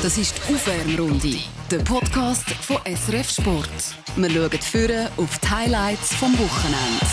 Das 0.00 0.16
ist 0.16 0.38
die 0.38 0.54
Aufwärmrunde, 0.54 1.38
der 1.72 1.78
Podcast 1.78 2.48
von 2.50 2.76
SRF 2.86 3.30
Sport. 3.30 3.68
Wir 4.14 4.30
schauen 4.30 4.62
führen 4.62 5.08
auf 5.16 5.38
die 5.40 5.48
Highlights 5.48 6.14
vom 6.14 6.32
Wochenende. 6.38 7.04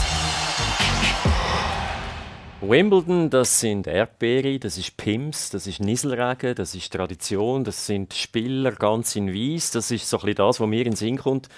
Wimbledon, 2.61 3.31
das 3.31 3.59
sind 3.59 3.87
Erdbeere, 3.87 4.59
das 4.59 4.77
ist 4.77 4.97
Pims, 4.97 5.49
das 5.49 5.65
ist 5.65 5.79
Nieselregen, 5.79 6.53
das 6.53 6.75
ist 6.75 6.93
Tradition, 6.93 7.63
das 7.63 7.87
sind 7.87 8.13
Spieler 8.13 8.73
ganz 8.73 9.15
in 9.15 9.33
Weiß. 9.33 9.71
Das 9.71 9.89
ist 9.89 10.07
so 10.07 10.19
ein 10.19 10.35
das, 10.35 10.59
was 10.59 10.67
mir 10.67 10.85
in 10.85 10.91
den 10.91 10.95
Sinn 10.95 11.17
kommt, 11.17 11.49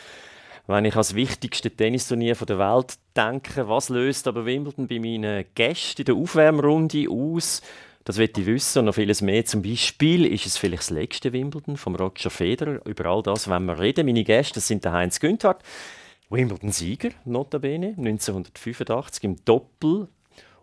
wenn 0.65 0.85
ich 0.85 0.95
als 0.95 1.13
wichtigste 1.13 1.69
Tennisturnier 1.69 2.35
der 2.35 2.57
Welt 2.57 2.93
denke. 3.17 3.67
Was 3.67 3.89
löst 3.89 4.29
aber 4.29 4.45
Wimbledon 4.45 4.87
bei 4.87 4.99
meinen 4.99 5.43
Gästen 5.55 6.03
in 6.03 6.05
der 6.05 6.15
Aufwärmrunde 6.15 7.05
aus? 7.09 7.61
Das 8.07 8.17
wird 8.19 8.37
ich 8.37 8.45
wissen 8.45 8.79
und 8.79 8.85
noch 8.85 8.95
vieles 8.95 9.21
mehr. 9.21 9.43
Zum 9.43 9.61
Beispiel 9.61 10.25
ist 10.27 10.45
es 10.45 10.55
vielleicht 10.55 10.83
das 10.83 10.89
letzte 10.91 11.33
Wimbledon 11.33 11.75
vom 11.75 11.93
Roger 11.93 12.29
Federer. 12.29 12.79
Über 12.85 13.07
all 13.07 13.21
das 13.21 13.49
wenn 13.49 13.65
wir 13.65 13.77
reden. 13.77 14.05
Meine 14.05 14.23
Gäste 14.23 14.53
das 14.53 14.67
sind 14.67 14.85
der 14.85 14.93
Heinz 14.93 15.19
Günther, 15.19 15.57
Wimbledon-Sieger, 16.29 17.09
notabene, 17.25 17.95
1985 17.97 19.25
im 19.25 19.43
Doppel. 19.43 20.07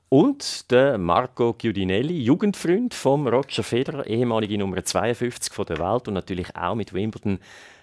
Und 0.08 0.70
der 0.70 0.96
Marco 0.96 1.52
Giudinelli, 1.52 2.18
Jugendfreund 2.18 2.94
von 2.94 3.28
Roger 3.28 3.62
Federer, 3.62 4.06
ehemalige 4.06 4.56
Nummer 4.56 4.82
52 4.82 5.52
von 5.52 5.66
der 5.66 5.76
Welt 5.80 6.08
und 6.08 6.14
natürlich 6.14 6.56
auch 6.56 6.74
mit 6.74 6.94
Wimbledon 6.94 7.40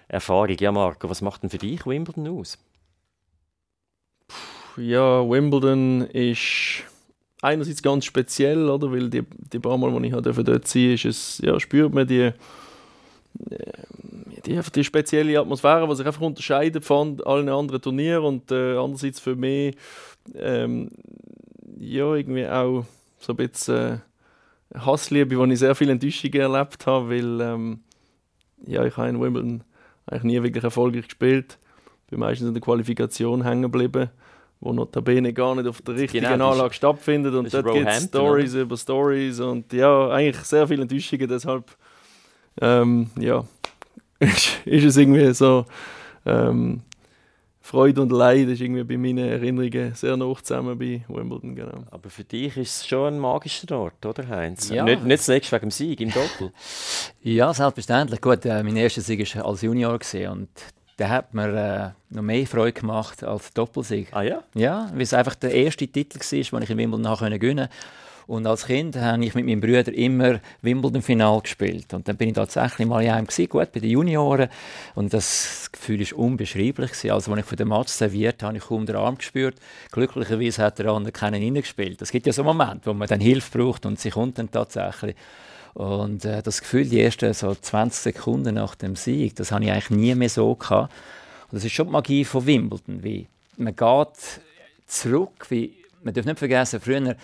Erfahrung. 0.08 0.56
Ja, 0.58 0.72
Marco, 0.72 1.08
was 1.08 1.20
macht 1.20 1.44
denn 1.44 1.50
für 1.50 1.58
dich 1.58 1.86
Wimbledon 1.86 2.26
aus? 2.26 2.58
Ja, 4.76 5.20
Wimbledon 5.30 6.00
ist 6.08 6.82
einerseits 7.42 7.82
ganz 7.82 8.06
speziell, 8.06 8.70
oder? 8.70 8.90
Weil 8.90 9.10
die, 9.10 9.24
die 9.52 9.58
paar 9.58 9.76
Mal, 9.76 10.00
die 10.00 10.08
ich 10.08 10.14
dort 10.14 10.66
sein 10.66 10.92
ist 10.92 11.04
es, 11.04 11.38
ja, 11.44 11.60
spürt 11.60 11.92
man 11.92 12.06
die, 12.06 12.20
äh, 12.20 12.32
die, 14.46 14.58
die 14.74 14.84
spezielle 14.84 15.38
Atmosphäre, 15.38 15.86
die 15.86 15.96
sich 15.96 16.06
einfach 16.06 16.22
unterscheidet 16.22 16.84
von 16.84 17.20
allen 17.24 17.48
anderen 17.48 17.82
Turnieren 17.82 18.24
und 18.24 18.50
äh, 18.50 18.76
andererseits 18.76 19.20
für 19.20 19.36
mich 19.36 19.76
ähm, 20.34 20.88
ja, 21.78 22.14
irgendwie 22.14 22.46
auch 22.46 22.84
so 23.18 23.32
ein 23.32 23.36
bisschen 23.36 24.00
äh, 24.74 24.78
Hassliebe, 24.78 25.36
wo 25.36 25.44
ich 25.44 25.58
sehr 25.58 25.74
viele 25.74 25.92
Enttäuschungen 25.92 26.40
erlebt 26.40 26.86
habe, 26.86 27.10
weil 27.10 27.40
ähm, 27.40 27.80
ja, 28.66 28.84
ich 28.84 28.96
habe 28.96 29.08
in 29.08 29.20
Wimbledon 29.20 29.64
eigentlich 30.06 30.22
nie 30.22 30.42
wirklich 30.42 30.64
erfolgreich 30.64 31.06
gespielt. 31.06 31.58
Bin 32.08 32.20
meistens 32.20 32.48
in 32.48 32.54
der 32.54 32.60
Qualifikation 32.60 33.42
hängen 33.42 33.62
geblieben 33.62 34.10
wo 34.62 34.72
notabene 34.72 35.32
gar 35.32 35.54
nicht 35.56 35.66
auf 35.66 35.82
der 35.82 35.96
richtigen 35.96 36.26
genau, 36.26 36.52
Anlage 36.52 36.72
stattfindet. 36.72 37.34
Und 37.34 37.52
dort 37.52 37.72
gibt 37.72 37.88
es 37.88 38.04
Stories 38.04 38.54
über 38.54 38.76
Stories 38.76 39.40
und 39.40 39.72
ja, 39.72 40.08
eigentlich 40.08 40.36
sehr 40.44 40.66
viele 40.68 40.82
Enttäuschungen. 40.82 41.28
Deshalb 41.28 41.76
ähm, 42.60 43.10
ja, 43.18 43.44
ist, 44.20 44.60
ist, 44.64 44.84
es 44.84 44.96
irgendwie 44.96 45.34
so 45.34 45.66
ähm, 46.24 46.82
Freude 47.60 48.02
und 48.02 48.12
Leid 48.12 48.48
ist 48.48 48.60
irgendwie 48.60 48.84
bei 48.84 48.96
meinen 48.96 49.28
Erinnerungen 49.28 49.94
sehr 49.96 50.16
nah 50.16 50.32
zusammen 50.40 50.78
bei 50.78 51.02
Wimbledon. 51.08 51.56
Genau. 51.56 51.84
Aber 51.90 52.08
für 52.08 52.22
dich 52.22 52.56
ist 52.56 52.82
es 52.82 52.86
schon 52.86 53.14
ein 53.14 53.18
magischer 53.18 53.76
Ort, 53.76 54.06
oder 54.06 54.28
Heinz? 54.28 54.68
Ja. 54.68 54.84
Nicht, 54.84 55.04
nicht 55.04 55.24
zuletzt 55.24 55.50
wegen 55.50 55.62
dem 55.62 55.70
Sieg 55.72 56.00
im 56.00 56.10
Doppel. 56.10 56.52
ja, 57.22 57.52
selbstverständlich. 57.52 58.20
Gut, 58.20 58.44
äh, 58.44 58.62
mein 58.62 58.76
erster 58.76 59.00
Sieg 59.00 59.34
war 59.34 59.46
als 59.46 59.62
Junior 59.62 59.92
und 59.92 60.52
der 61.02 61.10
hat 61.10 61.34
mir 61.34 61.94
äh, 62.10 62.14
noch 62.14 62.22
mehr 62.22 62.46
Freude 62.46 62.80
gemacht 62.80 63.24
als 63.24 63.52
Doppelsieg. 63.52 64.06
Ah 64.12 64.22
ja? 64.22 64.44
Ja, 64.54 64.88
weil 64.92 65.02
es 65.02 65.12
einfach 65.12 65.34
der 65.34 65.52
erste 65.52 65.88
Titel 65.88 66.20
war, 66.20 66.60
den 66.60 66.62
ich 66.62 66.70
in 66.70 66.78
Wimbledon 66.78 67.00
nachher 67.00 67.38
gewinnen 67.40 67.68
konnte. 67.68 67.76
Und 68.28 68.46
als 68.46 68.66
Kind 68.66 68.94
habe 68.94 69.24
ich 69.24 69.34
mit 69.34 69.44
meinem 69.46 69.60
Bruder 69.60 69.92
immer 69.92 70.38
Wimbledon-Final 70.60 71.40
gespielt. 71.40 71.92
Und 71.92 72.06
dann 72.06 72.16
bin 72.16 72.28
ich 72.28 72.36
tatsächlich 72.36 72.86
mal 72.86 73.02
in 73.02 73.10
einem 73.10 73.26
gewesen, 73.26 73.48
gut 73.48 73.72
bei 73.72 73.80
den 73.80 73.90
Junioren. 73.90 74.48
Und 74.94 75.12
das 75.12 75.70
Gefühl 75.72 75.98
war 75.98 76.18
unbeschreiblich. 76.20 76.92
Gewesen. 76.92 77.10
Also, 77.10 77.32
als 77.32 77.40
ich 77.40 77.46
von 77.46 77.56
dem 77.56 77.68
Match 77.70 77.90
serviert 77.90 78.44
habe, 78.44 78.56
ich 78.56 78.62
kaum 78.62 78.86
den 78.86 78.94
Arm 78.94 79.18
gespürt. 79.18 79.56
Glücklicherweise 79.90 80.62
hat 80.62 80.78
der 80.78 80.86
andere 80.86 81.10
keinen 81.10 81.42
reingespielt. 81.42 82.00
Es 82.00 82.12
gibt 82.12 82.28
ja 82.28 82.32
so 82.32 82.44
Momente, 82.44 82.86
wo 82.86 82.94
man 82.94 83.08
dann 83.08 83.20
Hilfe 83.20 83.58
braucht 83.58 83.86
und 83.86 83.98
sie 83.98 84.10
kommt 84.10 84.38
dann 84.38 84.52
tatsächlich. 84.52 85.16
Und 85.74 86.24
äh, 86.24 86.42
das 86.42 86.60
Gefühl, 86.60 86.84
die 86.84 87.00
ersten 87.00 87.32
so 87.32 87.54
20 87.54 88.14
Sekunden 88.14 88.56
nach 88.56 88.74
dem 88.74 88.96
Sieg, 88.96 89.36
das 89.36 89.52
habe 89.52 89.64
ich 89.64 89.70
eigentlich 89.70 89.90
nie 89.90 90.14
mehr 90.14 90.28
so 90.28 90.54
gehabt. 90.54 90.92
Und 91.50 91.56
das 91.56 91.64
ist 91.64 91.72
schon 91.72 91.86
die 91.86 91.92
Magie 91.92 92.24
von 92.24 92.46
Wimbledon, 92.46 93.02
wie 93.02 93.26
man 93.56 93.74
geht 93.74 94.40
zurück, 94.86 95.46
wie 95.50 95.74
man 96.02 96.14
darf 96.14 96.26
nicht 96.26 96.38
vergessen, 96.38 96.80
früher 96.80 97.16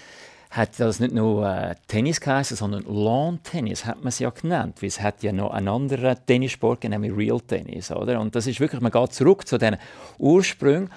hat 0.51 0.81
das 0.81 0.99
nicht 0.99 1.15
nur 1.15 1.47
äh, 1.47 1.75
Tennis 1.89 2.21
geheißen, 2.21 2.57
sondern 2.57 2.85
Lawn 2.85 3.43
Tennis 3.43 3.85
hat 3.85 3.99
man 3.99 4.09
es 4.09 4.19
ja 4.19 4.31
genannt, 4.31 4.77
weil 4.81 4.89
es 4.89 5.01
hat 5.01 5.23
ja 5.23 5.33
noch 5.33 5.51
einen 5.51 5.69
anderen 5.69 6.17
Tennissport, 6.25 6.85
nämlich 6.85 7.15
Real 7.15 7.41
Tennis, 7.41 7.91
oder? 7.91 8.19
Und 8.19 8.35
das 8.35 8.47
ist 8.47 8.59
wirklich, 8.59 8.81
man 8.81 8.93
geht 8.93 9.13
zurück 9.13 9.47
zu 9.47 9.59
den 9.59 9.77
Ursprüngen 10.17 10.91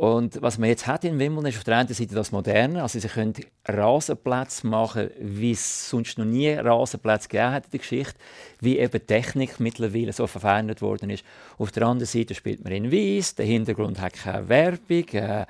und 0.00 0.40
was 0.40 0.56
man 0.56 0.70
jetzt 0.70 0.86
hat 0.86 1.04
in 1.04 1.18
Wimbledon 1.18 1.50
ist 1.50 1.58
auf 1.58 1.64
der 1.64 1.76
einen 1.76 1.92
Seite 1.92 2.14
das 2.14 2.32
Moderne, 2.32 2.80
also 2.80 2.98
sie 2.98 3.06
können 3.06 3.34
Rasenplätze 3.68 4.66
machen, 4.66 5.10
wie 5.20 5.50
es 5.50 5.90
sonst 5.90 6.16
noch 6.16 6.24
nie 6.24 6.48
Rasenplätze 6.48 7.28
gegeben 7.28 7.52
hat 7.52 7.66
in 7.66 7.70
der 7.72 7.80
Geschichte, 7.80 8.14
wie 8.60 8.78
eben 8.78 9.06
Technik 9.06 9.60
mittlerweile 9.60 10.14
so 10.14 10.26
verfeinert 10.26 10.80
worden 10.80 11.10
ist. 11.10 11.22
Auf 11.58 11.70
der 11.70 11.82
anderen 11.82 12.06
Seite 12.06 12.34
spielt 12.34 12.64
man 12.64 12.72
in 12.72 12.90
Weiß, 12.90 13.34
der 13.34 13.44
Hintergrund 13.44 14.00
hat 14.00 14.14
keine 14.14 14.48
Werbung, 14.48 15.06
äh, 15.08 15.44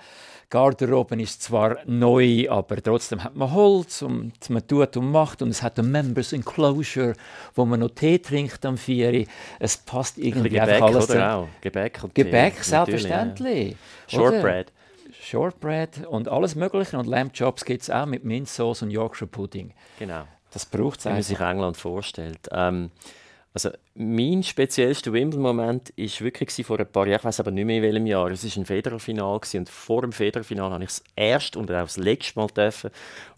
Garderobe 0.51 1.21
ist 1.23 1.45
zwar 1.45 1.79
neu, 1.87 2.51
aber 2.51 2.83
trotzdem 2.83 3.23
hat 3.23 3.37
man 3.37 3.53
Holz 3.53 4.03
und 4.03 4.51
man 4.51 4.67
tut 4.67 4.97
und 4.97 5.11
macht 5.11 5.43
und 5.43 5.51
es 5.51 5.63
hat 5.63 5.79
ein 5.79 5.91
Members 5.91 6.33
Enclosure, 6.33 7.15
wo 7.55 7.65
man 7.65 7.81
noch 7.81 7.91
Tee 7.91 8.19
trinkt 8.19 8.67
am 8.67 8.77
4. 8.77 9.27
Es 9.61 9.77
passt 9.77 10.19
irgendwie 10.19 10.51
Gebäck, 10.51 10.63
einfach 10.63 10.87
alles. 10.89 11.11
Oder 11.11 11.37
auch. 11.37 11.49
Gebäck, 11.61 12.01
und 12.03 12.15
Gebäck, 12.17 12.57
Tee, 12.57 12.63
selbstverständlich. 12.65 13.77
Ja. 14.09 14.19
Shortbread. 14.19 14.73
Shortbread 15.23 16.07
und 16.09 16.29
alles 16.29 16.57
Mögliche. 16.57 16.99
Und 16.99 17.07
Lamb 17.07 17.33
Chops 17.33 17.65
gibt 17.65 17.83
es 17.83 17.91
auch 17.91 18.07
mit 18.07 18.25
Minzsauce 18.25 18.83
und 18.83 18.91
Yorkshire 18.91 19.29
Pudding. 19.29 19.73
Genau. 20.01 20.25
Das 20.51 20.67
braucht 20.67 20.99
es 20.99 21.05
Wie 21.05 21.11
man 21.11 21.23
sich 21.23 21.39
England 21.39 21.77
vorstellt. 21.77 22.49
Ähm, 22.51 22.91
also 23.53 23.71
mein 23.95 24.43
speziellster 24.43 25.13
Wimbledon-Moment 25.13 25.93
war 25.97 26.21
wirklich 26.21 26.67
vor 26.67 26.79
ein 26.79 26.87
paar 26.87 27.07
Jahren, 27.07 27.21
ich 27.21 27.25
weiß 27.25 27.41
aber 27.41 27.51
nicht 27.51 27.65
mehr 27.65 27.79
in 27.79 27.83
welchem 27.83 28.07
Jahr, 28.07 28.31
es 28.31 28.45
war 28.45 28.63
ein 28.63 28.67
Federer-Final 28.67 29.41
und 29.55 29.69
vor 29.69 30.03
dem 30.03 30.13
Federer-Final 30.13 30.71
habe 30.71 30.85
ich 30.85 30.91
das 30.91 31.05
erste 31.17 31.59
und 31.59 31.71
auch 31.71 31.83
das 31.83 31.97
letzte 31.97 32.39
Mal 32.39 32.45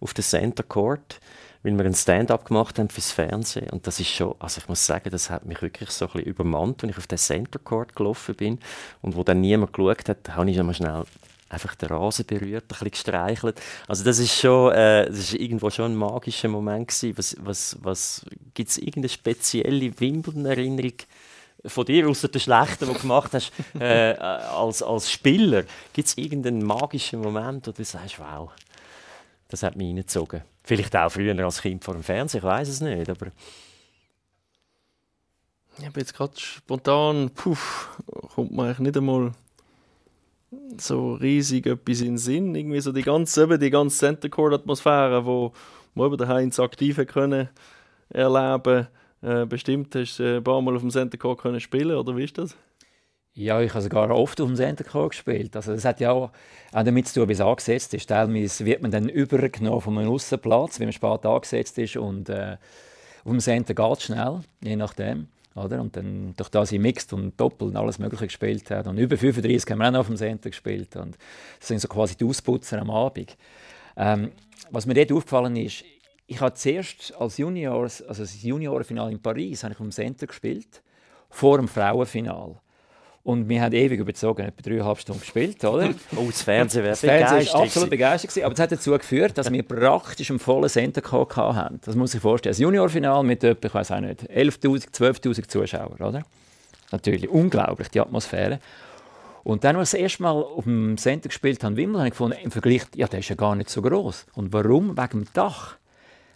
auf 0.00 0.14
der 0.14 0.24
Center 0.24 0.62
Court, 0.62 1.18
weil 1.62 1.78
wir 1.78 1.84
ein 1.84 1.94
Stand-up 1.94 2.44
gemacht 2.44 2.78
haben 2.78 2.90
fürs 2.90 3.12
Fernsehen. 3.12 3.70
Und 3.70 3.86
das 3.86 4.00
ist 4.00 4.10
schon, 4.10 4.34
also 4.38 4.60
ich 4.60 4.68
muss 4.68 4.84
sagen, 4.84 5.10
das 5.10 5.30
hat 5.30 5.46
mich 5.46 5.62
wirklich 5.62 5.90
so 5.90 6.06
ein 6.06 6.12
bisschen 6.12 6.28
übermannt, 6.28 6.82
als 6.82 6.92
ich 6.92 6.98
auf 6.98 7.06
den 7.06 7.18
Center 7.18 7.58
Court 7.58 7.96
gelaufen 7.96 8.34
bin 8.34 8.58
und 9.00 9.16
wo 9.16 9.22
dann 9.22 9.40
niemand 9.40 9.72
geschaut 9.72 10.08
hat, 10.08 10.36
habe 10.36 10.50
ich 10.50 10.62
mal 10.62 10.74
schnell 10.74 11.04
einfach 11.52 11.74
den 11.74 11.88
Rasen 11.88 12.26
berührt, 12.26 12.64
ein 12.64 12.68
bisschen 12.68 12.90
gestreichelt. 12.90 13.60
Also 13.86 14.04
das 14.04 14.18
ist 14.18 14.38
schon, 14.38 14.72
äh, 14.72 15.06
das 15.06 15.18
ist 15.18 15.34
irgendwo 15.34 15.70
schon 15.70 15.92
ein 15.92 15.96
magischer 15.96 16.48
Moment 16.48 16.88
gewesen. 16.88 17.16
Was, 17.16 17.36
was, 17.40 17.78
was 17.82 18.24
gibt 18.54 18.70
es 18.70 18.78
irgendeine 18.78 19.08
spezielle 19.08 20.00
Wimbledon-Erinnerung 20.00 20.94
von 21.64 21.84
dir, 21.84 22.08
außer 22.08 22.28
der 22.28 22.38
schlechten, 22.38 22.86
die 22.86 22.92
du 22.92 22.98
gemacht 22.98 23.32
hast, 23.34 23.52
äh, 23.78 24.14
als, 24.14 24.82
als 24.82 25.10
Spieler? 25.10 25.64
Gibt 25.92 26.08
es 26.08 26.16
irgendeinen 26.16 26.64
magischen 26.64 27.20
Moment, 27.20 27.66
wo 27.66 27.72
du 27.72 27.84
sagst, 27.84 28.18
wow, 28.18 28.50
das 29.48 29.62
hat 29.62 29.76
mich 29.76 29.88
reingezogen? 29.88 30.42
Vielleicht 30.64 30.96
auch 30.96 31.10
früher 31.10 31.38
als 31.44 31.60
Kind 31.60 31.84
vor 31.84 31.94
dem 31.94 32.02
Fernsehen, 32.02 32.38
ich 32.38 32.44
weiß 32.44 32.68
es 32.68 32.80
nicht, 32.80 33.08
aber... 33.08 33.26
Ich 35.78 35.90
bin 35.90 36.02
jetzt 36.02 36.14
gerade 36.14 36.38
spontan, 36.38 37.30
puh, 37.30 37.56
kommt 38.34 38.52
man 38.52 38.66
eigentlich 38.66 38.78
nicht 38.80 38.96
einmal 38.98 39.32
so 40.78 41.14
riesig 41.14 41.66
etwas 41.66 42.00
in 42.00 42.08
den 42.08 42.18
Sinn. 42.18 42.54
Irgendwie 42.54 42.80
so 42.80 42.92
die 42.92 43.02
ganze, 43.02 43.44
eben 43.44 43.60
die 43.60 43.70
ganze 43.70 43.98
Center 43.98 44.28
Court 44.28 44.54
Atmosphäre, 44.54 45.24
wo 45.24 45.52
man 45.94 46.06
über 46.06 46.16
den 46.16 46.28
Heinz 46.28 46.58
aktiv 46.58 46.98
können 47.06 47.48
erleben. 48.08 48.88
Äh, 49.22 49.46
bestimmt 49.46 49.94
hast 49.94 50.18
du 50.18 50.36
ein 50.36 50.44
paar 50.44 50.60
Mal 50.60 50.74
auf 50.74 50.82
dem 50.82 50.90
Center 50.90 51.16
Court 51.16 51.40
können 51.40 51.60
spielen, 51.60 51.96
oder 51.96 52.16
wie 52.16 52.24
ist 52.24 52.38
das? 52.38 52.56
Ja, 53.34 53.62
ich 53.62 53.72
habe 53.72 53.82
sogar 53.82 54.10
oft 54.10 54.40
auf 54.40 54.48
dem 54.48 54.56
Center 54.56 54.84
Court 54.84 55.12
gespielt. 55.12 55.56
Also 55.56 55.72
das 55.72 55.84
hat 55.84 56.00
ja 56.00 56.12
auch, 56.12 56.32
auch 56.72 56.82
damit 56.82 57.08
zu 57.08 57.20
tun, 57.20 57.28
wie 57.28 57.32
es 57.32 57.40
angesetzt 57.40 57.94
ist. 57.94 58.08
Teilweise 58.08 58.66
wird 58.66 58.82
man 58.82 58.90
dann 58.90 59.08
übergenommen 59.08 59.80
von 59.80 59.96
einem 59.96 60.10
Aussenplatz, 60.10 60.80
wie 60.80 60.84
man 60.84 60.92
spät 60.92 61.24
angesetzt 61.24 61.78
ist 61.78 61.96
und 61.96 62.28
äh, 62.28 62.56
auf 63.24 63.30
dem 63.30 63.40
Center 63.40 63.72
geht 63.72 63.98
es 63.98 64.02
schnell, 64.02 64.40
je 64.60 64.76
nachdem. 64.76 65.28
Oder? 65.54 65.80
Und 65.80 65.96
dann, 65.96 66.34
durch 66.36 66.48
das 66.48 66.72
ich 66.72 66.80
Mixed 66.80 67.12
und 67.12 67.38
Doppel 67.38 67.68
und 67.68 67.76
alles 67.76 67.98
Mögliche 67.98 68.26
gespielt 68.26 68.70
habe. 68.70 68.88
Und 68.88 68.98
über 68.98 69.16
35 69.16 69.70
haben 69.70 69.78
wir 69.78 69.88
auch 69.88 69.92
noch 69.92 70.00
auf 70.00 70.06
dem 70.06 70.16
Center 70.16 70.50
gespielt. 70.50 70.96
Und 70.96 71.16
das 71.58 71.68
sind 71.68 71.80
so 71.80 71.88
quasi 71.88 72.16
die 72.16 72.24
Ausputzer 72.24 72.80
am 72.80 72.90
Abend. 72.90 73.36
Ähm, 73.96 74.32
was 74.70 74.86
mir 74.86 74.94
dort 74.94 75.12
aufgefallen 75.12 75.56
ist, 75.56 75.84
ich 76.26 76.40
habe 76.40 76.54
zuerst 76.54 77.14
als 77.18 77.36
Junior, 77.36 77.82
also 77.82 78.02
das 78.02 78.42
Juniorenfinale 78.42 79.12
in 79.12 79.20
Paris, 79.20 79.64
habe 79.64 79.72
ich 79.72 79.78
dem 79.78 79.90
Center 79.90 80.26
gespielt, 80.26 80.82
vor 81.28 81.58
dem 81.58 81.68
Frauenfinal. 81.68 82.61
Und 83.24 83.48
wir 83.48 83.62
haben 83.62 83.72
ewig 83.72 84.00
überzogen, 84.00 84.42
etwa 84.42 84.62
dreieinhalb 84.62 84.98
Stunden 84.98 85.20
gespielt, 85.20 85.64
oder? 85.64 85.90
oh, 86.16 86.26
das 86.26 86.42
Fernsehen 86.42 86.82
wäre 86.82 86.96
begeistert. 86.96 87.54
absolut 87.54 87.90
begeistert 87.90 88.44
Aber 88.44 88.52
es 88.52 88.60
hat 88.60 88.72
dazu 88.72 88.90
geführt, 88.90 89.38
dass 89.38 89.50
wir 89.52 89.62
praktisch 89.62 90.30
einen 90.30 90.40
vollen 90.40 90.68
Center 90.68 91.02
hatten. 91.10 91.80
Das 91.84 91.94
muss 91.94 92.14
ich 92.14 92.20
vorstellen. 92.20 92.50
Das 92.50 92.58
Juniorfinal 92.58 93.22
mit 93.22 93.44
etwa, 93.44 93.68
ich 93.68 93.74
weiß 93.74 93.92
auch 93.92 94.00
nicht, 94.00 94.28
11'000, 94.28 94.92
12'000 94.92 95.48
Zuschauern, 95.48 96.00
oder? 96.00 96.24
Natürlich, 96.90 97.28
unglaublich, 97.28 97.88
die 97.88 98.00
Atmosphäre. 98.00 98.58
Und 99.44 99.62
dann, 99.64 99.76
als 99.76 99.92
wir 99.92 99.98
das 99.98 100.02
erste 100.02 100.22
Mal 100.22 100.42
auf 100.42 100.64
dem 100.64 100.98
Center 100.98 101.28
gespielt 101.28 101.62
haben, 101.62 101.76
Wimbledon, 101.76 102.00
habe 102.00 102.08
ich 102.08 102.12
gefunden, 102.12 102.38
im 102.42 102.50
Vergleich, 102.50 102.82
ja, 102.96 103.06
der 103.06 103.20
ist 103.20 103.28
ja 103.28 103.36
gar 103.36 103.54
nicht 103.54 103.70
so 103.70 103.82
groß. 103.82 104.26
Und 104.34 104.52
warum? 104.52 104.96
Wegen 104.96 105.08
dem 105.10 105.26
Dach. 105.32 105.76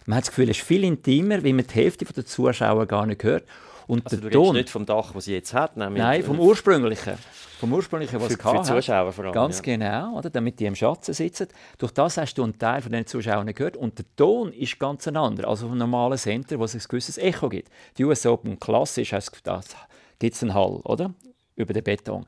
Man 0.05 0.17
hat 0.17 0.23
das 0.23 0.29
Gefühl, 0.29 0.49
es 0.49 0.57
ist 0.57 0.65
viel 0.65 0.85
intimer, 0.85 1.43
weil 1.43 1.53
man 1.53 1.67
die 1.67 1.73
Hälfte 1.73 2.05
der 2.05 2.25
Zuschauer 2.25 2.85
gar 2.85 3.05
nicht 3.05 3.23
hört. 3.23 3.43
Und 3.87 4.05
also 4.05 4.17
der 4.17 4.29
du 4.29 4.37
Ton, 4.37 4.55
nicht 4.55 4.69
vom 4.69 4.85
Dach, 4.85 5.13
das 5.13 5.25
sie 5.25 5.33
jetzt 5.33 5.53
hat? 5.53 5.77
Nein, 5.77 6.23
vom 6.23 6.39
ursprünglichen. 6.39 7.13
Vom 7.59 7.73
ursprünglichen, 7.73 8.21
was 8.21 8.35
für, 8.35 8.37
für 8.37 8.61
Zuschauer 8.61 9.13
vor 9.13 9.25
allem. 9.25 9.33
Ganz 9.33 9.57
ja. 9.57 9.63
genau, 9.63 10.17
oder? 10.17 10.29
damit 10.29 10.59
die 10.59 10.65
im 10.65 10.75
Schatten 10.75 11.13
sitzen. 11.13 11.47
Durch 11.77 11.91
das 11.91 12.17
hast 12.17 12.35
du 12.35 12.43
einen 12.43 12.59
Teil 12.59 12.81
von 12.81 12.91
den 12.91 13.07
Zuschauern 13.07 13.51
gehört. 13.51 13.77
Und 13.77 13.97
der 13.97 14.05
Ton 14.15 14.51
ist 14.51 14.77
ganz 14.77 15.07
ein 15.07 15.15
anderer. 15.15 15.47
Also 15.47 15.69
vom 15.69 15.77
normalen 15.77 16.17
Center, 16.17 16.59
wo 16.59 16.65
es 16.65 16.75
ein 16.75 16.81
gewisses 16.87 17.17
Echo 17.17 17.49
gibt. 17.49 17.69
Die 17.97 18.03
US 18.03 18.25
Open 18.25 18.59
klassisch 18.59 19.11
gibt 19.11 20.35
es 20.35 20.43
einen 20.43 20.53
Hall, 20.53 20.81
oder? 20.83 21.13
Über 21.55 21.73
den 21.73 21.83
Beton. 21.83 22.25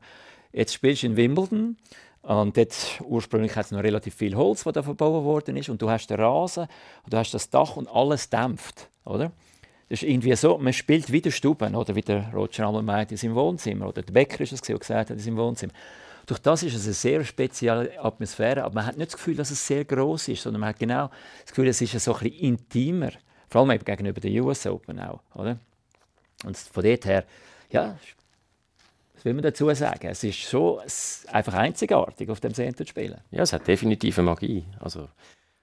Jetzt 0.52 0.74
spielst 0.74 1.02
du 1.02 1.08
in 1.08 1.16
Wimbledon. 1.16 1.76
Und 2.22 2.56
dort, 2.56 3.00
ursprünglich 3.02 3.54
hat 3.56 3.66
es 3.66 3.70
noch 3.70 3.82
relativ 3.82 4.14
viel 4.14 4.34
Holz, 4.34 4.64
das 4.64 4.72
da 4.74 4.82
verbaut 4.82 5.24
worden 5.24 5.56
ist. 5.56 5.68
Und 5.68 5.80
du 5.80 5.88
hast 5.90 6.08
den 6.08 6.20
Rasen, 6.20 6.66
und 7.04 7.12
du 7.12 7.16
hast 7.16 7.32
das 7.32 7.48
Dach 7.50 7.76
und 7.76 7.88
alles 7.88 8.28
dämpft. 8.28 8.90
Oder? 9.04 9.32
Das 9.90 10.04
ist 10.04 10.08
irgendwie 10.08 10.36
so, 10.36 10.56
man 10.56 10.72
spielt 10.72 11.10
wie 11.10 11.20
der 11.20 11.32
Stuben, 11.32 11.74
oder 11.74 11.96
wie 11.96 12.00
der 12.00 12.32
Roger 12.32 12.68
einmal 12.68 12.82
meint, 12.82 13.10
in 13.10 13.16
seinem 13.16 13.34
Wohnzimmer. 13.34 13.88
Oder 13.88 14.02
der 14.02 14.12
Bäcker 14.12 14.40
ist 14.40 14.52
es, 14.52 14.60
der 14.60 14.78
gesagt 14.78 15.10
hat, 15.10 15.16
in 15.16 15.18
seinem 15.18 15.36
Wohnzimmer. 15.36 15.72
Durch 16.26 16.38
das 16.38 16.62
ist 16.62 16.76
es 16.76 16.84
eine 16.84 16.94
sehr 16.94 17.24
spezielle 17.24 17.98
Atmosphäre, 17.98 18.62
aber 18.62 18.76
man 18.76 18.86
hat 18.86 18.96
nicht 18.96 19.08
das 19.08 19.16
Gefühl, 19.16 19.34
dass 19.34 19.50
es 19.50 19.66
sehr 19.66 19.84
groß 19.84 20.28
ist, 20.28 20.44
sondern 20.44 20.60
man 20.60 20.68
hat 20.68 20.78
genau 20.78 21.10
das 21.42 21.50
Gefühl, 21.50 21.66
es 21.66 21.80
ist 21.80 21.98
so 21.98 22.14
ein 22.14 22.20
bisschen 22.20 22.38
intimer. 22.38 23.10
Vor 23.48 23.62
allem 23.62 23.72
eben 23.72 23.84
gegenüber 23.84 24.20
der 24.20 24.44
US 24.44 24.64
Open 24.64 25.00
auch. 25.00 25.22
Oder? 25.34 25.58
Und 26.44 26.56
von 26.56 26.84
dort 26.84 27.04
her, 27.04 27.24
ja, 27.70 27.98
was 29.16 29.24
will 29.24 29.34
man 29.34 29.42
dazu 29.42 29.74
sagen? 29.74 30.06
Es 30.06 30.22
ist 30.22 30.38
schon 30.38 30.78
einfach 31.32 31.54
einzigartig, 31.54 32.30
auf 32.30 32.38
dem 32.38 32.54
Center 32.54 32.84
zu 32.84 32.90
spielen. 32.90 33.20
Ja, 33.32 33.42
es 33.42 33.52
hat 33.52 33.66
definitiv 33.66 34.18
eine 34.18 34.26
Magie. 34.26 34.64
Also 34.78 35.08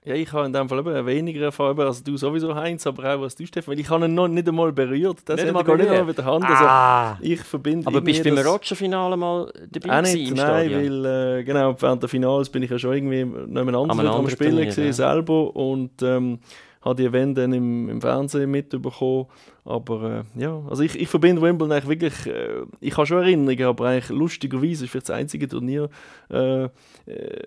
ja, 0.04 0.14
ich 0.14 0.32
habe 0.32 0.46
in 0.46 0.52
dem 0.52 0.68
Fall 0.68 0.78
eben 0.78 1.06
weniger 1.06 1.46
Erfahrung 1.46 1.80
als 1.80 2.02
du 2.02 2.16
sowieso, 2.16 2.54
Heinz, 2.54 2.86
aber 2.86 3.14
auch 3.14 3.22
als 3.22 3.34
du, 3.34 3.44
Stefan, 3.44 3.72
weil 3.72 3.80
ich 3.80 3.90
habe 3.90 4.04
ihn 4.06 4.14
noch 4.14 4.28
nicht 4.28 4.48
einmal 4.48 4.72
berührt. 4.72 5.18
Das 5.24 5.36
nicht 5.36 5.48
einmal 5.48 5.64
gar 5.64 5.76
nicht 5.76 6.06
mit 6.06 6.16
der 6.16 6.24
Hand. 6.24 6.44
Also, 6.44 6.64
ah. 6.64 7.18
ich 7.20 7.40
verbinde 7.40 7.86
aber 7.86 8.00
bist 8.00 8.24
du 8.24 8.34
beim 8.34 8.46
Roger-Finale 8.46 9.16
mal 9.16 9.52
dabei 9.70 10.00
nicht, 10.02 10.34
Nein, 10.34 10.70
weil 10.70 11.04
äh, 11.04 11.44
genau, 11.44 11.74
während 11.80 12.02
der 12.02 12.08
Finals 12.08 12.48
bin 12.48 12.62
ich 12.62 12.70
ja 12.70 12.78
schon 12.78 12.94
irgendwie 12.94 13.24
nebeneinander 13.24 13.90
am, 13.90 14.00
am 14.00 14.30
Spielen 14.30 14.56
gewesen, 14.56 14.92
selber 14.92 15.54
und 15.54 16.00
ähm, 16.02 16.38
habe 16.82 16.96
die 16.96 17.04
Event 17.04 17.36
dann 17.38 17.52
im, 17.52 17.88
im 17.88 18.00
Fernsehen 18.00 18.50
mitbekommen. 18.50 19.26
Aber 19.64 20.24
äh, 20.36 20.40
ja, 20.40 20.62
also 20.68 20.82
ich, 20.82 20.98
ich 20.98 21.08
verbinde 21.08 21.42
Wimbledon 21.42 21.72
eigentlich 21.72 22.00
wirklich, 22.00 22.26
äh, 22.26 22.62
ich 22.80 22.96
habe 22.96 23.06
schon 23.06 23.18
Erinnerungen, 23.18 23.64
aber 23.64 23.88
eigentlich 23.88 24.10
lustigerweise 24.10 24.84
ist 24.84 24.90
vielleicht 24.90 25.08
das 25.08 25.16
einzige 25.16 25.48
Turnier, 25.48 25.88
äh, 26.30 26.64
äh, 26.64 26.70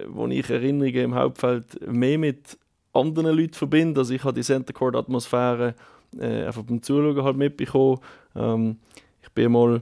wo 0.08 0.28
ich 0.28 0.50
Erinnerungen 0.50 1.04
im 1.04 1.16
Hauptfeld 1.16 1.88
mehr 1.88 2.18
mit 2.18 2.58
anderen 2.94 3.36
Leuten 3.36 3.54
verbinde. 3.54 4.02
Also 4.02 4.14
ich 4.14 4.24
habe 4.24 4.34
die 4.34 4.42
Center 4.42 4.74
Court 4.74 4.96
Atmosphäre 4.96 5.76
äh, 6.20 6.46
einfach 6.46 6.64
beim 6.64 6.82
Zuschauen 6.82 7.24
halt 7.24 7.38
mitbekommen. 7.38 8.00
Ähm, 8.36 8.78
ich 9.22 9.30
bin 9.32 9.52
mal 9.52 9.82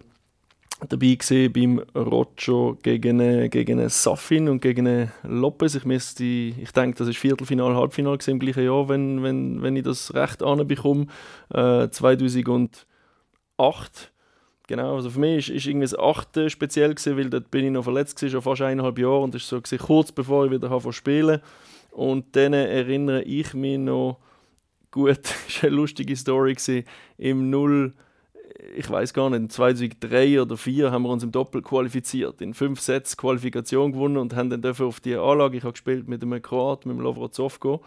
dabei 0.88 1.16
gesehen 1.16 1.52
beim 1.52 1.80
Roger 1.96 2.76
gegen, 2.82 3.50
gegen 3.50 3.90
Safin 3.90 4.48
und 4.48 4.62
gegen 4.62 5.12
Lopez. 5.24 5.76
Ich, 5.76 5.86
müsste, 5.86 6.24
ich 6.24 6.72
denke, 6.72 6.98
das 6.98 7.08
ist 7.08 7.18
Viertelfinal, 7.18 7.76
Halbfinal 7.76 8.18
im 8.28 8.40
gleichen 8.40 8.64
Jahr, 8.64 8.88
wenn, 8.88 9.22
wenn, 9.24 9.62
wenn 9.62 9.76
ich 9.76 9.84
das 9.84 10.14
recht 10.14 10.42
anbekomme. 10.42 11.08
Äh, 11.54 11.90
2008. 11.90 12.86
Genau, 14.68 14.96
also 14.96 15.10
für 15.10 15.20
mich 15.20 15.50
ist, 15.50 15.56
ist 15.56 15.66
irgendwie 15.66 15.86
das 15.86 15.98
achte 15.98 16.50
speziell 16.50 16.94
gewesen, 16.94 17.18
weil 17.18 17.30
dort 17.30 17.50
bin 17.50 17.66
ich 17.66 17.72
noch 17.72 17.84
verletzt 17.84 18.18
gewesen, 18.18 18.34
schon 18.34 18.44
fast 18.44 18.62
eineinhalb 18.62 19.00
Jahre 19.00 19.22
und 19.22 19.34
das 19.34 19.42
ist 19.42 19.50
so 19.50 19.60
kurz 19.78 20.12
bevor 20.12 20.46
ich 20.46 20.52
wieder 20.52 20.70
habe 20.70 20.94
spielen 20.94 21.42
und 21.90 22.36
dann 22.36 22.54
erinnere 22.54 23.24
ich 23.24 23.56
mich 23.56 23.80
noch 23.80 24.20
gut, 24.92 25.18
das 25.24 25.64
war 25.64 25.70
eine 25.70 25.76
lustige 25.76 26.16
Story 26.16 26.54
gewesen, 26.54 26.84
im 27.18 27.50
Null 27.50 27.94
ich 28.80 28.90
weiß 28.90 29.14
gar 29.14 29.30
nicht, 29.30 29.52
2003 29.52 30.42
oder 30.42 30.56
2004 30.56 30.92
haben 30.92 31.04
wir 31.04 31.10
uns 31.10 31.22
im 31.22 31.34
Doppel 31.34 31.62
qualifiziert. 31.62 32.42
In 32.42 32.54
fünf 32.54 32.80
Sets 32.80 33.18
Qualifikation 33.18 33.92
gewonnen 33.92 34.16
und 34.16 34.38
haben 34.38 34.50
dann 34.50 34.62
dafür 34.62 34.86
auf 34.86 35.02
die 35.02 35.18
Anlage, 35.18 35.58
ich 35.58 35.64
habe 35.64 35.74
gespielt 35.74 36.08
mit 36.08 36.24
einem 36.24 36.42
Kroat, 36.42 36.86
mit 36.86 36.96
dem 36.96 37.02
Lovrozovko. 37.02 37.82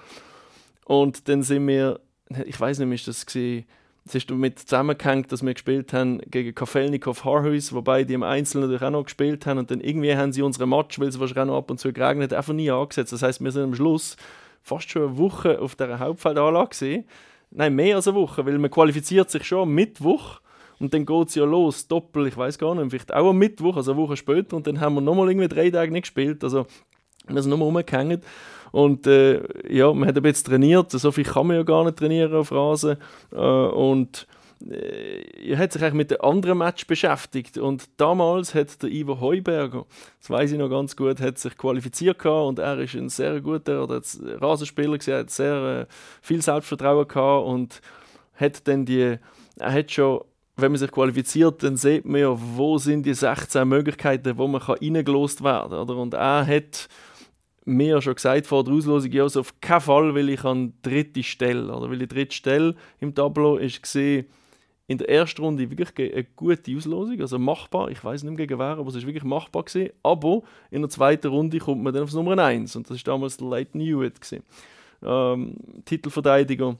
Und 0.84 1.28
dann 1.30 1.42
sind 1.42 1.66
wir, 1.66 2.00
ich 2.44 2.60
weiß 2.60 2.78
nicht, 2.80 2.92
ist 2.92 3.08
das 3.08 3.24
gewesen, 3.24 3.64
es 4.04 4.16
ist 4.16 4.30
damit 4.30 4.58
zusammengehängt, 4.58 5.32
dass 5.32 5.42
wir 5.42 5.54
gespielt 5.54 5.94
haben 5.94 6.18
gegen 6.26 6.54
Kafelnikov 6.54 7.24
Harhuis, 7.24 7.72
wobei 7.72 8.04
die 8.04 8.12
im 8.12 8.22
Einzelnen 8.22 8.64
natürlich 8.64 8.82
auch 8.82 8.90
noch 8.90 9.04
gespielt 9.04 9.46
haben. 9.46 9.60
Und 9.60 9.70
dann 9.70 9.80
irgendwie 9.80 10.14
haben 10.14 10.34
sie 10.34 10.42
unsere 10.42 10.66
Match, 10.66 11.00
weil 11.00 11.08
es 11.08 11.18
wahrscheinlich 11.18 11.42
auch 11.42 11.46
noch 11.46 11.58
ab 11.58 11.70
und 11.70 11.80
zu 11.80 11.90
geregnet 11.90 12.32
hat, 12.32 12.36
einfach 12.36 12.52
nie 12.52 12.70
angesetzt. 12.70 13.14
Das 13.14 13.22
heißt, 13.22 13.42
wir 13.42 13.50
sind 13.50 13.62
am 13.62 13.74
Schluss 13.74 14.18
fast 14.60 14.90
schon 14.90 15.02
eine 15.04 15.16
Woche 15.16 15.58
auf 15.58 15.74
dieser 15.74 16.00
Hauptfeldanlage. 16.00 17.04
Nein, 17.50 17.74
mehr 17.74 17.96
als 17.96 18.08
eine 18.08 18.16
Woche, 18.16 18.44
weil 18.44 18.58
man 18.58 18.70
qualifiziert 18.70 19.30
sich 19.30 19.44
schon 19.44 19.70
Mittwoch 19.70 20.42
und 20.82 20.92
dann 20.92 21.06
geht 21.06 21.28
es 21.28 21.36
ja 21.36 21.44
los, 21.44 21.86
Doppel, 21.86 22.26
ich 22.26 22.36
weiß 22.36 22.58
gar 22.58 22.74
nicht, 22.74 22.90
vielleicht 22.90 23.14
auch 23.14 23.30
am 23.30 23.38
Mittwoch, 23.38 23.76
also 23.76 23.92
eine 23.92 24.00
Woche 24.00 24.16
später. 24.16 24.56
Und 24.56 24.66
dann 24.66 24.80
haben 24.80 24.96
wir 24.96 25.00
nochmal 25.00 25.30
irgendwie 25.30 25.46
drei 25.46 25.70
Tage 25.70 25.92
nicht 25.92 26.02
gespielt. 26.02 26.42
Also 26.42 26.66
wir 27.28 27.40
sind 27.40 27.50
nochmal 27.50 27.66
rumgehängt. 27.66 28.24
Und 28.72 29.06
äh, 29.06 29.42
ja, 29.72 29.92
man 29.92 30.08
hat 30.08 30.16
ein 30.16 30.24
bisschen 30.24 30.46
trainiert. 30.46 30.90
So 30.90 31.12
viel 31.12 31.22
kann 31.22 31.46
man 31.46 31.56
ja 31.56 31.62
gar 31.62 31.84
nicht 31.84 31.98
trainieren 31.98 32.34
auf 32.34 32.50
Rasen. 32.50 32.96
Äh, 33.30 33.36
und 33.36 34.26
äh, 34.68 35.50
er 35.50 35.58
hat 35.58 35.72
sich 35.72 35.82
eigentlich 35.82 35.94
mit 35.94 36.10
dem 36.10 36.20
anderen 36.20 36.58
Match 36.58 36.84
beschäftigt 36.88 37.58
und 37.58 37.88
damals 37.96 38.52
hat 38.52 38.82
der 38.82 38.90
Ivo 38.90 39.20
Heuberger, 39.20 39.86
das 40.20 40.30
weiß 40.30 40.52
ich 40.52 40.58
noch 40.58 40.68
ganz 40.68 40.96
gut, 40.96 41.20
hat 41.20 41.38
sich 41.38 41.56
qualifiziert 41.56 42.18
gehabt 42.18 42.48
und 42.48 42.58
er 42.58 42.78
ist 42.78 42.94
ein 42.94 43.08
sehr 43.08 43.40
guter 43.40 43.82
oder 43.82 44.00
Rasenspieler 44.40 44.98
gewesen, 44.98 45.14
hat 45.14 45.30
sehr 45.30 45.86
äh, 45.88 45.92
viel 46.20 46.42
Selbstvertrauen 46.42 47.08
gehabt 47.08 47.46
und 47.46 47.80
hat 48.34 48.66
dann 48.68 48.84
die, 48.84 49.18
er 49.58 49.72
hat 49.72 49.90
schon 49.90 50.22
wenn 50.56 50.72
man 50.72 50.78
sich 50.78 50.90
qualifiziert, 50.90 51.62
dann 51.62 51.76
sieht 51.76 52.04
man 52.04 52.20
ja, 52.20 52.36
wo 52.36 52.78
sind 52.78 53.06
die 53.06 53.14
16 53.14 53.66
Möglichkeiten, 53.66 54.36
wo 54.36 54.46
man 54.46 54.60
reingelost 54.60 55.42
werden 55.42 55.86
kann. 55.86 55.96
Und 55.96 56.14
er 56.14 56.46
hat 56.46 56.88
mir 57.64 58.02
schon 58.02 58.14
gesagt 58.14 58.46
vor 58.46 58.64
der 58.64 58.74
Auslosung, 58.74 59.10
ja, 59.12 59.22
also 59.22 59.40
auf 59.40 59.60
keinen 59.60 59.80
Fall 59.80 60.14
will 60.14 60.28
ich 60.28 60.44
an 60.44 60.74
dritte 60.82 61.22
Stelle. 61.22 61.74
Oder 61.74 61.90
weil 61.90 61.98
die 61.98 62.08
dritte 62.08 62.34
Stelle 62.34 62.74
im 63.00 63.14
Tableau 63.14 63.56
ist 63.56 63.82
gesehen, 63.82 64.26
in 64.88 64.98
der 64.98 65.08
ersten 65.08 65.42
Runde 65.42 65.70
wirklich 65.70 66.12
eine 66.12 66.24
gute 66.24 66.76
Auslosung, 66.76 67.20
also 67.20 67.38
machbar. 67.38 67.90
Ich 67.90 68.04
weiß 68.04 68.24
nicht 68.24 68.36
mehr 68.36 68.46
gegen 68.46 68.58
wer, 68.58 68.76
aber 68.78 68.88
es 68.88 68.96
ist 68.96 69.06
wirklich 69.06 69.24
machbar 69.24 69.62
gewesen. 69.62 69.92
Aber 70.02 70.42
in 70.70 70.82
der 70.82 70.90
zweiten 70.90 71.28
Runde 71.28 71.58
kommt 71.58 71.82
man 71.82 71.94
dann 71.94 72.02
aufs 72.02 72.14
Nummer 72.14 72.36
1 72.36 72.76
und 72.76 72.90
das 72.90 72.96
ist 72.96 73.08
damals 73.08 73.36
der 73.36 73.48
Leighton 73.48 73.80
Hewitt 73.80 74.18
Ähm, 75.02 75.56
Titelverteidiger 75.84 76.76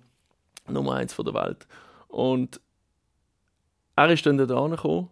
Nummer 0.69 0.95
1 0.95 1.17
der 1.17 1.35
Welt. 1.35 1.67
Und 2.09 2.61
er 3.97 4.11
ist 4.11 4.25
dann 4.27 4.39
da 4.39 4.63
angekommen 4.63 5.09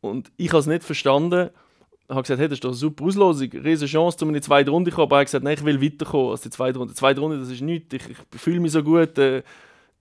und 0.00 0.30
ich 0.36 0.48
habe 0.48 0.58
es 0.58 0.66
nicht 0.66 0.84
verstanden. 0.84 1.50
Ich 2.06 2.10
habe 2.10 2.22
gesagt, 2.22 2.40
hey, 2.40 2.48
das 2.48 2.56
ist 2.56 2.64
doch 2.64 2.70
eine 2.70 2.76
super 2.76 3.04
Auslosung, 3.04 3.48
riesige 3.50 3.90
Chance, 3.90 4.18
um 4.22 4.28
in 4.28 4.34
die 4.34 4.40
zweite 4.42 4.70
Runde 4.70 4.90
zu 4.90 4.96
kommen. 4.96 5.06
Aber 5.06 5.16
er 5.16 5.20
hat 5.20 5.26
gesagt, 5.26 5.44
nein, 5.44 5.54
ich 5.54 5.64
will 5.64 5.80
weiterkommen 5.80 6.32
als 6.32 6.42
die 6.42 6.50
zweite 6.50 6.78
Runde. 6.78 6.92
Die 6.92 6.98
zweite 6.98 7.20
Runde, 7.20 7.38
das 7.38 7.50
ist 7.50 7.62
nichts, 7.62 7.94
ich, 7.94 8.02
ich 8.10 8.40
fühle 8.40 8.60
mich 8.60 8.72
so 8.72 8.82
gut. 8.82 9.16
Äh, 9.16 9.42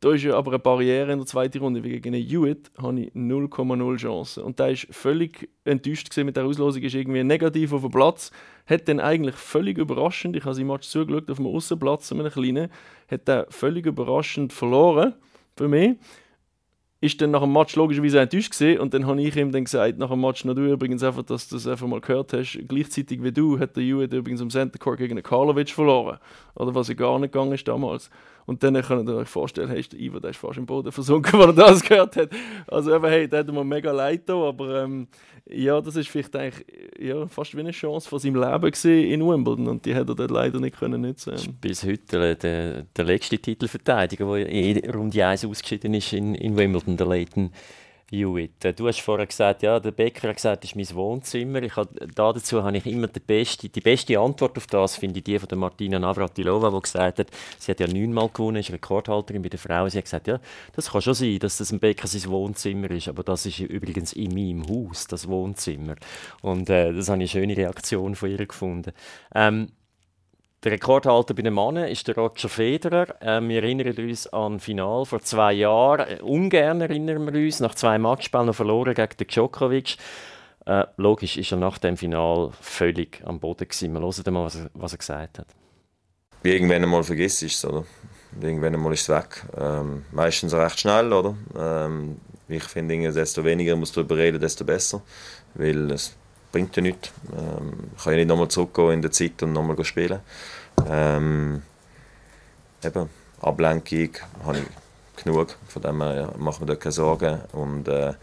da 0.02 0.12
ist 0.12 0.24
ja 0.24 0.36
aber 0.36 0.52
eine 0.52 0.60
Barriere 0.60 1.14
in 1.14 1.20
der 1.20 1.26
zweiten 1.26 1.60
Runde. 1.60 1.82
Wie 1.82 1.92
gegen 1.92 2.14
Hewitt 2.14 2.72
habe 2.78 3.00
ich 3.00 3.14
0,0 3.14 3.98
Chance. 3.98 4.44
Und 4.44 4.60
da 4.60 4.68
ist 4.68 4.88
völlig 4.92 5.50
enttäuscht 5.64 6.14
mit 6.18 6.36
der 6.36 6.44
Auslosung, 6.44 6.82
ist 6.82 6.94
irgendwie 6.94 7.24
negativ 7.24 7.72
auf 7.72 7.84
dem 7.84 7.92
Platz. 7.92 8.32
Hat 8.66 8.90
dann 8.90 9.00
eigentlich 9.00 9.36
völlig 9.36 9.78
überraschend, 9.78 10.36
ich 10.36 10.44
habe 10.44 10.56
sie 10.56 10.66
Match 10.66 10.90
zugeschaut 10.90 11.32
auf 11.32 11.38
dem 11.38 11.48
Außenplatz, 11.48 12.12
einem 12.12 12.30
kleinen, 12.30 12.70
hat 13.10 13.30
er 13.30 13.48
völlig 13.50 13.86
überraschend 13.86 14.52
verloren 14.52 15.14
für 15.56 15.70
mich 15.70 15.96
ist 17.04 17.22
dann 17.22 17.32
nach 17.32 17.42
dem 17.42 17.52
Match 17.52 17.76
logischerweise 17.76 18.22
enttäuscht 18.22 18.52
gesehen 18.52 18.80
und 18.80 18.94
dann 18.94 19.06
habe 19.06 19.22
ich 19.22 19.36
ihm 19.36 19.52
dann 19.52 19.66
gesagt, 19.66 19.98
nach 19.98 20.10
dem 20.10 20.22
Match, 20.22 20.46
na 20.46 20.54
du 20.54 20.72
übrigens 20.72 21.04
einfach, 21.04 21.24
dass 21.24 21.50
du 21.50 21.56
das 21.56 21.68
einfach 21.68 21.86
mal 21.86 22.00
gehört 22.00 22.32
hast, 22.32 22.58
gleichzeitig 22.66 23.22
wie 23.22 23.34
du 23.34 23.60
hat 23.60 23.76
der 23.76 23.84
Hewitt 23.84 24.14
übrigens 24.14 24.40
im 24.40 24.50
Center 24.50 24.80
Court 24.80 25.00
gegen 25.00 25.18
den 25.18 25.24
Karlovic 25.24 25.70
verloren. 25.72 26.18
Oder 26.56 26.74
was 26.74 26.88
ja 26.88 26.94
gar 26.94 27.20
nicht 27.20 27.34
gegangen 27.34 27.52
ist 27.52 27.68
damals. 27.68 28.10
Und 28.46 28.64
dann 28.64 28.82
könnt 28.82 29.10
ihr 29.10 29.16
euch 29.16 29.30
vorstellen, 29.30 29.70
hey, 29.70 29.82
der 29.82 30.00
Ivo, 30.00 30.20
der 30.20 30.32
ist 30.32 30.38
fast 30.38 30.58
im 30.58 30.66
Boden 30.66 30.92
versunken, 30.92 31.34
weil 31.40 31.50
er 31.50 31.54
das 31.54 31.82
gehört 31.82 32.16
hat. 32.16 32.30
Also 32.68 32.96
eben, 32.96 33.06
hey, 33.06 33.28
der 33.28 33.40
hat 33.40 33.52
mir 33.52 33.64
mega 33.64 33.92
leid 33.92 34.30
aber 34.30 34.84
ähm, 34.84 35.08
ja, 35.50 35.82
das 35.82 35.96
ist 35.96 36.10
vielleicht 36.10 36.36
eigentlich 36.36 36.66
ja, 37.00 37.28
fast 37.28 37.56
wie 37.56 37.60
eine 37.60 37.72
Chance 37.72 38.08
von 38.08 38.20
seinem 38.20 38.42
Leben 38.42 38.72
gesehen 38.72 39.12
in 39.12 39.28
Wimbledon 39.28 39.68
und 39.68 39.86
die 39.86 39.94
hat 39.94 40.08
er 40.08 40.16
dort 40.16 40.32
leider 40.32 40.60
nicht 40.60 40.78
können 40.78 41.02
nutzen. 41.02 41.32
Das 41.32 41.48
bis 41.48 41.84
heute 41.84 42.36
der, 42.36 42.84
der 42.84 43.06
letzte 43.06 43.38
Titelverteidiger, 43.38 44.26
der 44.36 44.48
in 44.48 44.90
Runde 44.90 45.26
1 45.26 45.46
ausgeschieden 45.46 45.94
ist 45.94 46.14
in, 46.14 46.36
in 46.36 46.56
Wimbledon, 46.56 46.96
der 46.96 47.08
Leighton 47.08 47.52
Hewitt. 48.14 48.64
Äh, 48.64 48.74
du 48.74 48.88
hast 48.88 49.02
vorher 49.02 49.26
gesagt, 49.26 49.64
ja, 49.64 49.80
der 49.80 49.92
Bäcker 49.92 50.30
hat 50.30 50.36
gesagt, 50.36 50.64
das 50.64 50.72
ist 50.72 50.76
mein 50.76 50.96
Wohnzimmer. 50.96 51.62
Ich 51.64 51.76
habe, 51.76 51.90
dazu 52.14 52.64
habe 52.64 52.78
ich 52.78 52.86
immer 52.86 53.08
die 53.08 53.20
beste, 53.20 53.70
die 53.70 53.82
beste 53.82 54.20
Antwort 54.20 54.58
auf 54.58 54.68
das, 54.68 54.96
finde 54.96 55.20
ich 55.20 55.24
die 55.24 55.40
von 55.40 55.50
der 55.50 55.58
Martina 55.58 56.00
Navratilova, 56.00 56.70
die 56.70 56.82
gesagt 56.82 57.20
hat, 57.20 57.28
sie 57.58 57.72
hat 57.72 57.80
ja 57.80 57.88
neunmal 57.88 58.30
gewonnen, 58.30 58.58
ist 58.58 58.72
Rekordhalterin 58.72 59.42
bei 59.42 59.50
der 59.50 59.60
Frau. 59.60 59.90
Sie 59.90 59.98
hat 59.98 60.06
gesagt, 60.06 60.28
ja, 60.28 60.40
das 60.76 60.92
kann 60.92 61.02
schon 61.02 61.16
sein, 61.16 61.40
dass 61.40 61.58
das 61.58 61.72
ein 61.72 61.80
Bäcker 61.80 62.08
sein 62.08 62.30
Wohnzimmer 62.30 62.92
ist, 62.92 63.08
aber 63.08 63.24
das 63.24 63.46
ist 63.46 63.60
übrigens 63.60 64.14
in 64.14 64.34
meinem 64.34 64.68
Haus, 64.70 65.08
das 65.08 65.28
Wohnzimmer. 65.28 65.96
Und 66.42 66.70
äh, 66.70 66.94
das 66.94 67.10
habe 67.10 67.24
ich 67.24 67.36
eine 67.36 67.42
schöne 67.46 67.58
Reaktion 67.58 68.16
von 68.16 68.30
ihr 68.30 68.46
gefunden. 68.46 68.92
Ähm, 69.34 69.70
der 70.64 70.72
Rekordhalter 70.72 71.34
bei 71.34 71.42
den 71.42 71.54
Männern 71.54 71.90
ist 71.90 72.08
der 72.08 72.16
Roger 72.16 72.48
Federer. 72.48 73.22
Äh, 73.22 73.42
wir 73.42 73.64
erinnern 73.64 73.96
uns 73.98 74.28
an 74.28 74.54
das 74.54 74.64
Finale 74.64 75.06
vor 75.06 75.20
zwei 75.22 75.54
Jahren. 75.54 76.08
Äh, 76.08 76.22
ungern 76.22 76.82
erinnern 76.82 77.32
wir 77.32 77.42
uns, 77.42 77.60
nach 77.60 77.76
zwei 77.76 77.98
Matchspielen 77.98 78.46
noch 78.46 78.56
verloren 78.56 78.94
gegen 78.94 79.18
den 79.18 79.28
Djokovic. 79.28 79.98
Äh, 80.66 80.86
logisch 80.96 81.38
ist 81.38 81.52
er 81.52 81.58
nach 81.58 81.78
dem 81.78 81.98
Final 81.98 82.52
völlig 82.62 83.22
am 83.26 83.40
Boden 83.40 83.68
gewesen. 83.68 83.94
Wir 83.94 84.02
hören 84.02 84.34
mal, 84.34 84.46
was 84.46 84.56
er, 84.56 84.70
was 84.74 84.94
er 84.94 84.98
gesagt 84.98 85.40
hat. 85.40 85.48
Irgendwann 86.44 86.84
einmal 86.84 87.04
vergisst 87.04 87.44
es, 87.44 87.66
oder? 87.66 87.86
Irgendwann 88.42 88.74
einmal 88.74 88.94
ist 88.94 89.02
es 89.02 89.10
weg. 89.10 89.46
Ähm, 89.58 90.06
meistens 90.12 90.54
recht 90.54 90.80
schnell, 90.80 91.12
oder? 91.12 91.36
Ähm, 91.58 92.18
ich 92.48 92.64
finde, 92.64 93.12
desto 93.12 93.44
weniger 93.44 93.76
muss 93.76 93.92
darüber 93.92 94.18
reden, 94.18 94.40
desto 94.40 94.64
besser. 94.64 95.02
Weil 95.56 95.92
es 95.92 96.16
bringt 96.54 96.76
ja 96.78 96.82
nichts. 96.82 97.12
Ähm, 97.36 97.74
ich 97.98 98.04
kann 98.04 98.14
ja 98.14 98.20
nicht 98.20 98.30
nochmal 98.30 98.48
zurückgehen 98.48 98.92
in 98.92 99.02
der 99.02 99.12
Zeit 99.12 99.44
und 99.44 99.52
nochmal 99.52 99.84
spielen. 99.84 100.20
Ähm, 100.88 101.62
eben, 102.82 103.10
Ablenkung 103.42 104.10
habe 104.46 104.60
ich 104.60 105.24
genug, 105.24 105.58
von 105.68 105.82
dem 105.82 106.02
her 106.02 106.16
ja, 106.16 106.38
machen 106.38 106.62
wir 106.62 106.68
da 106.68 106.76
keine 106.76 106.94
Sorgen. 106.94 107.42
Und 107.52 107.90
äh, 107.90 108.14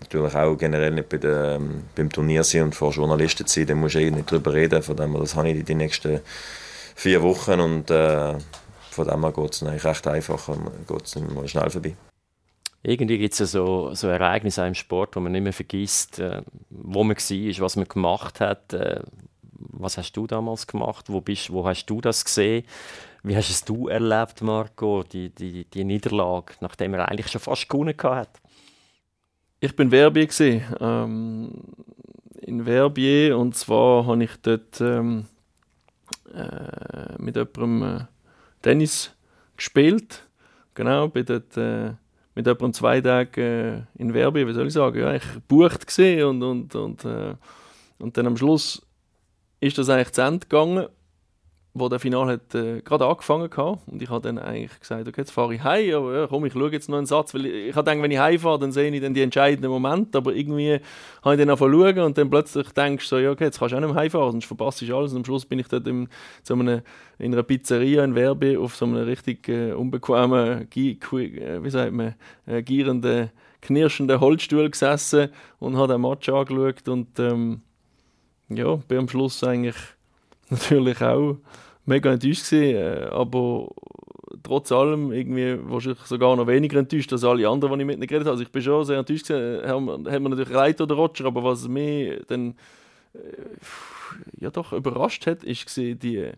natürlich 0.00 0.34
auch 0.34 0.56
generell 0.56 0.92
nicht 0.92 1.10
bei 1.10 1.18
der, 1.18 1.56
ähm, 1.56 1.82
beim 1.94 2.10
Turnier 2.10 2.44
sein 2.44 2.62
und 2.62 2.74
vor 2.74 2.92
Journalisten 2.92 3.46
sein, 3.46 3.66
da 3.66 3.74
muss 3.74 3.94
ich 3.94 4.10
nicht 4.10 4.30
drüber 4.30 4.54
reden. 4.54 4.82
Von 4.82 4.96
dem 4.96 5.12
her, 5.12 5.20
das 5.20 5.34
habe 5.34 5.50
ich 5.50 5.64
die 5.64 5.74
nächsten 5.74 6.20
vier 6.94 7.20
Wochen 7.22 7.60
und 7.60 7.90
äh, 7.90 8.34
von 8.90 9.08
dem 9.08 9.22
her 9.22 9.32
geht 9.32 9.52
es 9.52 9.62
eigentlich 9.62 9.84
recht 9.84 10.06
einfach, 10.06 10.48
geht 10.86 11.04
es 11.04 11.50
schnell 11.50 11.70
vorbei 11.70 11.96
irgendwie 12.82 13.18
gibt 13.18 13.32
es 13.32 13.38
ja 13.38 13.46
so, 13.46 13.94
so 13.94 14.08
Ereignisse 14.08 14.66
im 14.66 14.74
Sport, 14.74 15.14
wo 15.14 15.20
man 15.20 15.32
nicht 15.32 15.42
mehr 15.42 15.52
vergisst, 15.52 16.18
äh, 16.18 16.42
wo 16.70 17.04
man 17.04 17.16
war, 17.16 17.64
was 17.64 17.76
man 17.76 17.86
gemacht 17.86 18.40
hat. 18.40 18.72
Äh, 18.72 19.02
was 19.54 19.98
hast 19.98 20.12
du 20.12 20.26
damals 20.26 20.66
gemacht? 20.66 21.06
Wo, 21.08 21.20
bist, 21.20 21.52
wo 21.52 21.66
hast 21.66 21.86
du 21.86 22.00
das 22.00 22.24
gesehen? 22.24 22.64
Wie 23.22 23.36
hast 23.36 23.50
es 23.50 23.64
du 23.64 23.86
erlebt, 23.86 24.42
Marco, 24.42 25.04
die, 25.04 25.30
die, 25.30 25.64
die 25.64 25.84
Niederlage, 25.84 26.54
nachdem 26.60 26.94
er 26.94 27.08
eigentlich 27.08 27.28
schon 27.28 27.40
fast 27.40 27.68
gewonnen 27.68 27.94
hat? 28.02 28.40
Ich 29.60 29.76
bin 29.76 29.90
Verbier 29.90 30.28
ähm, 30.80 31.52
in 32.40 32.64
Verbier 32.64 33.38
und 33.38 33.54
zwar 33.56 34.06
habe 34.06 34.24
ich 34.24 34.32
dort 34.42 34.80
ähm, 34.80 35.26
äh, 36.34 37.14
mit 37.18 37.36
jemandem 37.36 37.82
äh, 37.82 38.04
Tennis 38.60 39.12
gespielt. 39.56 40.26
Genau, 40.74 41.06
bin 41.06 41.26
dort 41.26 41.56
äh, 41.56 41.92
mit 42.34 42.46
etwa 42.46 42.72
zwei 42.72 43.00
Tagen 43.00 43.40
äh, 43.40 43.82
in 43.98 44.14
Werbe, 44.14 44.46
wie 44.46 44.52
soll 44.52 44.66
ich 44.66 44.72
sagen, 44.72 44.98
ja, 44.98 45.14
ich 45.14 45.24
bucht 45.48 45.86
gesehen 45.86 46.26
und, 46.26 46.42
und, 46.42 46.74
und, 46.74 47.04
äh, 47.04 47.34
und 47.98 48.16
dann 48.16 48.26
am 48.26 48.36
Schluss 48.36 48.86
ist 49.60 49.78
das 49.78 49.88
eigentlich 49.88 50.12
zu 50.12 50.22
Ende 50.22 50.46
gegangen, 50.46 50.88
wo 51.74 51.88
der 51.88 51.98
Final 51.98 52.26
hat 52.26 52.54
äh, 52.54 52.82
gerade 52.82 53.06
angefangen 53.06 53.50
hat 53.50 53.78
und 53.86 54.02
ich 54.02 54.10
habe 54.10 54.20
dann 54.20 54.38
eigentlich 54.38 54.78
gesagt, 54.78 55.08
okay, 55.08 55.22
jetzt 55.22 55.30
fahre 55.30 55.54
ich 55.54 55.62
heim, 55.62 55.94
aber 55.94 56.14
ja, 56.14 56.26
komm, 56.26 56.44
ich 56.44 56.52
schaue 56.52 56.70
jetzt 56.70 56.90
noch 56.90 56.98
einen 56.98 57.06
Satz, 57.06 57.32
weil 57.32 57.46
ich, 57.46 57.68
ich 57.68 57.74
habe 57.74 57.84
gedacht, 57.84 58.02
wenn 58.02 58.10
ich 58.10 58.18
heimfahre, 58.18 58.58
dann 58.58 58.72
sehe 58.72 58.90
ich 58.90 59.00
dann 59.00 59.14
die 59.14 59.22
entscheidenden 59.22 59.70
Momente, 59.70 60.18
aber 60.18 60.34
irgendwie 60.34 60.80
habe 61.22 61.34
ich 61.34 61.40
dann 61.40 61.48
angefangen 61.48 62.00
und 62.00 62.18
dann 62.18 62.28
plötzlich 62.28 62.68
denkst 62.72 63.08
du 63.08 63.16
so, 63.16 63.18
ja, 63.18 63.30
okay, 63.30 63.44
jetzt 63.44 63.58
kannst 63.58 63.72
du 63.72 63.76
auch 63.78 63.80
nicht 63.80 63.94
heimfahren, 63.94 64.32
sonst 64.32 64.44
verpasst 64.44 64.82
du 64.82 64.96
alles. 64.96 65.12
Und 65.12 65.18
am 65.18 65.24
Schluss 65.24 65.46
bin 65.46 65.58
ich 65.60 65.68
dort 65.68 65.86
im, 65.86 66.08
so 66.42 66.54
einem, 66.54 66.82
in 67.18 67.32
einer 67.32 67.42
Pizzeria 67.42 68.04
in 68.04 68.14
Werbe 68.14 68.58
auf 68.58 68.76
so 68.76 68.84
einem 68.84 69.04
richtig 69.04 69.48
äh, 69.48 69.72
unbequemen, 69.72 70.68
äh, 70.70 71.64
wie 71.64 71.70
sagt 71.70 71.92
man, 71.92 72.14
äh, 72.46 72.62
gierenden, 72.62 73.30
knirschenden 73.62 74.20
Holzstuhl 74.20 74.68
gesessen 74.68 75.30
und 75.58 75.76
habe 75.76 75.94
den 75.94 76.02
Match 76.02 76.28
angeschaut 76.28 76.86
und 76.88 77.18
ähm, 77.18 77.62
ja, 78.50 78.76
bin 78.76 78.98
am 78.98 79.08
Schluss 79.08 79.42
eigentlich 79.42 79.76
natürlich 80.52 81.00
auch 81.00 81.36
mega 81.84 82.12
enttäuscht 82.12 82.48
gewesen, 82.48 82.76
äh, 82.76 83.08
aber 83.10 83.68
trotz 84.42 84.72
allem 84.72 85.12
irgendwie 85.12 85.58
wahrscheinlich 85.64 86.00
sogar 86.02 86.36
noch 86.36 86.46
weniger 86.46 86.78
enttäuscht 86.78 87.12
als 87.12 87.24
alle 87.24 87.48
anderen, 87.48 87.78
die 87.78 87.82
ich 87.82 87.86
mit 87.86 87.96
ihnen 87.96 88.06
geredet 88.06 88.26
habe. 88.26 88.32
Also 88.32 88.42
ich 88.42 88.52
bin 88.52 88.62
schon 88.62 88.84
sehr 88.84 88.98
enttäuscht 88.98 89.28
gewesen, 89.28 89.62
hat, 89.66 90.12
hat 90.12 90.22
mir 90.22 90.28
natürlich 90.28 90.50
leid 90.50 90.80
oder 90.80 90.94
Roger, 90.94 91.26
aber 91.26 91.44
was 91.44 91.68
mich 91.68 92.20
dann 92.28 92.54
äh, 93.14 93.18
ja 94.40 94.50
doch 94.50 94.72
überrascht 94.72 95.26
hat, 95.26 95.44
ist 95.44 95.66
gesehen 95.66 95.98
die 95.98 96.30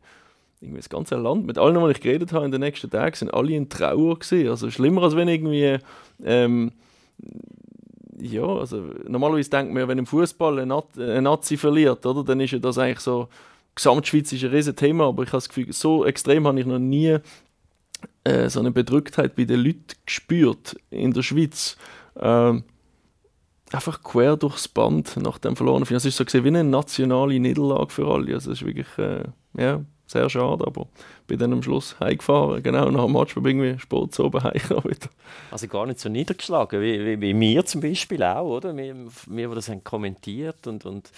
irgendwie 0.61 0.81
das 0.81 0.89
ganze 0.89 1.17
Land 1.17 1.47
mit 1.47 1.59
allen, 1.59 1.85
die 1.85 1.91
ich 1.91 2.01
geredet 2.01 2.33
habe 2.33 2.47
in 2.47 2.51
den 2.51 2.61
nächsten 2.61 2.91
Tagen, 2.91 3.15
sind 3.15 3.35
alle 3.35 3.53
in 3.53 3.69
Trauer 3.69 4.19
gewesen. 4.19 4.49
Also 4.49 4.71
schlimmer 4.71 5.03
als 5.03 5.17
wenn 5.17 5.29
irgendwie 5.29 5.79
ähm, 6.25 6.73
ja, 8.19 8.47
also 8.47 8.83
normalerweise 9.07 9.51
denkt 9.51 9.75
man 9.75 9.89
wenn 9.89 9.99
im 9.99 10.07
Fußball 10.07 10.61
ein 10.61 11.23
Nazi 11.23 11.57
verliert, 11.57 12.07
oder, 12.07 12.25
dann 12.25 12.41
ist 12.41 12.53
ja 12.53 12.59
das 12.59 12.79
eigentlich 12.79 13.01
so 13.01 13.29
Gesamtschweiz 13.75 14.33
ist 14.33 14.45
ein 14.45 14.51
riesen 14.51 14.77
Thema, 14.77 15.09
aber 15.09 15.23
ich 15.23 15.31
habe 15.31 15.39
das 15.39 15.49
Gefühl, 15.49 15.73
so 15.73 16.05
extrem 16.05 16.47
habe 16.47 16.61
ich 16.61 16.67
noch 16.67 16.79
nie 16.79 17.19
äh, 18.25 18.49
so 18.49 18.61
eine 18.61 18.71
Bedrücktheit 18.71 19.37
bei 19.37 19.45
den 19.45 19.61
Leuten 19.61 19.87
gespürt 20.07 20.77
in 20.91 21.13
der 21.13 21.23
Schweiz. 21.23 21.77
Ähm, 22.17 22.65
einfach 23.73 24.03
quer 24.03 24.37
durchs 24.37 24.69
Band 24.69 25.17
nach 25.17 25.39
dem 25.39 25.57
verlorenen 25.57 25.87
Final. 25.87 25.99
Es 25.99 26.05
ist 26.05 26.17
so 26.17 26.25
gesehen 26.25 26.45
wie 26.45 26.49
eine 26.49 26.65
nationale 26.65 27.39
Niederlage 27.39 27.91
für 27.91 28.07
alle. 28.07 28.35
Also 28.35 28.53
es 28.53 28.61
ist 28.61 28.67
wirklich, 28.67 28.87
äh, 28.99 29.25
ja, 29.57 29.85
sehr 30.07 30.29
schade, 30.29 30.67
aber 30.67 30.87
bin 31.27 31.39
dann 31.39 31.53
am 31.53 31.63
Schluss 31.63 31.99
heimgefahren, 31.99 32.63
genau 32.63 32.91
nach 32.91 33.05
dem 33.05 33.13
Match, 33.13 33.35
bin 33.35 33.45
irgendwie 33.47 33.79
Sport 33.79 34.19
oben 34.21 34.43
wieder. 34.45 35.09
Also 35.51 35.67
gar 35.69 35.87
nicht 35.87 35.99
so 35.99 36.09
niedergeschlagen, 36.09 36.81
wie, 36.81 37.05
wie, 37.05 37.21
wie 37.21 37.41
wir 37.41 37.65
zum 37.65 37.81
Beispiel 37.81 38.23
auch, 38.23 38.45
oder? 38.45 38.77
Wir, 38.77 38.95
die 38.95 39.55
das 39.55 39.69
haben 39.69 39.83
kommentiert 39.83 40.67
und, 40.67 40.85
und 40.85 41.11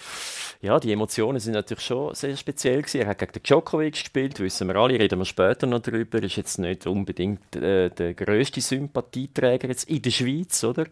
ja, 0.61 0.79
die 0.79 0.91
Emotionen 0.91 1.39
sind 1.39 1.53
natürlich 1.53 1.83
schon 1.83 2.15
sehr 2.15 2.35
speziell 2.37 2.81
gewesen. 2.81 3.01
Er 3.01 3.07
hat 3.07 3.19
gegen 3.19 3.33
den 3.33 3.43
Djokovic 3.43 3.93
gespielt, 3.93 4.39
wissen 4.39 4.67
wir 4.67 4.75
alle, 4.77 4.99
reden 4.99 5.19
wir 5.19 5.25
später 5.25 5.67
noch 5.67 5.79
darüber, 5.79 6.23
ist 6.23 6.37
jetzt 6.37 6.57
nicht 6.57 6.87
unbedingt 6.87 7.55
äh, 7.55 7.89
der 7.89 8.13
grösste 8.13 8.61
Sympathieträger 8.61 9.67
jetzt 9.67 9.89
in 9.89 10.01
der 10.01 10.11
Schweiz, 10.11 10.63
oder? 10.63 10.85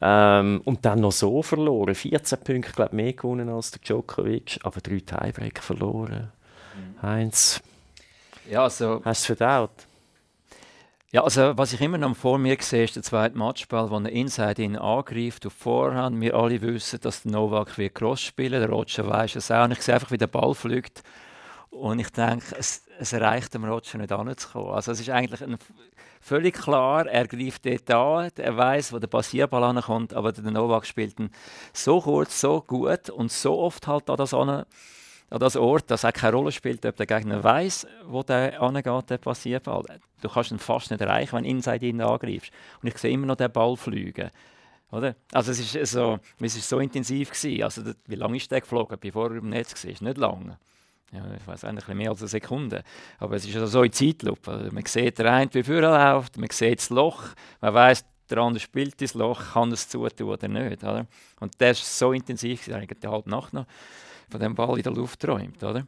Ähm, 0.00 0.62
und 0.64 0.84
dann 0.84 1.00
noch 1.00 1.12
so 1.12 1.42
verloren, 1.42 1.94
14 1.94 2.38
Punkte, 2.40 2.72
glaube 2.72 2.96
mehr 2.96 3.12
gewonnen 3.12 3.48
als 3.48 3.70
der 3.70 3.80
Djokovic, 3.80 4.58
aber 4.62 4.80
drei 4.80 5.00
Tiebreaker 5.00 5.62
verloren. 5.62 6.32
Heinz, 7.02 7.62
ja, 8.50 8.64
also, 8.64 9.00
hast 9.04 9.28
du 9.28 9.32
es 9.32 9.38
verdaut? 9.38 9.70
Ja, 11.12 11.24
also 11.24 11.56
was 11.58 11.72
ich 11.74 11.80
immer 11.80 11.98
noch 11.98 12.16
vor 12.16 12.38
mir 12.38 12.56
sehe, 12.60 12.84
ist 12.84 12.96
der 12.96 13.02
zweite 13.02 13.36
Matchball, 13.36 13.90
wo 13.90 13.98
er 13.98 14.08
Inside 14.08 14.62
ihn 14.62 14.76
angreift 14.76 15.46
auf 15.46 15.52
Vorhand. 15.52 16.20
Wir 16.20 16.34
alle 16.34 16.60
wissen, 16.62 17.00
dass 17.00 17.22
der 17.22 17.32
Novak 17.32 17.76
wird 17.76 17.94
Cross 17.94 18.22
spielen, 18.22 18.60
der 18.60 18.70
Roger 18.70 19.06
weiß 19.06 19.36
es 19.36 19.50
auch. 19.50 19.64
Und 19.64 19.72
ich 19.72 19.82
sehe 19.82 19.94
einfach, 19.94 20.10
wie 20.10 20.18
der 20.18 20.26
Ball 20.26 20.54
fliegt. 20.54 21.02
Und 21.70 21.98
ich 21.98 22.10
denke, 22.10 22.56
es, 22.58 22.82
es 22.98 23.12
reicht 23.14 23.54
dem 23.54 23.64
Roger 23.64 23.98
nicht 23.98 24.10
anzukommen. 24.10 24.72
Also 24.72 24.92
es 24.92 25.00
ist 25.00 25.10
eigentlich 25.10 25.42
ein, 25.42 25.58
völlig 26.20 26.54
klar, 26.54 27.06
er 27.06 27.26
greift 27.26 27.66
dort 27.66 27.90
an, 27.90 28.30
er 28.36 28.56
weiß, 28.56 28.92
wo 28.92 28.98
der 28.98 29.08
Passierball 29.08 29.64
ankommt, 29.64 30.14
aber 30.14 30.32
der 30.32 30.50
Novak 30.50 30.86
spielt 30.86 31.20
ihn 31.20 31.30
so 31.72 32.00
kurz, 32.00 32.40
so 32.40 32.60
gut 32.60 33.10
und 33.10 33.30
so 33.30 33.58
oft 33.58 33.86
halt 33.86 34.08
an 34.08 34.16
das 34.16 34.32
an 34.32 34.64
an 35.32 35.40
das 35.40 35.56
Ort, 35.56 35.90
das 35.90 36.04
auch 36.04 36.12
keine 36.12 36.36
Rolle 36.36 36.52
spielt, 36.52 36.84
ob 36.84 36.96
der 36.96 37.06
Gegner 37.06 37.42
weiß, 37.42 37.86
wo 38.06 38.22
der 38.22 38.60
angeht, 38.60 39.10
der 39.10 39.18
Passierball. 39.18 39.84
Du 40.20 40.28
kannst 40.28 40.52
ihn 40.52 40.58
fast 40.58 40.90
nicht 40.90 41.00
erreichen, 41.00 41.32
wenn 41.36 41.44
du 41.44 41.50
inside 41.50 41.86
ihn 41.86 42.02
angreifst. 42.02 42.52
Und 42.82 42.88
ich 42.88 42.98
sehe 42.98 43.12
immer 43.12 43.26
noch 43.26 43.36
den 43.36 43.50
Ball 43.50 43.76
fliegen. 43.76 44.30
Oder? 44.90 45.16
Also 45.32 45.52
es 45.52 45.74
ist 45.74 45.92
so, 45.92 46.18
es 46.38 46.56
ist 46.56 46.68
so 46.68 46.78
intensiv 46.78 47.30
gewesen. 47.30 47.62
Also 47.62 47.82
wie 48.06 48.14
lange 48.14 48.36
ist 48.36 48.50
der 48.50 48.60
geflogen, 48.60 48.98
bevor 49.00 49.30
er 49.30 49.36
im 49.36 49.48
Netz 49.48 49.84
war? 49.84 49.90
Nicht 49.90 50.18
lange. 50.18 50.58
Ja, 51.12 51.24
ich 51.34 51.46
weiß 51.46 51.64
eigentlich 51.64 51.88
mehr 51.88 52.10
als 52.10 52.20
eine 52.20 52.28
Sekunde. 52.28 52.84
Aber 53.18 53.36
es 53.36 53.46
ist 53.46 53.54
also 53.54 53.66
so 53.66 53.82
in 53.82 53.92
Zeitlupe. 53.92 54.50
Also 54.50 54.70
man 54.70 54.84
sieht 54.84 55.18
der 55.18 55.32
eine, 55.32 55.52
wie 55.54 55.62
vorher 55.62 56.14
läuft, 56.14 56.36
man 56.36 56.50
sieht 56.50 56.78
das 56.78 56.90
Loch, 56.90 57.22
man 57.62 57.72
weiß, 57.72 58.04
der 58.28 58.38
andere 58.38 58.60
spielt 58.60 59.00
das 59.00 59.14
Loch, 59.14 59.52
kann 59.54 59.72
es 59.72 59.88
zutun 59.88 60.28
oder 60.28 60.48
nicht. 60.48 60.84
Oder? 60.84 61.06
Und 61.40 61.54
das 61.58 61.80
ist 61.80 61.98
so 61.98 62.12
intensiv, 62.12 62.68
ich 62.68 62.74
habe 62.74 62.86
halb 63.10 63.26
Nacht 63.26 63.54
noch 63.54 63.66
von 64.32 64.40
dem 64.40 64.54
Ball 64.54 64.76
in 64.76 64.82
der 64.82 64.92
Luft 64.92 65.20
träumt. 65.20 65.62
Oder? 65.62 65.86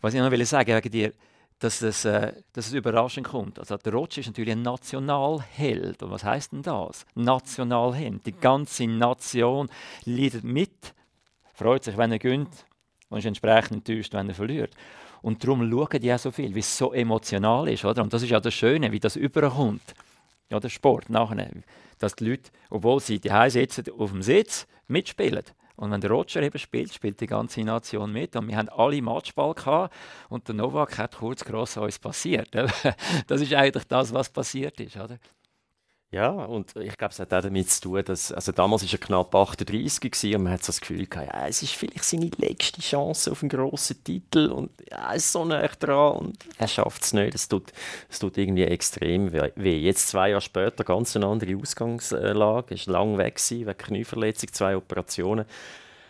Was 0.00 0.14
ich 0.14 0.20
noch 0.20 0.30
will 0.30 0.44
sagen 0.46 0.74
wegen 0.74 0.90
dir, 0.90 1.12
dass 1.58 1.82
es, 1.82 2.06
äh, 2.06 2.32
dass 2.54 2.68
es 2.68 2.72
überraschend 2.72 3.28
kommt. 3.28 3.58
Also 3.58 3.76
der 3.76 3.92
Roger 3.92 4.20
ist 4.20 4.28
natürlich 4.28 4.52
ein 4.52 4.62
Nationalheld. 4.62 6.02
Und 6.02 6.10
was 6.10 6.24
heißt 6.24 6.52
denn 6.52 6.62
das? 6.62 7.04
Nationalheld. 7.14 8.24
Die 8.24 8.32
ganze 8.32 8.86
Nation 8.86 9.68
leidet 10.06 10.42
mit, 10.42 10.94
freut 11.52 11.84
sich, 11.84 11.98
wenn 11.98 12.12
er 12.12 12.18
gönnt 12.18 12.64
und 13.10 13.18
ist 13.18 13.26
entsprechend 13.26 13.88
enttäuscht, 13.88 14.14
wenn 14.14 14.28
er 14.28 14.34
verliert. 14.34 14.74
Und 15.20 15.44
darum 15.44 15.70
schauen 15.70 16.00
die 16.00 16.12
auch 16.12 16.18
so 16.18 16.30
viel, 16.30 16.54
wie 16.54 16.60
es 16.60 16.78
so 16.78 16.94
emotional 16.94 17.68
ist. 17.68 17.84
Oder? 17.84 18.02
Und 18.02 18.12
das 18.12 18.22
ist 18.22 18.30
ja 18.30 18.40
das 18.40 18.54
Schöne, 18.54 18.90
wie 18.90 19.00
das 19.00 19.16
überkommt. 19.16 19.94
ja, 20.48 20.58
der 20.58 20.70
Sport 20.70 21.10
nachher, 21.10 21.50
dass 21.98 22.16
die 22.16 22.24
Leute, 22.24 22.50
obwohl 22.70 23.00
sie 23.00 23.20
die 23.20 23.50
sitzen, 23.50 23.84
auf 23.98 24.10
dem 24.10 24.22
Sitz 24.22 24.66
mitspielen. 24.88 25.44
Und 25.80 25.90
wenn 25.90 26.00
der 26.02 26.10
Roger 26.10 26.42
eben 26.42 26.58
spielt, 26.58 26.92
spielt 26.92 27.22
die 27.22 27.26
ganze 27.26 27.62
Nation 27.62 28.12
mit. 28.12 28.36
Und 28.36 28.48
wir 28.48 28.56
haben 28.58 28.68
alle 28.68 29.00
Matchball 29.00 29.54
gehabt. 29.54 29.94
Und 30.28 30.46
der 30.46 30.54
Novak 30.54 30.98
hat 30.98 31.16
kurz 31.16 31.42
gross 31.42 31.78
uns 31.78 31.98
passiert. 31.98 32.50
Das 33.26 33.40
ist 33.40 33.54
eigentlich 33.54 33.86
das, 33.86 34.12
was 34.12 34.28
passiert 34.28 34.78
ist. 34.78 34.96
Oder? 34.96 35.18
Ja, 36.12 36.30
und 36.30 36.74
ich 36.74 36.98
glaube, 36.98 37.12
es 37.12 37.20
hat 37.20 37.32
auch 37.32 37.40
damit 37.40 37.70
zu 37.70 37.82
tun, 37.82 38.02
dass, 38.04 38.32
also 38.32 38.50
damals 38.50 38.82
war 38.82 38.92
er 38.92 38.98
knapp 38.98 39.32
38 39.32 40.10
gewesen, 40.10 40.34
und 40.34 40.42
man 40.42 40.54
hat 40.54 40.64
so 40.64 40.72
das 40.72 40.80
Gefühl 40.80 41.06
gehabt, 41.06 41.32
ja, 41.32 41.46
es 41.46 41.62
ist 41.62 41.74
vielleicht 41.74 42.02
seine 42.02 42.30
letzte 42.36 42.80
Chance 42.80 43.30
auf 43.30 43.42
einen 43.42 43.48
grossen 43.48 44.02
Titel 44.02 44.50
und 44.50 44.70
ja, 44.90 45.10
er 45.10 45.14
ist 45.14 45.30
so 45.30 45.44
nah 45.44 45.68
dran 45.68 46.16
und 46.16 46.44
er 46.58 46.66
schafft 46.66 47.04
es 47.04 47.12
nicht. 47.12 47.36
Es 47.36 47.46
tut, 47.46 47.72
es 48.08 48.18
tut 48.18 48.36
irgendwie 48.38 48.64
extrem 48.64 49.32
weh. 49.32 49.78
Jetzt 49.78 50.08
zwei 50.08 50.30
Jahre 50.30 50.40
später 50.40 50.82
ganz 50.82 51.14
eine 51.14 51.26
andere 51.26 51.56
Ausgangslage, 51.56 52.74
ist 52.74 52.86
lang 52.86 53.16
weg 53.16 53.36
gewesen, 53.36 53.66
wegen 53.68 53.78
Knieverletzung, 53.78 54.52
zwei 54.52 54.76
Operationen. 54.76 55.44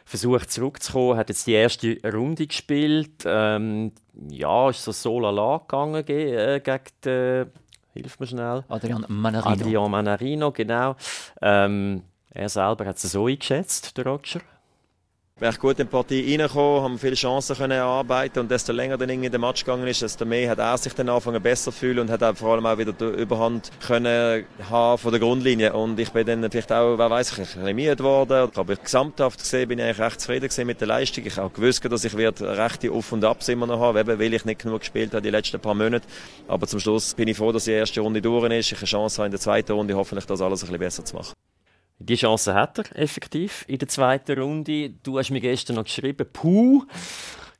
Versucht 0.07 0.50
zurückzukommen, 0.50 1.19
hat 1.19 1.28
jetzt 1.28 1.47
die 1.47 1.52
erste 1.52 1.99
Runde 2.11 2.47
gespielt. 2.47 3.23
Ähm, 3.26 3.92
ja, 4.30 4.71
ist 4.71 4.83
so 4.83 4.92
so 4.92 5.21
lala 5.21 5.59
gegangen 5.59 6.09
äh, 6.09 6.61
gegen 6.64 6.85
den 7.04 7.52
hilf 7.94 8.18
mir 8.20 8.26
schnell. 8.26 8.64
Adrian 8.68 9.04
Manarino. 9.09 9.50
Adrian 9.50 9.90
Manarino, 9.90 10.52
genau. 10.52 10.97
Ähm, 11.40 12.02
er 12.32 12.49
selber 12.49 12.87
hat 12.87 12.97
es 12.97 13.02
so 13.02 13.26
eingeschätzt, 13.26 13.97
der 13.97 14.06
Roger 14.06 14.40
recht 15.40 15.59
gut 15.59 15.78
in 15.78 15.87
die 15.87 15.90
Partie 15.90 16.37
reingekommen, 16.37 16.82
haben 16.82 16.99
viele 16.99 17.14
Chancen 17.14 17.56
können 17.56 17.73
erarbeiten 17.73 18.40
und 18.40 18.50
desto 18.50 18.73
länger 18.73 18.99
dann 18.99 19.09
in 19.09 19.23
den 19.23 19.40
Match 19.40 19.64
gegangen 19.64 19.87
ist, 19.87 20.02
desto 20.02 20.25
mehr 20.25 20.50
hat 20.50 20.59
er 20.59 20.76
sich 20.76 20.92
dann 20.92 21.09
angefangen 21.09 21.42
besser 21.42 21.73
fühlen 21.73 22.00
und 22.00 22.11
hat 22.11 22.38
vor 22.38 22.52
allem 22.52 22.66
auch 22.66 22.76
wieder 22.76 22.92
die 22.92 23.04
Überhand 23.04 23.70
können 23.87 24.44
haben 24.68 24.99
von 24.99 25.11
der 25.12 25.20
Grundlinie 25.20 25.73
und 25.73 25.99
ich 25.99 26.11
bin 26.11 26.26
dann 26.26 26.50
vielleicht 26.50 26.73
auch, 26.73 26.99
wer 26.99 27.11
weiß 27.11 27.32
ich, 27.32 27.38
ein 27.38 27.44
bisschen 27.44 27.76
müde 27.76 27.97
geworden, 27.97 28.50
aber 28.54 28.76
gesamthaft 28.76 29.38
gesehen 29.40 29.68
bin 29.68 29.78
ich 29.78 29.85
eigentlich 29.85 30.00
recht 30.00 30.20
zufrieden 30.20 30.66
mit 30.66 30.80
der 30.80 30.88
Leistung. 30.88 31.25
Ich 31.25 31.37
habe 31.37 31.47
auch 31.47 31.52
gewusst, 31.52 31.85
dass 31.85 32.04
ich 32.04 32.16
werde 32.16 32.56
rechte 32.59 32.90
Auf- 32.90 33.12
und 33.12 33.25
Abs 33.25 33.49
immer 33.49 33.66
noch 33.66 33.80
habe, 33.80 34.06
weil 34.06 34.35
ich 34.35 34.44
nicht 34.44 34.62
genug 34.62 34.80
gespielt 34.80 35.12
habe 35.12 35.23
die 35.23 35.30
letzten 35.30 35.59
paar 35.59 35.75
Monate, 35.75 36.06
aber 36.49 36.66
zum 36.66 36.80
Schluss 36.80 37.14
bin 37.14 37.28
ich 37.28 37.37
froh, 37.37 37.52
dass 37.52 37.64
die 37.64 37.73
erste 37.73 38.00
Runde 38.00 38.20
durch 38.20 38.50
ist, 38.52 38.73
ich 38.73 38.78
eine 38.78 38.87
Chance 38.87 39.18
habe 39.18 39.26
in 39.26 39.32
der 39.32 39.40
zweiten 39.40 39.73
Runde 39.73 39.94
hoffentlich 39.94 40.26
das 40.26 40.40
alles 40.40 40.62
ein 40.62 40.66
bisschen 40.66 40.78
besser 40.78 41.04
zu 41.04 41.16
machen. 41.16 41.32
Die 42.02 42.16
Chance 42.16 42.54
hat 42.54 42.78
er 42.78 42.99
effektiv 42.99 43.64
in 43.69 43.78
der 43.78 43.88
zweiten 43.88 44.40
Runde. 44.40 44.90
Du 45.02 45.19
hast 45.19 45.30
mir 45.30 45.40
gestern 45.40 45.76
noch 45.76 45.85
geschrieben, 45.85 46.26
puh, 46.33 46.85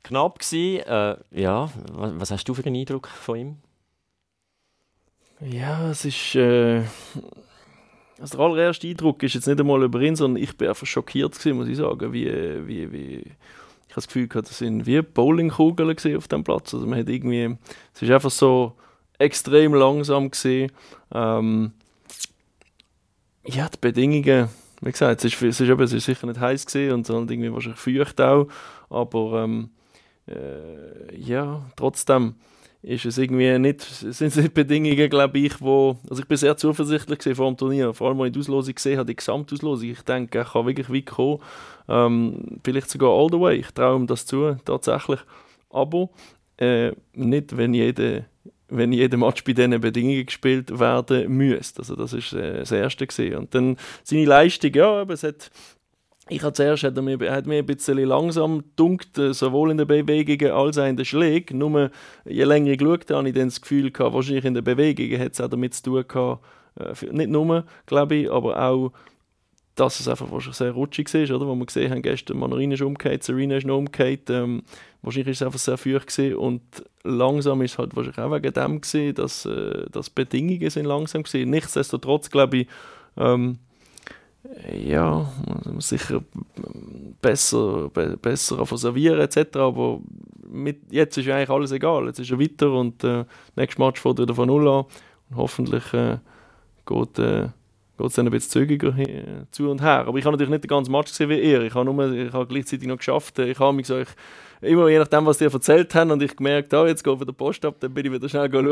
knapp 0.03 0.39
gewesen. 0.39 0.85
Äh, 0.87 1.17
ja, 1.31 1.69
was 1.91 2.31
hast 2.31 2.49
du 2.49 2.55
für 2.55 2.65
einen 2.65 2.75
Eindruck 2.75 3.07
von 3.07 3.37
ihm? 3.37 3.57
Ja, 5.39 5.91
es 5.91 6.05
ist. 6.05 6.35
Äh, 6.35 6.81
also 8.19 8.37
der 8.37 8.45
allererste 8.45 8.87
Eindruck 8.87 9.21
ist 9.21 9.35
jetzt 9.35 9.47
nicht 9.47 9.59
einmal 9.59 9.83
über 9.83 10.01
ihn, 10.01 10.15
sondern 10.15 10.41
ich 10.41 10.57
bin 10.57 10.69
einfach 10.69 10.87
schockiert 10.87 11.33
gewesen, 11.33 11.57
muss 11.57 11.67
ich 11.67 11.77
sagen, 11.77 12.11
wie, 12.11 12.27
wie, 12.67 12.91
wie 12.91 13.15
ich 13.17 13.93
habe 13.93 13.95
das 13.95 14.07
Gefühl 14.07 14.27
gehabt, 14.27 14.49
das 14.49 14.57
sind 14.57 14.85
wie 14.85 15.01
Bowlingkugeln 15.01 15.97
auf 16.17 16.27
dem 16.27 16.43
Platz. 16.43 16.73
Also 16.73 16.87
man 16.87 16.99
hat 16.99 17.09
irgendwie, 17.09 17.57
es 17.93 18.01
ist 18.01 18.09
einfach 18.09 18.31
so 18.31 18.73
extrem 19.19 19.73
langsam 19.73 20.31
gesehen. 20.31 20.71
Ähm, 21.13 21.73
ja, 23.45 23.69
die 23.69 23.77
Bedingungen, 23.79 24.49
wie 24.81 24.91
gesagt, 24.91 25.23
es 25.23 25.33
ist, 25.33 25.41
es 25.41 25.61
ist, 25.61 25.69
es 25.69 25.93
ist 25.93 26.05
sicher 26.05 26.27
nicht 26.27 26.39
heiß 26.39 26.65
und 26.91 27.09
halt 27.09 27.31
irgendwie 27.31 27.51
wahrscheinlich 27.51 27.79
feucht 27.79 28.19
auch, 28.21 28.47
aber 28.89 29.43
ähm, 29.43 29.69
äh, 30.27 31.15
ja, 31.15 31.65
trotzdem 31.75 32.35
ist 32.83 33.05
es 33.05 33.17
irgendwie 33.17 33.57
nicht, 33.59 33.81
sind 33.81 34.27
es 34.27 34.35
nicht 34.35 34.53
Bedingungen, 34.53 35.09
glaube 35.09 35.37
ich, 35.37 35.61
wo, 35.61 35.97
also 36.09 36.21
ich 36.21 36.27
bin 36.27 36.37
sehr 36.37 36.57
zuversichtlich 36.57 37.35
vor 37.35 37.47
dem 37.47 37.57
Turnier, 37.57 37.93
vor 37.93 38.09
allem, 38.09 38.21
als 38.21 38.29
ich 38.29 38.33
die 38.33 38.39
Auslosung 38.39 38.75
gesehen 38.75 38.97
habe, 38.97 39.07
die 39.07 39.15
Gesamtauslosung, 39.15 39.89
ich 39.89 40.01
denke, 40.01 40.39
er 40.39 40.45
kann 40.45 40.65
wirklich 40.65 40.89
weit 40.89 41.05
kommen, 41.05 41.39
ähm, 41.87 42.59
vielleicht 42.63 42.89
sogar 42.89 43.11
all 43.11 43.29
the 43.31 43.39
way, 43.39 43.57
ich 43.57 43.71
traue 43.71 43.97
ihm 43.97 44.07
das 44.07 44.25
zu, 44.25 44.55
tatsächlich, 44.65 45.19
aber 45.69 46.09
äh, 46.57 46.91
nicht, 47.13 47.55
wenn 47.55 47.73
jeder 47.73 48.25
wenn 48.71 48.91
jeder 48.93 49.17
Match 49.17 49.43
bei 49.43 49.53
diesen 49.53 49.79
Bedingungen 49.79 50.25
gespielt 50.25 50.79
werden 50.79 51.31
müsste. 51.31 51.79
Also 51.79 51.95
das 51.95 52.13
ist 52.13 52.33
äh, 52.33 52.59
das 52.59 52.71
Erste 52.71 53.05
gewesen. 53.05 53.35
Und 53.35 53.53
dann 53.53 53.77
seine 54.03 54.25
Leistung, 54.25 54.73
ja, 54.73 55.01
aber 55.01 55.13
es 55.13 55.23
hat 55.23 55.51
ich 56.29 56.43
habe 56.43 56.53
zuerst 56.53 56.83
hat 56.83 56.95
mir, 56.95 57.17
hat 57.29 57.45
mir 57.45 57.57
ein 57.57 57.65
bisschen 57.65 57.97
langsam 57.97 58.63
dunkt, 58.77 59.17
äh, 59.17 59.33
sowohl 59.33 59.71
in 59.71 59.77
den 59.77 59.87
Bewegungen 59.87 60.53
als 60.53 60.77
auch 60.77 60.85
in 60.85 60.95
den 60.95 61.05
Schlägen. 61.05 61.57
Nur 61.57 61.91
je 62.25 62.43
länger 62.45 62.71
ich 62.71 62.77
geschaut 62.77 63.11
habe 63.11 63.27
ich 63.27 63.35
dann 63.35 63.49
das 63.49 63.59
Gefühl 63.59 63.91
gehabt, 63.91 64.13
wahrscheinlich 64.13 64.45
in 64.45 64.53
den 64.53 64.63
Bewegungen 64.63 65.19
hat 65.19 65.33
es 65.33 65.41
auch 65.41 65.49
damit 65.49 65.73
zu 65.73 65.83
tun 65.83 66.05
gehabt, 66.07 66.45
äh, 66.79 67.05
nicht 67.11 67.29
nur, 67.29 67.65
glaube 67.85 68.15
ich, 68.15 68.31
aber 68.31 68.61
auch 68.61 68.93
dass 69.75 69.99
es 69.99 70.07
einfach 70.07 70.27
sehr 70.53 70.71
rutschig 70.71 71.11
war, 71.13 71.35
oder? 71.35 71.47
Wo 71.47 71.55
wir 71.55 71.65
gesehen 71.65 71.91
haben, 71.91 72.01
gestern 72.01 72.37
Manarina 72.37 72.73
ist 72.73 72.81
umgekehrt, 72.81 73.23
Serena 73.23 73.55
ist 73.55 73.65
noch 73.65 73.77
umgekehrt. 73.77 74.29
Ähm, 74.29 74.63
wahrscheinlich 75.01 75.31
ist 75.31 75.41
es 75.41 75.45
einfach 75.45 75.59
sehr 75.59 75.77
feucht 75.77 76.07
gewesen 76.07 76.35
und 76.35 76.61
langsam 77.03 77.61
ist 77.61 77.73
es 77.73 77.77
halt 77.77 77.95
wahrscheinlich 77.95 78.19
auch 78.19 78.31
wegen 78.31 78.53
dem 78.53 78.81
gewesen, 78.81 79.15
dass, 79.15 79.45
äh, 79.45 79.85
dass 79.91 80.09
Bedingungen 80.09 80.69
sind 80.69 80.85
langsam 80.85 81.23
gewesen. 81.23 81.49
Nichtsdestotrotz 81.49 82.29
glaube 82.29 82.57
ich, 82.57 82.67
ähm, 83.17 83.57
ja, 84.73 85.31
sicher 85.79 86.23
besser, 87.21 87.89
be 87.89 88.17
besser 88.17 88.65
servieren 88.77 89.19
etc. 89.19 89.55
Aber 89.57 89.99
mit, 90.49 90.81
jetzt 90.89 91.17
ist 91.17 91.29
eigentlich 91.29 91.49
alles 91.49 91.71
egal. 91.71 92.07
Jetzt 92.07 92.19
ist 92.19 92.31
er 92.31 92.39
weiter 92.39 92.71
und 92.71 93.03
äh, 93.03 93.25
nächstes 93.55 93.79
Match 93.79 94.01
fährt 94.01 94.19
wieder 94.19 94.33
von 94.33 94.47
Null 94.47 94.67
an. 94.67 94.85
Und 95.29 95.37
hoffentlich 95.37 95.93
äh, 95.93 96.17
geht, 96.85 97.19
äh, 97.19 97.49
geht 97.97 98.07
es 98.07 98.15
dann 98.15 98.27
ein 98.27 98.31
bisschen 98.31 98.51
zügiger 98.51 98.93
hin, 98.93 99.47
zu 99.51 99.69
und 99.69 99.81
her. 99.81 100.05
Aber 100.07 100.17
ich 100.17 100.25
habe 100.25 100.33
natürlich 100.33 100.51
nicht 100.51 100.63
den 100.63 100.69
ganzen 100.69 100.91
Match 100.91 101.11
gesehen 101.11 101.29
wie 101.29 101.39
ihr. 101.39 101.61
Ich 101.61 101.75
habe, 101.75 101.85
nur, 101.85 102.11
ich 102.11 102.33
habe 102.33 102.47
gleichzeitig 102.47 102.87
noch 102.87 102.97
geschafft. 102.97 103.37
Ich 103.39 103.59
habe 103.59 103.75
mich 103.75 103.87
gesagt, 103.87 104.15
immer 104.61 104.87
je 104.89 104.99
nachdem, 104.99 105.25
was 105.25 105.37
die 105.37 105.45
erzählt 105.45 105.93
haben 105.95 106.11
und 106.11 106.21
ich 106.21 106.35
gemerkt, 106.35 106.73
oh, 106.73 106.85
jetzt 106.85 107.03
geht 107.03 107.13
wieder 107.13 107.25
der 107.25 107.33
Post 107.33 107.65
ab, 107.65 107.75
dann 107.79 107.93
bin 107.93 108.05
ich 108.05 108.11
wieder 108.11 108.29
schnell 108.29 108.49
schauen. 108.51 108.67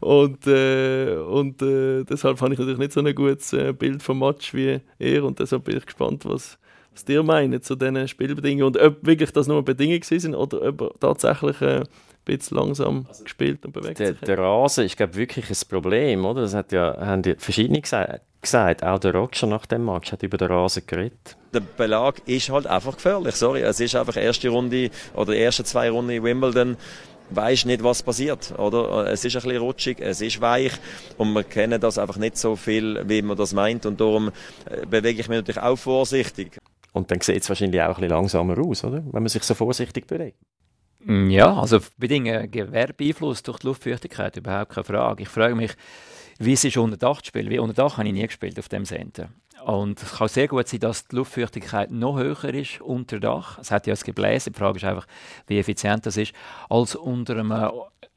Und, 0.00 0.46
äh, 0.46 1.16
und 1.16 1.62
äh, 1.62 2.04
deshalb 2.04 2.40
habe 2.40 2.52
ich 2.52 2.58
natürlich 2.58 2.78
nicht 2.78 2.92
so 2.92 3.00
ein 3.00 3.14
gutes 3.14 3.52
äh, 3.52 3.72
Bild 3.72 4.02
vom 4.02 4.18
Match 4.18 4.54
wie 4.54 4.80
ihr 4.98 5.24
und 5.24 5.38
deshalb 5.38 5.64
bin 5.64 5.76
ich 5.76 5.86
gespannt, 5.86 6.24
was, 6.24 6.58
was 6.92 7.04
ihr 7.08 7.22
meint 7.22 7.64
zu 7.64 7.76
diesen 7.76 8.08
Spielbedingungen 8.08 8.66
und 8.66 8.80
ob 8.80 9.06
wirklich 9.06 9.30
das 9.32 9.46
nur 9.46 9.64
Bedingungen 9.64 10.02
sind 10.02 10.34
oder 10.34 10.62
ob 10.62 10.98
tatsächlich 11.00 11.60
äh, 11.60 11.84
bisschen 12.24 12.56
langsam 12.56 13.06
also, 13.08 13.24
gespielt 13.24 13.64
und 13.64 13.72
bewegt 13.72 13.98
der, 13.98 14.08
sich. 14.08 14.20
Der 14.20 14.38
Rasen 14.38 14.84
ist 14.84 14.96
glaube 14.96 15.14
wirklich 15.16 15.50
ein 15.50 15.68
Problem, 15.68 16.24
oder? 16.24 16.42
Das 16.42 16.54
hat 16.54 16.72
ja, 16.72 16.96
haben 17.00 17.22
die 17.22 17.34
verschiedene 17.36 17.80
gesagt, 17.80 18.22
gesagt. 18.40 18.84
Auch 18.84 18.98
der 18.98 19.14
Roger 19.14 19.46
nach 19.46 19.66
dem 19.66 19.84
Match 19.84 20.12
hat 20.12 20.22
über 20.22 20.36
den 20.36 20.48
Rasen 20.48 20.84
geredet. 20.86 21.36
Der 21.52 21.60
Belag 21.60 22.22
ist 22.26 22.50
halt 22.50 22.66
einfach 22.66 22.96
gefährlich, 22.96 23.34
sorry. 23.34 23.62
Es 23.62 23.80
ist 23.80 23.94
einfach 23.94 24.16
erste 24.16 24.48
Runde 24.48 24.90
oder 25.14 25.32
die 25.32 25.40
ersten 25.40 25.64
zwei 25.64 25.90
Runden 25.90 26.10
in 26.10 26.22
Wimbledon 26.22 26.76
weiß 27.34 27.64
nicht, 27.64 27.82
was 27.82 28.02
passiert, 28.02 28.52
oder? 28.58 29.06
Es 29.10 29.24
ist 29.24 29.36
ein 29.36 29.42
bisschen 29.42 29.62
rutschig, 29.62 30.00
es 30.00 30.20
ist 30.20 30.40
weich 30.40 30.72
und 31.18 31.32
wir 31.32 31.44
kennen 31.44 31.80
das 31.80 31.98
einfach 31.98 32.16
nicht 32.16 32.36
so 32.36 32.56
viel, 32.56 33.02
wie 33.08 33.22
man 33.22 33.36
das 33.36 33.52
meint 33.52 33.86
und 33.86 34.00
darum 34.00 34.28
äh, 34.66 34.86
bewege 34.86 35.20
ich 35.20 35.28
mich 35.28 35.38
natürlich 35.38 35.62
auch 35.62 35.76
vorsichtig. 35.76 36.58
Und 36.92 37.10
dann 37.10 37.20
sieht 37.20 37.42
es 37.42 37.48
wahrscheinlich 37.48 37.80
auch 37.80 37.88
ein 37.88 37.94
bisschen 37.94 38.10
langsamer 38.10 38.58
aus, 38.58 38.84
oder? 38.84 39.02
Wenn 39.12 39.22
man 39.22 39.28
sich 39.28 39.42
so 39.42 39.54
vorsichtig 39.54 40.06
bewegt. 40.06 40.36
Mm, 41.04 41.30
ja, 41.30 41.54
also 41.54 41.80
bedingen 41.98 42.50
Gewehr 42.50 42.92
beeinflusst 42.96 43.48
durch 43.48 43.58
die 43.58 43.66
Luftfeuchtigkeit, 43.66 44.36
überhaupt 44.36 44.72
keine 44.72 44.84
Frage. 44.84 45.22
Ich 45.22 45.28
frage 45.28 45.54
mich, 45.54 45.72
wie 46.38 46.52
es 46.52 46.64
ist 46.64 46.76
unter 46.76 46.96
Dach 46.96 47.20
zu 47.22 47.28
spielen. 47.28 47.50
Wie 47.50 47.58
unter 47.58 47.74
Dach 47.74 47.98
habe 47.98 48.08
ich 48.08 48.14
nie 48.14 48.26
gespielt 48.26 48.58
auf 48.58 48.68
dem 48.68 48.84
Sender. 48.84 49.28
Und 49.64 50.02
es 50.02 50.14
kann 50.14 50.28
sehr 50.28 50.48
gut 50.48 50.66
sein, 50.66 50.80
dass 50.80 51.06
die 51.06 51.16
Luftfeuchtigkeit 51.16 51.90
noch 51.90 52.18
höher 52.18 52.54
ist 52.54 52.80
unter 52.80 53.20
Dach. 53.20 53.58
Es 53.58 53.70
hat 53.70 53.86
ja 53.86 53.92
das 53.92 54.02
Gebläse. 54.02 54.50
Die 54.50 54.58
Frage 54.58 54.78
ist 54.78 54.84
einfach, 54.84 55.06
wie 55.46 55.58
effizient 55.58 56.04
das 56.04 56.16
ist, 56.16 56.32
als 56.68 56.96
unter 56.96 57.34
einem 57.34 57.70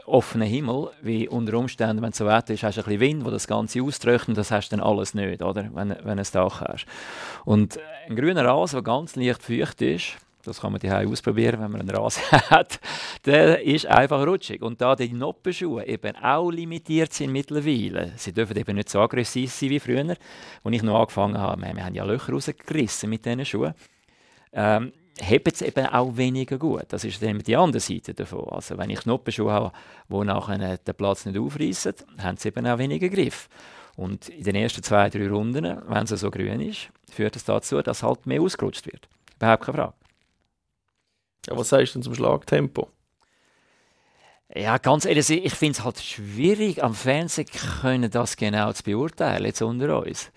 offenen 0.06 0.48
Himmel, 0.48 0.92
wie 1.02 1.28
unter 1.28 1.58
Umständen, 1.58 2.02
wenn 2.02 2.12
es 2.12 2.18
so 2.18 2.26
Wetter 2.26 2.54
ist, 2.54 2.64
hast 2.64 2.78
du 2.78 2.82
ein 2.82 2.86
bisschen 2.86 3.00
Wind, 3.00 3.26
wo 3.26 3.32
das 3.32 3.48
Ganze 3.48 3.82
austrocknet, 3.82 4.38
das 4.38 4.52
hast 4.52 4.70
du 4.70 4.78
dann 4.78 4.86
alles 4.86 5.14
nicht, 5.14 5.42
oder? 5.42 5.70
Wenn, 5.74 5.90
wenn 5.90 6.18
du 6.18 6.24
ein 6.24 6.28
Dach 6.32 6.62
hast. 6.62 6.86
Und 7.44 7.80
ein 8.08 8.16
grüner 8.16 8.46
Rasen, 8.46 8.78
der 8.78 8.84
ganz 8.84 9.16
leicht 9.16 9.42
feucht 9.42 9.82
ist, 9.82 10.18
das 10.46 10.62
kann 10.62 10.72
man 10.72 10.80
die 10.80 10.90
ausprobieren, 10.90 11.60
wenn 11.60 11.72
man 11.72 11.82
einen 11.82 11.90
Rasen 11.90 12.24
hat, 12.32 12.80
der 13.26 13.64
ist 13.64 13.86
einfach 13.86 14.26
rutschig. 14.26 14.62
Und 14.62 14.82
da 14.82 14.96
die 14.96 15.14
Noppenschuhe 15.14 15.86
eben 15.86 16.16
auch 16.18 16.50
limitiert 16.50 17.14
sind 17.14 17.32
mittlerweile, 17.32 18.14
sie 18.16 18.34
dürfen 18.34 18.58
eben 18.58 18.76
nicht 18.76 18.90
so 18.90 19.02
aggressiv 19.02 19.52
sein 19.52 19.70
wie 19.70 19.80
früher, 19.80 20.16
als 20.64 20.76
ich 20.76 20.84
noch 20.84 21.00
angefangen 21.00 21.38
habe, 21.38 21.62
wir, 21.62 21.86
haben 21.86 21.96
ja 21.96 22.04
Löcher 22.04 22.34
rausgerissen 22.34 23.10
mit 23.10 23.26
diesen 23.26 23.46
Schuhen, 23.46 23.74
ähm, 24.54 24.94
hebt 25.20 25.48
es 25.48 25.62
eben 25.62 25.86
auch 25.88 26.16
weniger 26.18 26.58
gut. 26.58 26.86
Das 26.90 27.04
ist 27.04 27.22
dann 27.22 27.40
die 27.40 27.56
andere 27.56 27.80
Seite 27.80 28.14
davon. 28.14 28.50
Also 28.50 28.78
wenn 28.78 28.90
ich 28.90 29.06
Noppenschuhe 29.06 29.52
habe, 29.52 29.72
die 30.10 30.26
nachher 30.26 30.78
den 30.78 30.96
Platz 30.96 31.26
nicht 31.26 31.38
aufreißen, 31.38 31.94
haben 32.20 32.38
sie 32.38 32.50
eben 32.50 32.68
auch 32.68 32.78
weniger 32.78 33.10
Griff. 33.10 33.50
Und 33.96 34.28
in 34.30 34.44
den 34.44 34.56
ersten 34.56 34.84
zwei, 34.84 35.10
drei 35.10 35.30
Runden, 35.30 35.64
wenn 35.88 36.04
es 36.04 36.10
so 36.10 36.30
grün 36.30 36.60
ist, 36.60 36.90
führt 37.10 37.36
es 37.36 37.46
dazu, 37.46 37.82
dass 37.82 38.04
halt 38.04 38.26
mehr 38.26 38.42
ausgerutscht 38.42 38.86
wird. 38.86 39.08
Überhaupt 39.38 39.64
keine 39.64 39.78
Frage. 39.78 39.94
Ja, 41.48 41.58
was 41.58 41.70
sagst 41.70 41.94
du 41.94 42.00
denn 42.00 42.04
zum 42.04 42.16
Schlagtempo? 42.16 42.90
Ja, 44.54 44.78
ganz 44.78 45.06
ehrlich, 45.06 45.30
ich 45.30 45.54
finde 45.54 45.80
es 45.80 45.84
halt 45.84 46.00
schwierig, 46.00 46.84
am 46.84 46.94
Fernsehen 46.94 47.48
können 47.82 48.12
das 48.12 48.38
genau 48.38 48.72
zu 48.74 48.84
beurteilen, 48.84 49.46
jetzt 49.46 49.62
unter 49.62 50.02
uns. 50.02 50.32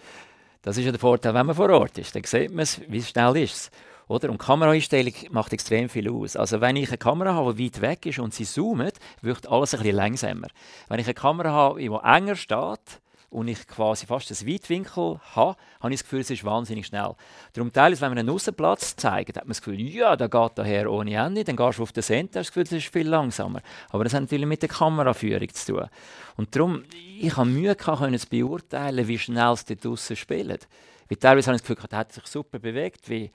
Das 0.62 0.76
ist 0.76 0.84
ja 0.84 0.90
der 0.90 1.00
Vorteil, 1.00 1.34
wenn 1.34 1.46
man 1.46 1.54
vor 1.54 1.70
Ort 1.70 1.98
ist. 1.98 2.14
Dann 2.14 2.24
sieht 2.24 2.50
man 2.50 2.60
es, 2.60 2.80
wie 2.88 3.02
schnell 3.02 3.36
ist 3.36 3.54
es. 3.54 3.70
Oder? 4.08 4.30
Und 4.30 4.38
Kameraeinstellung 4.38 5.12
macht 5.30 5.52
extrem 5.52 5.88
viel 5.88 6.10
aus. 6.10 6.34
Also 6.36 6.60
wenn 6.60 6.76
ich 6.76 6.88
eine 6.88 6.98
Kamera 6.98 7.34
habe, 7.34 7.54
die 7.54 7.66
weit 7.66 7.80
weg 7.80 8.06
ist 8.06 8.18
und 8.18 8.34
sie 8.34 8.44
zoomt, 8.44 8.94
wirkt 9.20 9.46
alles 9.48 9.74
ein 9.74 9.80
bisschen 9.80 9.96
langsamer. 9.96 10.48
Wenn 10.88 10.98
ich 10.98 11.06
eine 11.06 11.14
Kamera 11.14 11.50
habe, 11.50 11.80
die 11.80 11.86
enger 11.86 12.34
steht, 12.34 13.00
und 13.30 13.48
ich 13.48 13.66
quasi 13.66 14.06
fast 14.06 14.30
einen 14.30 14.52
Weitwinkel 14.52 15.20
habe, 15.34 15.56
habe 15.80 15.92
ich 15.92 16.00
das 16.00 16.04
Gefühl, 16.04 16.20
es 16.20 16.30
ist 16.30 16.44
wahnsinnig 16.44 16.86
schnell. 16.86 17.14
Darum 17.52 17.72
teilweise, 17.72 18.00
wenn 18.00 18.10
man 18.10 18.18
einen 18.18 18.30
Aussenplatz 18.30 18.96
zeigt, 18.96 19.36
hat 19.36 19.44
man 19.44 19.48
das 19.48 19.60
Gefühl, 19.60 19.80
ja, 19.80 20.16
da 20.16 20.28
geht 20.28 20.52
daher 20.54 20.90
ohne 20.90 21.14
Ende, 21.14 21.44
dann 21.44 21.56
gehst 21.56 21.78
du 21.78 21.82
auf 21.82 21.92
den 21.92 22.02
Center, 22.02 22.40
das 22.40 22.48
Gefühl, 22.48 22.64
das 22.64 22.72
ist 22.72 22.92
viel 22.92 23.06
langsamer. 23.06 23.60
Aber 23.90 24.04
das 24.04 24.14
hat 24.14 24.22
natürlich 24.22 24.46
mit 24.46 24.62
der 24.62 24.70
Kameraführung 24.70 25.48
zu 25.52 25.74
tun. 25.74 25.88
Und 26.36 26.56
darum, 26.56 26.84
ich 27.20 27.36
habe 27.36 27.48
Mühe 27.48 27.74
gehabt, 27.76 28.20
zu 28.20 28.28
beurteilen, 28.28 29.06
wie 29.06 29.18
schnell 29.18 29.52
es 29.52 29.64
dort 29.64 29.84
draussen 29.84 30.16
spielt. 30.16 30.66
Weil 31.08 31.18
teilweise 31.18 31.48
habe 31.48 31.56
ich 31.56 31.62
das 31.62 31.68
Gefühl, 31.68 31.88
er 31.90 31.98
hat 31.98 32.12
sich 32.12 32.26
super 32.26 32.58
bewegt, 32.58 33.08
wie 33.10 33.30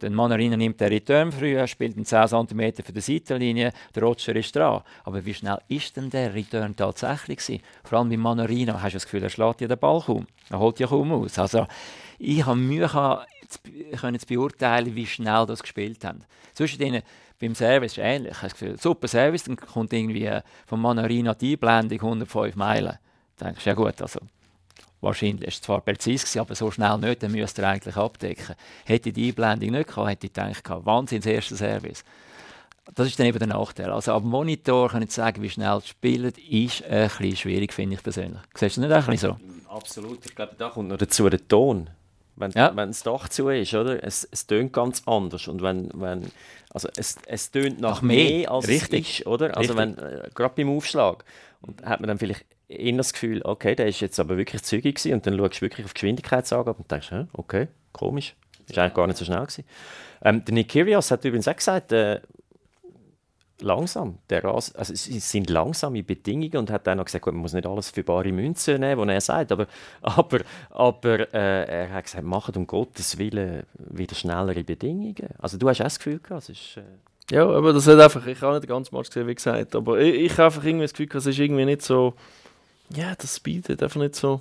der 0.00 0.10
Manarino 0.10 0.56
nimmt 0.56 0.80
den 0.80 0.88
Return 0.88 1.32
früher, 1.32 1.66
spielt 1.66 1.96
einen 1.96 2.04
10 2.04 2.28
cm 2.28 2.84
für 2.84 2.92
die 2.92 3.00
Seitenlinie, 3.00 3.72
der 3.94 4.02
Roger 4.02 4.36
ist 4.36 4.54
dran. 4.54 4.82
Aber 5.04 5.24
wie 5.24 5.34
schnell 5.34 5.58
ist 5.68 5.96
denn 5.96 6.10
der 6.10 6.34
Return 6.34 6.76
tatsächlich 6.76 7.38
gewesen? 7.38 7.62
Vor 7.84 7.98
allem 7.98 8.08
bei 8.08 8.16
Manarino 8.16 8.74
hast 8.74 8.92
du 8.92 8.96
das 8.96 9.04
Gefühl, 9.04 9.22
er 9.22 9.30
schlägt 9.30 9.60
ja 9.60 9.68
den 9.68 9.78
Ball 9.78 10.00
kaum. 10.00 10.26
Er 10.50 10.58
holt 10.58 10.78
ja 10.78 10.86
kaum 10.86 11.12
aus. 11.12 11.38
Also, 11.38 11.66
ich 12.18 12.44
habe 12.44 12.56
Mühe 12.56 12.88
können 12.88 14.18
zu 14.18 14.26
beurteilen, 14.26 14.94
wie 14.94 15.06
schnell 15.06 15.46
das 15.46 15.62
gespielt 15.62 16.04
haben. 16.04 16.24
Zwischen 16.54 16.78
denen 16.78 17.02
beim 17.40 17.54
Service 17.54 17.92
ist 17.92 17.98
es 17.98 18.04
ähnlich. 18.04 18.32
Ich 18.32 18.38
habe 18.38 18.48
das 18.48 18.58
Gefühl, 18.58 18.78
super 18.78 19.08
Service, 19.08 19.44
dann 19.44 19.56
kommt 19.56 19.92
irgendwie 19.92 20.30
von 20.66 20.80
Manarino 20.80 21.34
die 21.34 21.54
Einblendung 21.54 22.00
105 22.00 22.56
Meilen. 22.56 22.98
Dann 23.36 23.48
denkst 23.48 23.64
du, 23.64 23.70
ja 23.70 23.74
gut, 23.74 24.00
also 24.00 24.20
Wahrscheinlich 25.04 25.46
ist 25.48 25.54
es 25.54 25.62
zwar 25.62 25.80
präzise, 25.80 26.40
aber 26.40 26.54
so 26.54 26.70
schnell 26.70 26.98
nicht, 26.98 27.22
dann 27.22 27.32
müsste 27.32 27.62
er 27.62 27.68
eigentlich 27.68 27.96
abdecken. 27.96 28.54
Hätte 28.84 29.12
die 29.12 29.28
Einblendung 29.28 29.70
nicht 29.70 29.88
gehabt, 29.88 30.08
hätte 30.08 30.26
ich 30.26 30.32
gedacht, 30.32 30.86
Wahnsinns 30.86 31.26
erster 31.26 31.56
Service. 31.56 32.04
Das 32.94 33.06
ist 33.06 33.18
dann 33.18 33.26
eben 33.26 33.38
der 33.38 33.48
Nachteil. 33.48 33.90
Also 33.90 34.12
ab 34.12 34.22
Monitor 34.24 34.90
kann 34.90 35.02
ich 35.02 35.10
sagen, 35.10 35.42
wie 35.42 35.48
schnell 35.48 35.78
es 35.78 35.88
spielt, 35.88 36.38
ist 36.38 36.84
ein 36.84 37.08
bisschen 37.08 37.36
schwierig, 37.36 37.72
finde 37.72 37.96
ich 37.96 38.02
persönlich. 38.02 38.40
Siehst 38.54 38.76
du 38.76 38.82
das 38.82 38.88
nicht 38.88 39.08
ein 39.08 39.10
bisschen 39.10 39.38
so? 39.38 39.74
Absolut. 39.74 40.24
Ich 40.24 40.34
glaube, 40.34 40.54
da 40.58 40.68
kommt 40.68 40.88
noch 40.88 40.98
dazu 40.98 41.28
der 41.28 41.46
Ton. 41.46 41.88
Wenn, 42.36 42.50
ja. 42.50 42.74
wenn 42.74 42.88
das 42.88 43.02
Dach 43.02 43.28
zu 43.28 43.48
ist, 43.48 43.74
oder? 43.74 44.02
Es, 44.02 44.28
es 44.30 44.46
tönt 44.46 44.72
ganz 44.72 45.02
anders. 45.06 45.46
Und 45.48 45.62
wenn, 45.62 45.88
wenn, 45.94 46.30
also 46.70 46.88
es, 46.96 47.16
es 47.26 47.50
tönt 47.50 47.80
nach, 47.80 47.96
nach 47.96 48.02
mehr, 48.02 48.30
mehr, 48.30 48.50
als 48.50 48.68
Richtig. 48.68 49.08
es 49.08 49.20
ist, 49.20 49.26
oder? 49.26 49.56
Also 49.56 49.76
wenn, 49.76 49.96
äh, 49.96 50.28
gerade 50.34 50.54
beim 50.56 50.76
Aufschlag. 50.76 51.24
Und 51.60 51.84
hat 51.84 52.00
man 52.00 52.08
dann 52.08 52.18
vielleicht 52.18 52.44
das 52.96 53.12
Gefühl, 53.12 53.42
okay, 53.44 53.74
der 53.74 53.86
ist 53.86 54.00
jetzt 54.00 54.18
aber 54.20 54.36
wirklich 54.36 54.62
zügig 54.62 54.96
gewesen, 54.96 55.14
und 55.14 55.26
dann 55.26 55.36
schaust 55.36 55.56
du 55.56 55.60
wirklich 55.62 55.84
auf 55.84 55.92
die 55.92 56.00
Geschwindigkeitsangabe 56.00 56.78
und 56.78 56.90
denkst, 56.90 57.12
okay, 57.32 57.68
komisch, 57.92 58.34
ist 58.68 58.78
eigentlich 58.78 58.94
gar 58.94 59.06
nicht 59.06 59.18
so 59.18 59.24
schnell 59.24 59.40
gewesen. 59.40 59.64
Ähm, 60.22 60.44
der 60.44 60.54
Nick 60.54 60.68
Kyrgios 60.68 61.10
hat 61.10 61.24
übrigens 61.24 61.48
auch 61.48 61.56
gesagt, 61.56 61.92
äh, 61.92 62.20
langsam, 63.60 64.18
der 64.30 64.44
Ras 64.44 64.74
also 64.74 64.92
es 64.92 65.30
sind 65.30 65.48
langsame 65.50 66.02
Bedingungen 66.02 66.56
und 66.56 66.70
hat 66.70 66.86
dann 66.86 66.98
noch 66.98 67.04
gesagt, 67.04 67.24
gut, 67.24 67.34
man 67.34 67.42
muss 67.42 67.52
nicht 67.52 67.66
alles 67.66 67.90
für 67.90 68.02
bare 68.02 68.32
Münze 68.32 68.78
nehmen, 68.78 69.00
was 69.00 69.08
er 69.08 69.20
sagt, 69.20 69.52
aber, 69.52 69.66
aber, 70.02 70.40
aber 70.70 71.34
äh, 71.34 71.64
er 71.64 71.92
hat 71.92 72.04
gesagt, 72.04 72.24
macht 72.24 72.56
um 72.56 72.66
Gottes 72.66 73.18
Willen 73.18 73.64
wieder 73.78 74.14
schnellere 74.14 74.64
Bedingungen. 74.64 75.28
Also 75.38 75.56
du 75.56 75.68
hast 75.68 75.80
auch 75.80 75.84
das 75.84 75.98
Gefühl 75.98 76.20
gehabt, 76.20 76.44
es 76.44 76.48
ist... 76.50 76.76
Äh 76.78 76.82
ja, 77.30 77.48
aber 77.48 77.72
das 77.72 77.86
hat 77.86 77.98
einfach, 77.98 78.26
ich 78.26 78.40
habe 78.42 78.52
nicht 78.52 78.64
den 78.64 78.68
ganzen 78.68 78.94
Match 78.94 79.08
gesehen, 79.08 79.26
wie 79.26 79.34
gesagt, 79.34 79.74
aber 79.74 79.98
ich, 79.98 80.14
ich 80.14 80.32
habe 80.32 80.44
einfach 80.44 80.62
irgendwie 80.62 80.84
das 80.84 80.92
Gefühl, 80.92 81.08
es 81.16 81.24
ist 81.24 81.38
irgendwie 81.38 81.64
nicht 81.64 81.80
so, 81.80 82.14
ja, 82.90 83.14
das 83.16 83.36
Speed 83.36 83.68
hat 83.68 83.82
einfach 83.82 84.00
nicht 84.00 84.16
so, 84.16 84.40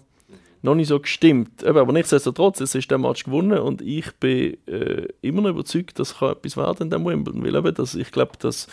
noch 0.61 0.75
nicht 0.75 0.87
so 0.87 0.99
gestimmt. 0.99 1.63
Aber 1.63 1.91
nichtsdestotrotz, 1.91 2.61
es 2.61 2.75
ist 2.75 2.89
der 2.89 2.97
Match 2.97 3.23
gewonnen 3.25 3.59
und 3.59 3.81
ich 3.81 4.11
bin 4.13 4.57
äh, 4.67 5.07
immer 5.21 5.41
noch 5.41 5.49
überzeugt, 5.49 5.99
dass 5.99 6.17
kann 6.17 6.31
etwas 6.31 6.57
werden 6.57 6.83
in 6.83 6.89
dem 6.89 7.05
Wimbledon, 7.05 7.43
weil 7.43 7.55
eben, 7.55 7.75
dass, 7.75 7.95
ich 7.95 8.11
glaube, 8.11 8.33
dass 8.39 8.67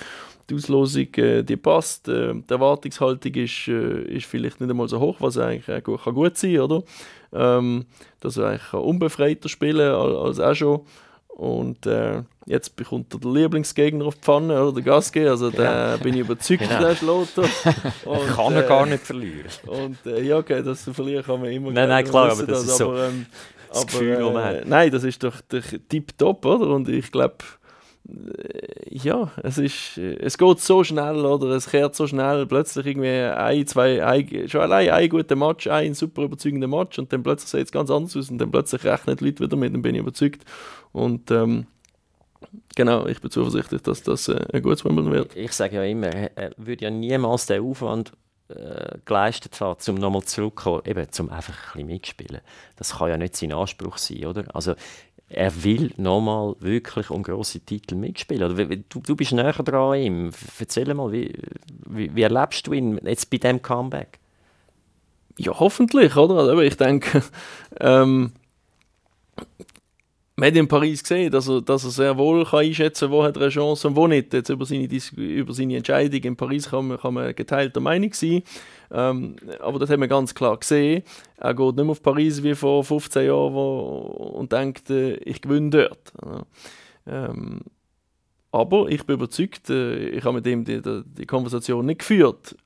die 0.49 0.55
Auslosung, 0.55 1.15
äh, 1.15 1.43
die 1.43 1.57
passt, 1.57 2.09
äh, 2.09 2.35
die 2.35 2.53
Erwartungshaltung 2.53 3.35
ist, 3.35 3.69
äh, 3.69 4.03
ist 4.03 4.27
vielleicht 4.27 4.61
nicht 4.61 4.71
einmal 4.71 4.89
so 4.89 5.01
hoch, 5.01 5.17
was 5.21 5.39
eigentlich 5.39 5.85
gut, 5.85 6.05
kann 6.05 6.15
gut 6.15 6.37
sein, 6.37 6.59
oder? 6.61 6.83
Ähm, 7.33 7.87
dass 8.21 8.37
er 8.37 8.49
eigentlich 8.49 8.73
unbefreiter 8.73 9.49
spielen 9.49 9.95
als, 9.95 10.39
als 10.39 10.41
auch 10.41 10.55
schon 10.55 10.81
und 11.41 11.87
äh, 11.87 12.23
jetzt 12.45 12.77
bekommt 12.77 13.15
er 13.15 13.21
den 13.21 13.35
Lieblingsgegner 13.35 14.05
auf 14.05 14.17
die 14.17 14.21
Pfanne, 14.21 14.63
oder 14.63 14.75
der 14.75 14.83
Gasge. 14.83 15.31
Also 15.31 15.49
da 15.49 15.97
bin 15.97 16.13
ich 16.13 16.21
überzeugt, 16.21 16.69
genau. 16.69 16.81
der 16.81 16.95
Schlotter. 16.95 17.45
kann 18.37 18.53
er 18.53 18.65
äh, 18.67 18.69
gar 18.69 18.85
nicht 18.85 19.07
verlieren. 19.07 19.49
Und 19.67 19.97
äh, 20.05 20.21
ja, 20.21 20.37
okay, 20.37 20.63
das 20.63 20.83
verlieren 20.83 21.25
kann 21.25 21.41
man 21.41 21.51
immer. 21.51 21.71
Nein, 21.71 21.89
nein, 21.89 22.05
klar, 22.05 22.33
aber 22.33 22.45
das, 22.45 22.65
das 22.65 22.73
ist 22.73 22.77
so 22.77 22.91
aber, 22.91 23.07
ähm, 23.07 23.25
das 23.71 23.79
aber, 23.79 23.87
Gefühl, 23.87 24.37
äh, 24.37 24.65
Nein, 24.67 24.91
das 24.91 25.03
ist 25.03 25.23
doch 25.23 25.37
tipptopp, 25.89 26.45
oder? 26.45 26.67
Und 26.67 26.91
ich 26.91 27.11
glaube, 27.11 27.37
ja, 28.89 29.31
es 29.43 29.59
ist, 29.59 29.99
es 29.99 30.39
geht 30.39 30.61
so 30.61 30.83
schnell, 30.85 31.25
oder? 31.25 31.49
Es 31.51 31.69
kehrt 31.69 31.95
so 31.95 32.07
schnell, 32.07 32.47
plötzlich 32.47 32.87
irgendwie 32.87 33.09
ein, 33.09 33.67
zwei, 33.67 34.05
ein, 34.05 34.49
schon 34.49 34.63
allein 34.63 34.91
ein 34.91 35.09
guter 35.09 35.37
Match, 35.37 35.67
ein 35.67 35.95
super 35.95 36.23
überzeugender 36.23 36.67
Match 36.67 36.99
und 36.99 37.13
dann 37.13 37.23
plötzlich 37.23 37.51
sieht 37.51 37.67
es 37.67 37.73
ganz 37.73 37.91
anders 37.91 38.17
aus 38.17 38.31
und 38.31 38.39
dann 38.39 38.51
plötzlich 38.51 38.85
rechnen 38.85 39.17
die 39.17 39.25
Leute 39.27 39.45
wieder 39.45 39.57
mit, 39.57 39.75
dann 39.75 39.83
bin 39.83 39.95
ich 39.95 40.01
überzeugt. 40.01 40.45
Und 40.93 41.31
ähm, 41.31 41.67
genau, 42.75 43.07
ich 43.07 43.21
bin 43.21 43.31
zuversichtlich, 43.31 43.83
dass 43.83 44.03
das 44.03 44.29
äh, 44.29 44.45
ein 44.53 44.63
gutes 44.63 44.85
Wimbledon 44.85 45.13
wird. 45.13 45.37
Ich 45.37 45.53
sage 45.53 45.77
ja 45.77 45.85
immer, 45.85 46.09
er 46.09 46.53
würde 46.57 46.85
ja 46.85 46.91
niemals 46.91 47.47
den 47.47 47.63
Aufwand 47.63 48.13
äh, 48.49 48.99
geleistet 49.05 49.61
haben, 49.61 49.79
um 49.89 49.95
nochmal 49.95 50.25
zurückzukommen, 50.25 50.83
eben, 50.85 51.07
um 51.21 51.31
einfach 51.31 51.55
ein 51.55 51.73
bisschen 51.73 51.87
mitspielen. 51.87 52.41
Das 52.77 52.99
kann 52.99 53.09
ja 53.09 53.17
nicht 53.17 53.37
sein 53.37 53.53
Anspruch 53.53 53.97
sein, 53.99 54.27
oder? 54.27 54.45
Also, 54.55 54.75
er 55.31 55.63
will 55.63 55.93
nochmal 55.97 56.57
wirklich 56.59 57.09
um 57.09 57.23
grosse 57.23 57.61
Titel 57.61 57.95
mitspielen. 57.95 58.51
Oder, 58.51 58.65
du, 58.67 59.01
du 59.01 59.17
bist 59.17 59.33
näher 59.33 59.53
dran 59.53 59.93
an 59.93 60.01
ihm. 60.01 60.31
Erzähl 60.59 60.93
mal, 60.93 61.13
wie, 61.13 61.33
wie, 61.87 62.15
wie 62.15 62.23
erlebst 62.23 62.67
du 62.67 62.73
ihn 62.73 63.01
jetzt 63.05 63.31
bei 63.31 63.39
diesem 63.39 63.63
Comeback? 63.63 64.19
Ja, 65.39 65.59
hoffentlich, 65.59 66.17
oder? 66.17 66.35
Also, 66.35 66.61
ich 66.61 66.77
denke, 66.77 67.23
ähm, 67.81 68.33
man 70.41 70.47
hat 70.47 70.57
in 70.57 70.69
Paris 70.69 71.03
gesehen, 71.03 71.31
dass 71.31 71.49
er, 71.49 71.61
dass 71.61 71.85
er 71.85 71.91
sehr 71.91 72.17
wohl 72.17 72.47
kann 72.47 72.61
einschätzen 72.61 73.09
kann, 73.09 73.13
wo 73.13 73.23
hat 73.23 73.37
er 73.37 73.43
eine 73.43 73.51
Chance 73.51 73.89
und 73.89 73.95
wo 73.97 74.07
nicht. 74.07 74.33
Jetzt 74.33 74.49
über 74.49 74.65
seine, 74.65 74.89
über 75.17 75.53
seine 75.53 75.77
Entscheidung 75.77 76.21
in 76.23 76.35
Paris 76.35 76.71
kann 76.71 76.89
man, 76.89 76.99
kann 76.99 77.13
man 77.13 77.35
geteilter 77.37 77.81
Meinung 77.81 78.15
sein. 78.15 78.43
Ähm, 78.91 79.37
aber 79.61 79.79
das 79.79 79.91
haben 79.91 80.01
wir 80.01 80.09
ganz 80.09 80.35
klar 80.35 80.57
gesehen. 80.57 81.03
Er 81.37 81.53
geht 81.53 81.77
nicht 81.77 81.85
mehr 81.85 81.91
auf 81.91 82.03
Paris 82.03 82.43
wie 82.43 82.55
vor 82.55 82.83
15 82.83 83.27
Jahren 83.27 83.53
wo, 83.53 83.99
und 84.39 84.51
denkt, 84.51 84.89
äh, 84.89 85.17
ich 85.17 85.43
gewinne 85.43 85.69
dort. 85.69 86.13
Ähm, 87.07 87.61
aber 88.51 88.89
ich 88.89 89.05
bin 89.05 89.17
überzeugt, 89.17 89.69
äh, 89.69 90.09
ich 90.09 90.25
habe 90.25 90.37
mit 90.37 90.47
ihm 90.47 90.65
die, 90.65 90.81
die, 90.81 91.03
die, 91.05 91.27
Konversation 91.27 91.85
nicht 91.85 91.99
geführt. 91.99 92.57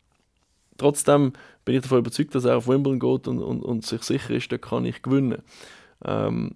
Trotzdem 0.76 1.32
bin 1.64 1.74
ich 1.74 1.82
davon 1.82 1.98
überzeugt, 1.98 2.36
dass 2.36 2.44
er 2.44 2.56
auf 2.56 2.68
Wimbledon 2.68 3.00
geht 3.00 3.26
und, 3.26 3.42
und, 3.42 3.64
und 3.64 3.84
sich 3.84 4.04
sicher 4.04 4.30
ist, 4.30 4.52
da 4.52 4.58
kann 4.58 4.84
ich 4.84 5.02
gewinnen. 5.02 5.42
Ähm, 6.04 6.52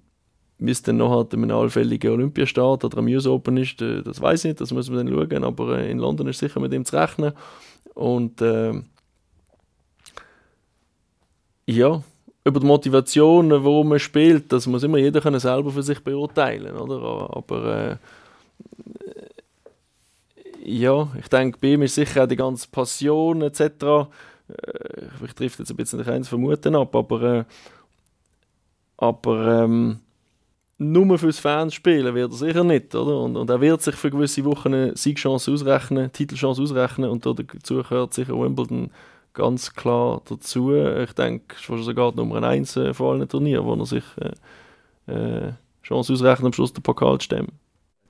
wie 0.59 0.71
es 0.71 0.83
dann 0.83 0.97
noch 0.97 1.11
halt 1.11 1.33
in 1.35 1.44
einem 1.44 1.57
allfälligen 1.57 2.12
Olympiastart 2.12 2.85
oder 2.85 2.99
am 2.99 3.07
US 3.07 3.27
Open 3.27 3.57
ist, 3.57 3.81
äh, 3.81 4.03
das 4.03 4.21
weiß 4.21 4.44
ich 4.44 4.49
nicht, 4.51 4.61
das 4.61 4.73
müssen 4.73 4.94
wir 4.94 5.05
dann 5.05 5.12
schauen, 5.12 5.44
aber 5.44 5.79
äh, 5.79 5.90
in 5.90 5.99
London 5.99 6.29
ist 6.29 6.38
sicher 6.38 6.61
mit 6.61 6.73
ihm 6.73 6.85
zu 6.85 6.97
rechnen. 6.97 7.33
Und 7.94 8.40
äh, 8.42 8.75
ja, 11.66 12.03
über 12.44 12.61
die 12.61 12.66
Motivation, 12.66 13.51
warum 13.51 13.88
man 13.88 13.99
spielt, 13.99 14.53
das 14.53 14.66
muss 14.66 14.83
immer 14.83 14.99
jeder 14.99 15.21
können 15.21 15.38
selber 15.38 15.71
für 15.71 15.83
sich 15.83 16.03
beurteilen, 16.03 16.77
oder? 16.77 17.37
Aber 17.37 17.90
äh, 17.92 17.97
ja, 20.64 21.09
ich 21.18 21.29
denke, 21.29 21.59
bei 21.61 21.68
ihm 21.68 21.83
ist 21.83 21.94
sicher 21.94 22.25
auch 22.25 22.29
die 22.29 22.37
ganze 22.37 22.68
Passion 22.68 23.42
etc. 23.42 23.61
Äh, 23.61 24.07
ich 25.25 25.35
trifft 25.35 25.59
jetzt 25.59 25.71
ein 25.71 25.77
bisschen 25.77 26.05
eins 26.09 26.29
Vermuten 26.29 26.75
ab, 26.75 26.94
aber 26.97 27.23
äh, 27.23 27.44
aber 28.97 29.64
ähm, 29.64 30.01
nur 30.79 31.19
fürs 31.19 31.38
Fans 31.41 31.75
spielen 31.75 32.14
wird 32.14 32.33
er 32.33 32.37
sicher 32.37 32.64
nicht, 32.64 32.95
oder? 32.95 33.21
Und, 33.21 33.37
und 33.37 33.51
er 33.51 33.61
wird 33.61 33.83
sich 33.83 33.97
für 33.97 34.11
gewisse 34.11 34.45
Wochen 34.45 34.95
Siegchance 34.97 35.51
ausrechnen, 35.51 36.12
Titelchance 36.12 36.62
ausrechnen 36.62 37.11
und 37.11 37.27
dazu 37.27 37.83
gehört 37.83 38.14
sicher 38.14 38.38
Wimbledon 38.38 38.91
ganz 39.35 39.75
klar 39.75 40.23
dazu. 40.29 40.75
Ich 40.75 41.12
denke, 41.12 41.57
es 41.57 41.69
ist 41.69 41.85
sogar 41.85 42.14
Nummer 42.14 42.43
1 42.43 42.77
äh, 42.77 42.95
von 42.95 43.21
allen 43.21 43.29
Turnieren, 43.29 43.67
wo 43.67 43.75
er 43.75 43.87
sich 43.87 44.05
äh, 44.17 45.12
äh, 45.12 45.53
Chance 45.83 46.12
ausrechnet, 46.12 46.47
am 46.47 46.53
Schluss 46.53 46.73
den 46.73 46.83
Pokal 46.83 47.19
zu 47.19 47.25
stemmen 47.25 47.53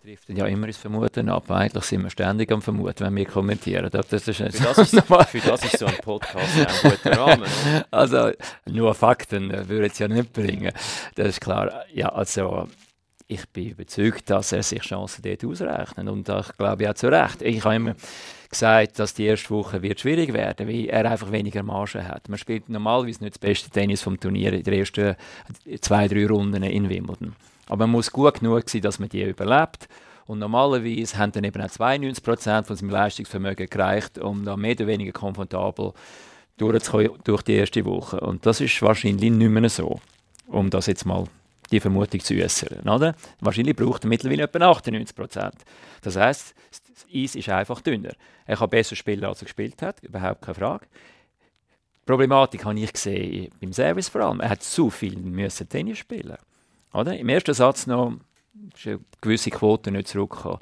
trifft 0.09 0.29
ja 0.31 0.47
immer 0.47 0.67
ins 0.67 0.79
Vermuten 0.79 1.29
ab. 1.29 1.51
Eigentlich 1.51 1.85
sind 1.85 2.03
wir 2.03 2.11
ständig 2.11 2.51
am 2.51 2.63
Vermuten, 2.63 3.05
wenn 3.05 3.17
wir 3.17 3.27
kommentieren. 3.27 3.91
Das, 3.91 4.11
ist 4.11 4.25
für, 4.25 4.45
das 4.45 4.79
ist, 4.79 5.01
für 5.07 5.41
das 5.41 5.65
ist 5.65 5.79
so 5.79 5.87
ein 5.87 5.97
Podcast 6.03 6.57
ein 6.57 6.91
guter 6.91 7.19
Rahmen. 7.19 7.47
Also, 7.91 8.31
nur 8.67 8.95
Fakten 8.95 9.51
würde 9.69 9.87
es 9.87 9.99
ja 9.99 10.09
nicht 10.09 10.33
bringen. 10.33 10.73
Das 11.15 11.29
ist 11.29 11.41
klar. 11.41 11.85
Ja, 11.93 12.09
also, 12.09 12.69
ich 13.27 13.47
bin 13.51 13.71
überzeugt, 13.71 14.31
dass 14.31 14.53
er 14.53 14.63
sich 14.63 14.81
Chancen 14.81 15.23
dort 15.23 15.45
ausrechnet. 15.45 16.09
Und 16.09 16.27
ich 16.27 16.57
glaube 16.57 16.91
auch 16.91 16.95
zu 16.95 17.09
Recht. 17.09 17.43
Ich 17.43 17.63
habe 17.63 17.77
immer 17.77 17.95
gesagt, 18.49 18.99
dass 18.99 19.13
die 19.13 19.27
erste 19.27 19.51
Woche 19.51 19.83
wird 19.83 20.01
schwierig 20.01 20.33
werden, 20.33 20.67
weil 20.67 20.87
er 20.87 21.11
einfach 21.11 21.31
weniger 21.31 21.63
Marge 21.63 22.09
hat. 22.09 22.31
Man 22.31 22.39
spielt 22.39 22.71
normalerweise 22.71 23.23
nicht 23.23 23.35
das 23.35 23.39
beste 23.41 23.69
Tennis 23.69 24.01
vom 24.01 24.19
Turnier 24.19 24.55
in 24.55 24.63
den 24.63 24.73
ersten 24.73 25.17
zwei, 25.83 26.09
drei 26.09 26.27
Runden 26.27 26.63
in 26.63 26.89
Wimbledon. 26.89 27.37
Aber 27.69 27.87
man 27.87 27.93
muss 27.93 28.11
gut 28.11 28.41
genug 28.41 28.69
sein, 28.69 28.83
dass 28.83 28.99
man 28.99 29.09
die 29.09 29.23
überlebt. 29.23 29.89
Und 30.27 30.41
normalerweise 30.41 31.17
haben 31.17 31.33
dann 31.33 31.45
eben 31.45 31.63
auch 31.63 31.71
92 31.71 32.23
Prozent 32.23 32.67
von 32.67 32.77
seinem 32.77 32.91
Leistungsvermögen 32.91 33.69
gereicht, 33.69 34.19
um 34.19 34.45
da 34.45 34.57
mehr 34.57 34.73
oder 34.73 34.87
weniger 34.87 35.13
komfortabel 35.13 35.93
durchzukommen 36.59 37.13
durch 37.25 37.43
die 37.43 37.55
erste 37.55 37.85
Woche. 37.85 38.21
Und 38.21 38.45
das 38.45 38.61
ist 38.61 38.83
wahrscheinlich 38.83 39.31
nicht 39.31 39.51
mehr 39.51 39.71
so, 39.71 40.01
um 40.47 40.69
das 40.69 40.87
jetzt 40.87 41.07
mal 41.07 41.25
die 41.71 41.81
Vermutung 41.81 42.21
zu 42.21 42.35
äußern. 42.35 42.89
Oder? 42.89 43.15
Wahrscheinlich 43.41 43.77
braucht 43.77 44.05
er 44.05 44.09
mittlerweile 44.09 44.45
etwa 44.45 44.71
98 44.71 45.17
Prozent. 45.17 45.55
Das 46.03 46.17
heißt, 46.17 46.55
das 46.71 47.07
Eis 47.15 47.35
ist 47.35 47.49
einfach 47.49 47.81
dünner. 47.81 48.13
Er 48.47 48.57
kann 48.57 48.71
besser 48.71 48.97
spielen, 48.97 49.25
als 49.25 49.43
er 49.43 49.47
gespielt 49.47 49.81
hat, 49.83 50.03
überhaupt 50.03 50.43
keine 50.43 50.55
Frage. 50.55 50.87
Die 52.03 52.07
Problematik 52.07 52.65
habe 52.65 52.79
ich 52.79 52.93
gesehen 52.93 53.51
beim 53.61 53.73
Service 53.73 54.09
vor 54.09 54.23
allem. 54.23 54.41
Er 54.41 54.51
hat 54.51 54.63
zu 54.63 54.91
viel 54.91 55.19
müssen 55.19 55.69
Tennis 55.69 55.99
spielen. 55.99 56.37
Oder? 56.93 57.19
Im 57.19 57.29
ersten 57.29 57.55
Satz 57.55 57.87
noch 57.87 58.15
ist 58.75 58.87
eine 58.87 59.01
gewisse 59.21 59.51
Quote 59.51 59.91
nicht 59.91 60.09
zurückgekommen. 60.09 60.59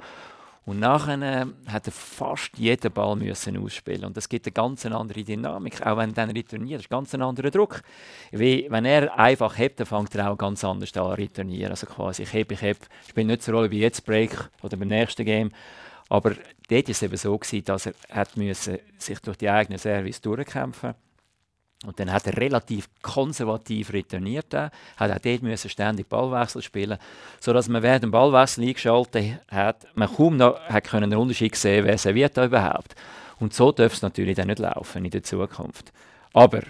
Und 0.67 0.79
nachher 0.81 1.21
äh, 1.21 1.45
hat 1.71 1.87
er 1.87 1.93
fast 1.93 2.57
jeden 2.57 2.91
Ball 2.91 3.15
müssen 3.15 3.57
ausspielen 3.57 4.03
und 4.03 4.17
das 4.17 4.27
gibt 4.27 4.47
eine 4.47 4.51
ganz 4.51 4.85
andere 4.85 5.23
Dynamik, 5.23 5.85
auch 5.85 5.95
wenn 5.95 6.09
er 6.09 6.13
dann 6.13 6.29
retourniert, 6.31 6.79
das 6.79 6.87
ist 6.87 6.89
ganz 6.89 7.15
ein 7.15 7.21
anderer 7.21 7.51
Druck. 7.51 7.81
Wie, 8.31 8.67
wenn 8.69 8.83
er 8.83 9.17
einfach 9.17 9.57
hebt, 9.57 9.79
dann 9.79 9.87
fängt 9.87 10.13
er 10.15 10.29
auch 10.29 10.37
ganz 10.37 10.65
anders 10.65 10.91
an 10.97 11.13
retournieren. 11.13 11.71
Also 11.71 11.87
quasi, 11.87 12.23
ich 12.23 12.33
heb, 12.33 12.51
ich 12.51 12.61
heb, 12.61 12.79
spielt 13.09 13.27
nicht 13.27 13.43
so 13.43 13.51
eine 13.51 13.59
Rolle 13.59 13.71
wie 13.71 13.79
jetzt 13.79 14.05
Break 14.05 14.49
oder 14.61 14.75
beim 14.75 14.89
nächsten 14.89 15.23
Game, 15.23 15.51
aber 16.09 16.31
dort 16.67 16.87
war 16.87 16.91
es 16.91 17.01
eben 17.01 17.15
so, 17.15 17.37
gewesen, 17.37 17.63
dass 17.63 17.85
er 17.85 17.93
hat 18.11 18.35
müssen 18.35 18.77
sich 18.97 19.19
durch 19.19 19.37
die 19.37 19.49
eigene 19.49 19.77
Service 19.77 20.19
durchkämpfen 20.19 20.89
musste. 20.89 21.06
Und 21.85 21.99
dann 21.99 22.11
hat 22.11 22.25
er 22.25 22.35
relativ 22.37 22.89
konservativ 23.03 23.93
retourniert, 23.93 24.51
hat 24.53 24.71
auch 24.99 25.19
dort 25.19 25.43
müssen 25.43 25.69
ständig 25.69 26.09
Ballwechsel 26.09 26.63
spielen, 26.63 26.97
sodass 27.39 27.69
man 27.69 27.83
während 27.83 28.03
dem 28.03 28.11
Ballwechsel 28.11 28.63
eingeschaltet 28.63 29.39
hat, 29.47 29.85
man 29.95 30.09
kaum 30.13 30.37
noch 30.37 30.59
hat 30.61 30.85
können 30.85 31.11
einen 31.11 31.21
Unterschied 31.21 31.55
sehen, 31.55 31.85
wer 31.85 31.97
serviert 31.97 32.35
da 32.35 32.45
überhaupt. 32.45 32.95
Und 33.39 33.53
so 33.53 33.71
darf 33.71 33.93
es 33.93 34.01
natürlich 34.01 34.35
dann 34.35 34.47
nicht 34.47 34.59
laufen 34.59 35.05
in 35.05 35.11
der 35.11 35.21
Zukunft. 35.21 35.93
Aber 36.33 36.61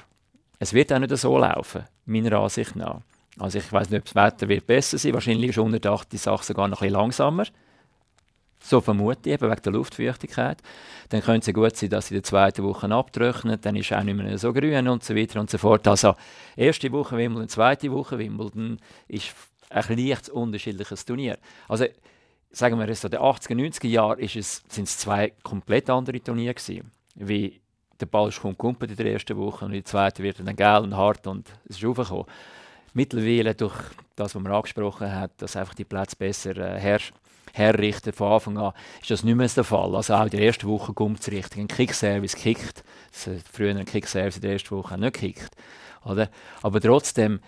es 0.59 0.73
wird 0.73 0.91
auch 0.91 0.99
nicht 0.99 1.15
so 1.15 1.37
laufen, 1.37 1.85
meiner 2.05 2.39
Ansicht 2.39 2.75
nach. 2.75 3.01
Also 3.39 3.59
ich 3.59 3.71
weiß 3.71 3.89
nicht, 3.89 3.99
ob 3.99 4.05
das 4.05 4.15
Wetter 4.15 4.49
wird 4.49 4.67
besser 4.67 4.97
sein. 4.97 5.13
Wahrscheinlich 5.13 5.51
ist 5.51 5.57
unter 5.57 5.79
Dach 5.79 6.03
die 6.03 6.17
Sache 6.17 6.43
sogar 6.43 6.67
noch 6.67 6.81
ein 6.81 6.87
bisschen 6.87 6.99
langsamer. 6.99 7.45
So 8.59 8.81
vermute 8.81 9.29
ich, 9.29 9.35
eben 9.35 9.49
wegen 9.49 9.61
der 9.61 9.71
Luftfeuchtigkeit. 9.71 10.57
Dann 11.09 11.21
könnte 11.21 11.51
es 11.51 11.55
gut 11.55 11.75
sein, 11.75 11.89
dass 11.89 12.07
sie 12.07 12.15
in 12.15 12.21
der 12.21 12.23
zweiten 12.23 12.63
Woche 12.63 12.89
abtrocknet, 12.89 13.65
dann 13.65 13.75
ist 13.75 13.91
es 13.91 13.97
auch 13.97 14.03
nicht 14.03 14.15
mehr 14.15 14.37
so 14.37 14.51
grün 14.51 14.87
und 14.87 15.03
so 15.03 15.15
weiter 15.15 15.39
und 15.39 15.49
so 15.49 15.57
fort. 15.57 15.87
Also 15.87 16.15
erste 16.55 16.91
Woche 16.91 17.17
Wimbledon, 17.17 17.49
zweite 17.49 17.91
Woche 17.91 18.17
Wimbledon 18.17 18.79
ist 19.07 19.33
ein 19.69 19.97
leicht 19.97 20.29
unterschiedliches 20.29 21.05
Turnier. 21.05 21.37
Also 21.67 21.85
sagen 22.51 22.79
wir, 22.79 22.95
so 22.95 23.09
den 23.09 23.19
80er, 23.19 23.55
90er 23.55 23.87
Jahren 23.87 24.27
sind 24.27 24.87
es 24.87 24.97
zwei 24.97 25.33
komplett 25.43 25.89
andere 25.89 26.21
Turniere 26.21 26.55
gewesen. 26.55 26.91
Wie 27.15 27.61
der 27.99 28.05
Ball 28.05 28.29
ist 28.29 28.41
kumpelt 28.41 28.91
in 28.91 28.97
der 28.97 29.13
ersten 29.13 29.37
Woche 29.37 29.65
und 29.65 29.71
in 29.71 29.79
der 29.79 29.85
zweiten 29.85 30.23
wird 30.23 30.39
er 30.39 30.45
dann 30.45 30.55
geil 30.55 30.83
und 30.83 30.95
hart 30.95 31.25
und 31.27 31.47
es 31.67 31.77
ist 31.77 31.85
aufgekommen. 31.85 32.25
Mittlerweile 32.93 33.53
durch 33.53 33.75
das, 34.15 34.33
was 34.33 34.41
man 34.41 34.51
angesprochen 34.51 35.13
hat, 35.13 35.31
dass 35.37 35.55
einfach 35.55 35.75
die 35.75 35.85
Plätze 35.85 36.15
besser 36.15 36.57
äh, 36.57 36.79
herrschen 36.79 37.15
herrichten 37.53 38.13
von 38.13 38.33
Anfang 38.33 38.57
an, 38.57 38.73
ist 39.01 39.11
das 39.11 39.23
nicht 39.23 39.35
mehr 39.35 39.47
der 39.47 39.63
Fall. 39.63 39.95
Also 39.95 40.13
auch 40.13 40.23
in 40.23 40.29
der 40.29 40.41
ersten 40.41 40.67
Woche 40.67 40.93
kommt 40.93 41.19
es 41.19 41.31
richtig. 41.31 41.59
Ein 41.59 41.67
Kickservice 41.67 42.35
kickt. 42.35 42.83
Früher 43.51 43.75
ein 43.75 43.85
Kickservice 43.85 44.35
in 44.37 44.41
der 44.41 44.53
ersten 44.53 44.71
Woche 44.71 44.93
auch 44.93 44.99
nicht 44.99 45.15
kickt. 45.15 45.51
Oder? 46.05 46.29
Aber 46.61 46.79
trotzdem 46.79 47.39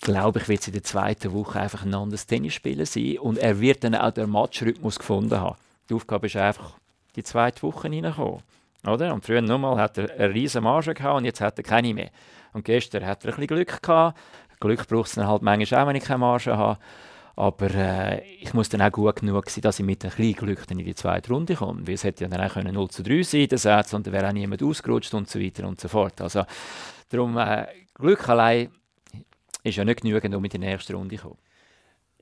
glaube 0.00 0.38
ich, 0.38 0.48
wird 0.48 0.60
es 0.60 0.68
in 0.68 0.74
der 0.74 0.84
zweiten 0.84 1.32
Woche 1.32 1.60
einfach 1.60 1.84
ein 1.84 1.94
anderes 1.94 2.26
Tennisspieler 2.26 2.86
sein 2.86 3.18
und 3.18 3.38
er 3.38 3.60
wird 3.60 3.82
dann 3.84 3.94
auch 3.94 4.12
den 4.12 4.30
Matchrhythmus 4.30 4.98
gefunden 4.98 5.40
haben. 5.40 5.56
Die 5.88 5.94
Aufgabe 5.94 6.26
ist 6.26 6.36
einfach, 6.36 6.74
die 7.16 7.24
zweite 7.24 7.62
Woche 7.62 7.90
reinkommen. 7.90 8.42
Oder? 8.86 9.12
Und 9.12 9.24
früher 9.24 9.42
nochmal 9.42 9.78
hat 9.78 9.98
er 9.98 10.10
eine 10.10 10.32
riesige 10.34 10.62
Marge 10.62 10.94
gehabt 10.94 11.16
und 11.16 11.24
jetzt 11.24 11.40
hat 11.40 11.58
er 11.58 11.64
keine 11.64 11.92
mehr. 11.94 12.10
Und 12.52 12.64
gestern 12.64 13.04
hat 13.04 13.24
er 13.24 13.32
ein 13.32 13.36
bisschen 13.36 13.46
Glück 13.48 13.82
gehabt. 13.82 14.18
Glück 14.60 14.86
braucht 14.86 15.08
es 15.08 15.14
dann 15.14 15.26
halt 15.26 15.42
manchmal 15.42 15.82
auch, 15.82 15.86
wenn 15.88 15.96
ich 15.96 16.04
keine 16.04 16.18
Marge 16.18 16.56
habe. 16.56 16.78
Aber 17.38 17.70
äh, 17.72 18.20
ich 18.40 18.52
muss 18.52 18.68
dann 18.68 18.82
auch 18.82 18.90
gut 18.90 19.20
genug 19.20 19.48
sein, 19.48 19.62
dass 19.62 19.78
ich 19.78 19.86
mit 19.86 20.02
einem 20.02 20.12
kleinen 20.12 20.32
Glück 20.32 20.66
dann 20.66 20.80
in 20.80 20.84
die 20.84 20.96
zweite 20.96 21.32
Runde 21.32 21.54
komme. 21.54 21.86
Weil 21.86 21.94
es 21.94 22.02
hätte 22.02 22.24
ja 22.24 22.28
dann 22.28 22.40
auch 22.40 22.56
0 22.56 22.90
zu 22.90 23.04
3 23.04 23.22
sein 23.22 23.48
Satz 23.52 23.94
und 23.94 24.04
dann 24.04 24.12
wäre 24.12 24.26
auch 24.26 24.32
niemand 24.32 24.60
ausgerutscht 24.60 25.14
und 25.14 25.30
so 25.30 25.38
weiter 25.38 25.64
und 25.68 25.80
so 25.80 25.86
fort. 25.86 26.20
Also 26.20 26.42
darum, 27.10 27.38
äh, 27.38 27.66
Glück 27.94 28.28
allein 28.28 28.70
ist 29.62 29.76
ja 29.76 29.84
nicht 29.84 30.00
genügend, 30.00 30.34
um 30.34 30.44
in 30.44 30.50
die 30.50 30.58
nächste 30.58 30.94
Runde 30.94 31.14
zu 31.14 31.22
kommen. 31.22 31.38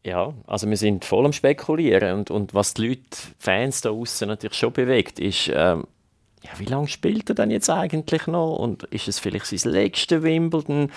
Ja, 0.05 0.35
also 0.47 0.69
wir 0.69 0.77
sind 0.77 1.07
voll 1.07 1.25
am 1.25 1.33
Spekulieren 1.33 2.19
und, 2.19 2.31
und 2.31 2.53
was 2.53 2.75
die 2.75 2.89
Leute, 2.89 3.01
die 3.11 3.17
Fans 3.39 3.81
da 3.81 3.93
außen 3.93 4.29
natürlich 4.29 4.59
schon 4.59 4.75
bewegt, 4.75 5.19
ist, 5.19 5.49
ähm, 5.49 5.87
ja, 6.45 6.51
wie 6.59 6.67
lange 6.67 6.89
spielt 6.89 7.31
er 7.31 7.35
denn 7.35 7.51
jetzt 7.51 7.71
eigentlich 7.71 8.27
noch 8.27 8.57
und 8.57 8.83
ist 8.85 9.09
es 9.09 9.19
vielleicht 9.19 9.47
sein 9.47 9.73
letztes 9.73 10.23
Wimbledon? 10.23 10.93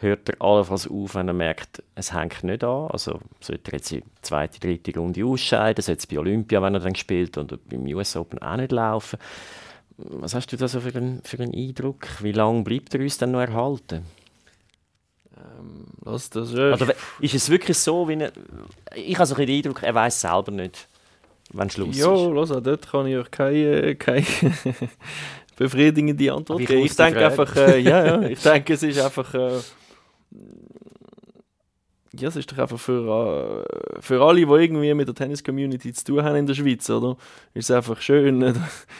Hört 0.00 0.28
er 0.28 0.34
allenfalls 0.40 0.88
auf, 0.88 1.14
wenn 1.14 1.28
er 1.28 1.34
merkt, 1.34 1.82
es 1.94 2.12
hängt 2.12 2.44
nicht 2.44 2.62
an. 2.62 2.88
Also 2.90 3.20
sollte 3.40 3.72
er 3.72 3.78
jetzt 3.78 3.90
die 3.90 4.02
zweite, 4.22 4.60
dritte 4.60 4.98
Runde 4.98 5.24
ausscheiden, 5.24 5.82
sollte 5.82 6.00
es 6.00 6.06
bei 6.06 6.18
Olympia, 6.18 6.62
wenn 6.62 6.74
er 6.74 6.80
dann 6.80 6.94
spielt, 6.94 7.38
und 7.38 7.58
beim 7.68 7.86
US 7.86 8.16
Open 8.16 8.38
auch 8.40 8.56
nicht 8.56 8.72
laufen. 8.72 9.18
Was 9.96 10.34
hast 10.34 10.52
du 10.52 10.56
da 10.56 10.68
so 10.68 10.80
für 10.80 10.94
einen, 10.96 11.22
für 11.22 11.38
einen 11.38 11.54
Eindruck? 11.54 12.06
Wie 12.20 12.32
lange 12.32 12.62
bleibt 12.62 12.94
er 12.94 13.00
uns 13.00 13.16
dann 13.16 13.30
noch 13.30 13.40
erhalten? 13.40 14.04
Ähm, 15.36 15.86
lass 16.04 16.28
das 16.28 16.52
ja. 16.52 16.74
Oder 16.74 16.94
ist 17.20 17.34
es 17.34 17.48
wirklich 17.48 17.78
so, 17.78 18.06
wie 18.08 18.20
er, 18.20 18.32
ich 18.94 19.16
habe 19.16 19.26
so 19.26 19.34
den 19.34 19.48
Eindruck, 19.48 19.82
er 19.82 19.94
weiß 19.94 20.20
selber 20.20 20.52
nicht, 20.52 20.88
wann 21.52 21.70
Schluss 21.70 21.96
ja, 21.96 22.12
ist. 22.12 22.20
Ja, 22.20 22.26
los, 22.28 22.48
dort 22.48 22.90
kann 22.90 23.06
ich 23.06 23.16
euch 23.16 23.30
keine, 23.30 23.96
keine 23.96 24.26
befriedigende 25.56 26.32
Antwort 26.32 26.66
geben. 26.66 26.84
Ich 26.84 26.94
denke 26.96 27.24
einfach, 27.24 27.56
äh, 27.56 27.78
ja, 27.78 28.04
ja, 28.04 28.22
ich 28.22 28.40
denke, 28.40 28.74
es 28.74 28.82
ist 28.82 29.00
einfach... 29.00 29.32
Äh, 29.32 29.60
ja, 32.20 32.28
es 32.28 32.36
ist 32.36 32.50
doch 32.50 32.58
einfach 32.58 32.78
für, 32.78 33.64
äh, 33.66 34.00
für 34.00 34.22
alle, 34.22 34.46
die 34.46 34.52
irgendwie 34.52 34.94
mit 34.94 35.08
der 35.08 35.14
Tennis-Community 35.14 35.92
zu 35.92 36.04
tun 36.04 36.22
haben 36.22 36.36
in 36.36 36.46
der 36.46 36.54
Schweiz, 36.54 36.88
oder? 36.88 37.16
Ist 37.54 37.70
es 37.70 37.76
einfach 37.76 38.00
schön. 38.00 38.42
Äh, 38.42 38.54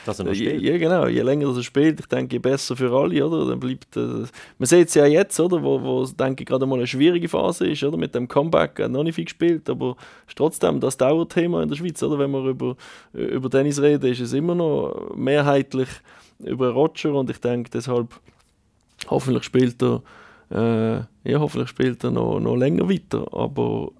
Dass 0.04 0.18
er 0.18 0.26
noch 0.26 0.34
spielt. 0.34 0.62
Ja, 0.62 0.76
genau. 0.76 1.06
Je 1.06 1.22
länger 1.22 1.54
er 1.54 1.62
spielt, 1.62 2.00
ich 2.00 2.06
denke, 2.06 2.36
je 2.36 2.38
besser 2.38 2.76
für 2.76 2.92
alle, 2.92 3.26
oder? 3.26 3.50
Dann 3.50 3.60
bleibt, 3.60 3.96
äh, 3.96 4.24
man 4.58 4.66
sieht 4.66 4.88
es 4.88 4.94
ja 4.94 5.06
jetzt, 5.06 5.38
oder? 5.40 5.62
Wo, 5.62 5.82
wo 5.82 6.04
denke 6.04 6.42
ich, 6.42 6.48
gerade 6.48 6.66
mal 6.66 6.76
eine 6.76 6.86
schwierige 6.86 7.28
Phase 7.28 7.68
ist, 7.68 7.82
oder? 7.84 7.96
Mit 7.96 8.14
dem 8.14 8.28
Comeback 8.28 8.80
hat 8.80 8.90
noch 8.90 9.02
nicht 9.02 9.14
viel 9.14 9.24
gespielt, 9.24 9.68
aber 9.70 9.96
ist 10.26 10.36
trotzdem 10.36 10.80
das 10.80 10.96
Dauerthema 10.96 11.62
in 11.62 11.68
der 11.68 11.76
Schweiz, 11.76 12.02
oder? 12.02 12.18
Wenn 12.18 12.30
wir 12.30 12.44
über, 12.44 12.76
über 13.12 13.50
Tennis 13.50 13.80
reden, 13.80 14.10
ist 14.10 14.20
es 14.20 14.32
immer 14.32 14.54
noch 14.54 15.14
mehrheitlich 15.14 15.88
über 16.40 16.70
Roger 16.70 17.14
und 17.14 17.30
ich 17.30 17.40
denke, 17.40 17.70
deshalb 17.70 18.20
hoffentlich 19.08 19.44
spielt 19.44 19.82
er 19.82 20.02
äh, 20.50 20.96
ja, 20.96 21.40
hoffentlich 21.40 21.70
spielt 21.70 22.04
er 22.04 22.10
noch, 22.10 22.38
noch 22.40 22.56
länger 22.56 22.88
weiter. 22.88 23.26
Aber 23.32 23.92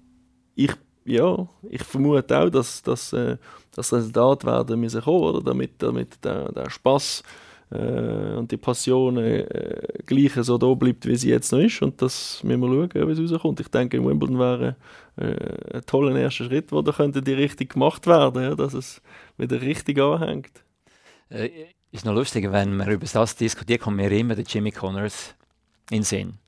ich, 0.55 0.73
ja, 1.05 1.47
ich 1.69 1.83
vermute 1.83 2.39
auch, 2.39 2.49
dass, 2.49 2.81
dass 2.81 3.13
äh, 3.13 3.37
das 3.75 3.93
Resultat 3.93 4.45
werden 4.45 4.79
müssen 4.79 5.01
kommen, 5.01 5.23
oder? 5.23 5.41
damit, 5.41 5.81
damit 5.81 6.23
der, 6.23 6.51
der 6.51 6.69
Spaß 6.69 7.23
äh, 7.71 8.33
und 8.35 8.51
die 8.51 8.57
Passion 8.57 9.17
äh, 9.17 9.45
gleich 10.05 10.33
so 10.35 10.57
da 10.57 10.73
bleibt, 10.73 11.05
wie 11.05 11.15
sie 11.15 11.29
jetzt 11.29 11.51
noch 11.51 11.59
ist. 11.59 11.81
Und 11.81 12.01
das 12.01 12.41
müssen 12.43 12.61
wir 12.61 12.89
schauen, 12.93 13.07
wie 13.07 13.23
es 13.23 13.31
rauskommt. 13.31 13.59
Ich 13.59 13.67
denke, 13.67 13.97
in 13.97 14.05
Wimbledon 14.05 14.39
wäre 14.39 14.75
äh, 15.17 15.75
ein 15.77 15.85
toller 15.85 16.15
erster 16.15 16.45
Schritt, 16.45 16.71
wo 16.71 16.81
da 16.81 16.91
könnte 16.91 17.21
die 17.21 17.33
richtig 17.33 17.73
gemacht 17.73 18.07
werden, 18.07 18.41
ja, 18.41 18.55
dass 18.55 18.73
es 18.73 19.01
wieder 19.37 19.61
richtig 19.61 19.99
anhängt. 19.99 20.63
Äh, 21.29 21.49
ist 21.91 22.05
noch 22.05 22.13
lustig, 22.13 22.51
wenn 22.51 22.75
man 22.75 22.89
über 22.89 23.05
das 23.05 23.35
diskutiert, 23.35 23.81
kommt 23.81 23.97
mir 23.97 24.11
immer 24.11 24.35
der 24.35 24.45
Jimmy 24.45 24.71
Connors 24.71 25.35
in 25.91 26.03
Sinn. 26.03 26.39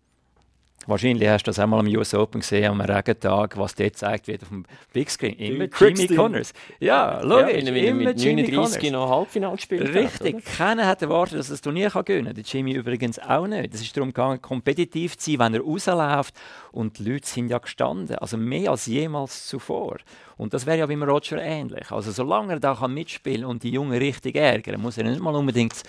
Wahrscheinlich 0.89 1.29
hast 1.29 1.43
du 1.43 1.49
das 1.49 1.59
auch 1.59 1.67
mal 1.67 1.79
am 1.79 1.87
US 1.87 2.15
Open 2.15 2.41
gesehen, 2.41 2.71
am 2.71 2.81
Regentag, 2.81 3.55
was 3.57 3.75
dort 3.75 3.95
zeigt 3.95 4.27
wird 4.27 4.41
auf 4.41 4.49
dem 4.49 4.65
Big 4.91 5.11
Screen. 5.11 5.35
Immer 5.35 5.65
Jimmy 5.77 6.07
Connors. 6.07 6.51
Ja, 6.79 7.21
logisch. 7.21 7.63
Ja, 7.63 7.75
immer 7.75 8.05
mit 8.05 8.19
Jimmy 8.19 8.41
39 8.41 8.91
noch 8.91 9.07
Halbfinale 9.07 9.55
gespielt 9.55 9.93
Richtig. 9.93 10.37
Hat, 10.37 10.45
Keiner 10.57 10.87
hat 10.87 11.01
erwartet, 11.03 11.37
dass 11.37 11.49
er 11.49 11.53
das 11.53 11.61
Turnier 11.61 11.91
kann 11.91 12.05
gewinnen 12.05 12.27
kann. 12.27 12.35
Der 12.35 12.43
Jimmy 12.43 12.73
übrigens 12.73 13.19
auch 13.19 13.45
nicht. 13.45 13.71
Es 13.71 13.81
ist 13.81 13.95
darum 13.95 14.09
gegangen, 14.09 14.41
kompetitiv 14.41 15.15
zu 15.15 15.29
sein, 15.29 15.39
wenn 15.39 15.53
er 15.53 15.61
rausläuft. 15.61 16.33
Und 16.71 16.97
die 16.97 17.11
Leute 17.11 17.27
sind 17.27 17.49
ja 17.49 17.59
gestanden. 17.59 18.15
Also 18.15 18.37
mehr 18.37 18.71
als 18.71 18.87
jemals 18.87 19.45
zuvor. 19.45 19.97
Und 20.37 20.55
das 20.55 20.65
wäre 20.65 20.79
ja 20.79 20.85
beim 20.87 21.03
Roger 21.03 21.39
ähnlich. 21.39 21.91
Also 21.91 22.11
solange 22.11 22.53
er 22.53 22.59
da 22.59 22.73
kann 22.73 22.95
mitspielen 22.95 23.45
und 23.45 23.61
die 23.61 23.71
Jungen 23.71 23.95
richtig 23.95 24.37
ärgern, 24.37 24.81
muss 24.81 24.97
er 24.97 25.03
nicht 25.03 25.21
mal 25.21 25.35
unbedingt 25.35 25.83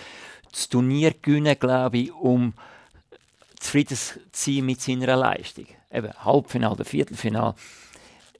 das 0.51 0.69
Turnier 0.69 1.13
gewinnen, 1.19 1.55
glaube 1.57 1.97
ich, 1.97 2.13
um 2.13 2.53
zufrieden 3.61 3.97
sein 4.31 4.65
mit 4.65 4.81
seiner 4.81 5.15
Leistung. 5.15 5.67
Eben 5.91 6.13
Halbfinale 6.25 6.73
oder 6.73 6.85
Viertelfinale. 6.85 7.55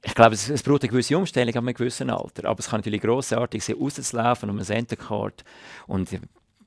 ich 0.03 0.15
glaube, 0.15 0.33
es, 0.33 0.49
es, 0.49 0.63
braucht 0.63 0.81
eine 0.81 0.89
gewisse 0.89 1.17
Umstellung 1.17 1.53
an 1.55 1.67
einem 1.67 1.75
gewissen 1.75 2.09
Alter. 2.09 2.49
Aber 2.49 2.59
es 2.59 2.69
kann 2.69 2.79
natürlich 2.79 3.01
grossartig 3.01 3.63
sein, 3.63 3.75
rauszulaufen 3.79 4.49
um 4.49 4.57
ein 4.57 4.65
Centercourt 4.65 5.43
und 5.87 6.09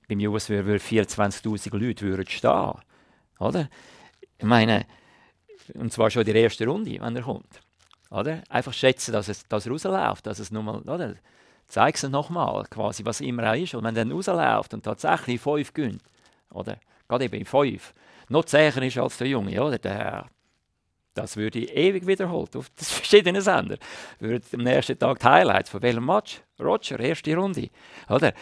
beim 0.09 0.19
US 0.21 0.49
würden 0.49 0.79
24'000 0.79 1.77
Leute 1.77 2.07
würden 2.07 2.29
stehen. 2.29 2.75
Oder? 3.41 3.69
Ich 4.39 4.45
meine, 4.45 4.87
und 5.75 5.93
zwar 5.93 6.11
schon 6.11 6.23
in 6.23 6.33
der 6.33 6.43
ersten 6.43 6.69
Runde, 6.69 7.01
wenn 7.01 7.17
er 7.17 7.23
kommt. 7.23 7.61
Oder? 8.11 8.43
Einfach 8.49 8.73
schätzen, 8.73 9.13
dass, 9.13 9.29
es, 9.29 9.49
dass 9.49 9.67
er 9.67 9.73
rausläuft, 9.73 10.27
dass 10.27 10.39
es 10.39 10.53
nochmal, 10.53 10.81
oder? 10.83 11.15
Zeig 11.67 11.97
es 11.97 12.03
nochmal, 12.05 12.65
quasi, 12.71 13.05
was 13.05 13.21
immer 13.21 13.51
auch 13.51 13.57
ist. 13.57 13.75
Und 13.75 13.83
wenn 13.83 13.97
er 13.97 14.05
dann 14.05 14.13
rausläuft 14.13 14.75
und 14.75 14.85
tatsächlich 14.85 15.41
fünf 15.41 15.73
gönnt, 15.73 16.03
oder? 16.51 16.79
Gerade 17.09 17.25
eben 17.25 17.45
fünf, 17.45 17.95
noch 18.29 18.45
zäher 18.45 18.77
ist 18.83 18.99
als 18.99 19.19
der 19.19 19.29
Junge, 19.29 19.63
oder? 19.63 19.79
Der, 19.79 20.27
das 21.15 21.37
würde 21.37 21.61
ich 21.61 21.75
ewig 21.75 22.07
wiederholt 22.07 22.57
auf 22.57 22.71
verschiedenen 22.77 23.41
Sendern. 23.41 23.79
Würde 24.19 24.45
am 24.53 24.61
nächsten 24.61 24.99
Tag 24.99 25.21
die 25.21 25.27
Highlights 25.27 25.71
von 25.71 25.83
welchem 25.83 26.05
Match? 26.05 26.43
Roger, 26.61 26.99
erste 27.01 27.35
Runde. 27.37 27.71
Oder? 28.09 28.35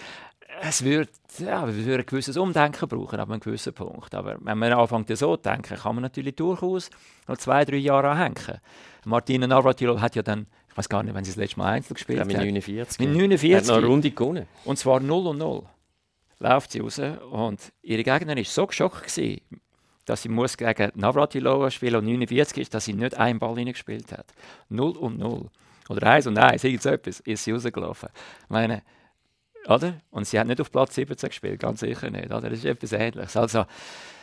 Es 0.61 0.85
würde, 0.85 1.11
ja, 1.39 1.67
wir 1.67 1.87
würden 1.87 2.03
ein 2.03 2.07
gewisses 2.07 2.37
Umdenken 2.37 2.89
brauchen, 2.89 3.19
ab 3.19 3.31
einem 3.31 3.41
gewissen 3.41 3.73
Punkt. 3.73 4.15
Aber 4.15 4.37
wenn 4.41 4.59
man 4.59 4.73
anfängt 4.73 5.09
so 5.17 5.37
zu 5.37 5.43
denken, 5.43 5.77
kann 5.77 5.95
man 5.95 6.03
natürlich 6.03 6.37
durchaus 6.37 6.91
noch 7.27 7.39
zwei, 7.39 7.65
drei 7.65 7.77
Jahre 7.77 8.11
anhängen. 8.11 8.61
Martina 9.05 9.47
Navratilov 9.47 10.01
hat 10.01 10.15
ja 10.15 10.23
dann, 10.23 10.47
ich 10.69 10.77
weiß 10.77 10.89
gar 10.89 11.03
nicht, 11.03 11.15
wenn 11.15 11.25
sie 11.25 11.31
das 11.31 11.37
letzte 11.37 11.59
Mal 11.59 11.73
Einzel 11.73 11.95
gespielt 11.95 12.19
ja, 12.19 12.25
mit 12.25 12.37
49. 12.37 13.01
Mit 13.01 13.09
49. 13.17 13.57
Hat 13.57 13.67
noch 13.67 13.77
eine 13.77 13.87
Runde 13.87 14.11
gewonnen. 14.11 14.47
Und 14.65 14.79
zwar 14.79 15.01
0 15.01 15.27
und 15.27 15.39
0. 15.39 15.63
Läuft 16.39 16.73
sie 16.73 16.81
raus 16.81 17.01
und 17.31 17.73
ihre 17.83 18.03
Gegnerin 18.03 18.39
war 18.39 18.45
so 18.45 18.67
geschockt, 18.67 19.03
gewesen, 19.03 19.41
dass 20.05 20.23
sie 20.23 20.29
muss 20.29 20.57
gegen 20.57 20.91
Navratilova 20.95 21.71
spielen 21.71 21.97
und 21.97 22.05
49 22.07 22.59
ist, 22.59 22.75
dass 22.75 22.85
sie 22.85 22.95
nicht 22.95 23.17
einen 23.17 23.39
Ball 23.39 23.55
gespielt 23.65 24.13
hat. 24.13 24.27
0 24.69 24.97
und 24.97 25.19
0. 25.19 25.49
Oder 25.89 26.07
1 26.07 26.27
und 26.29 26.39
1, 26.39 26.65
irgendetwas, 26.65 27.21
ist 27.21 27.45
sie 27.45 27.53
rausgelaufen. 27.53 28.09
Ich 28.45 28.51
meine, 28.51 28.83
oder? 29.67 29.95
Und 30.11 30.27
sie 30.27 30.39
hat 30.39 30.47
nicht 30.47 30.61
auf 30.61 30.71
Platz 30.71 30.95
17 30.95 31.29
gespielt, 31.29 31.61
ganz 31.61 31.81
sicher 31.81 32.11
nicht. 32.11 32.27
Oder? 32.27 32.51
Das 32.51 32.59
ist 32.59 32.65
etwas 32.65 32.93
Ähnliches. 32.93 33.37
Also, 33.37 33.65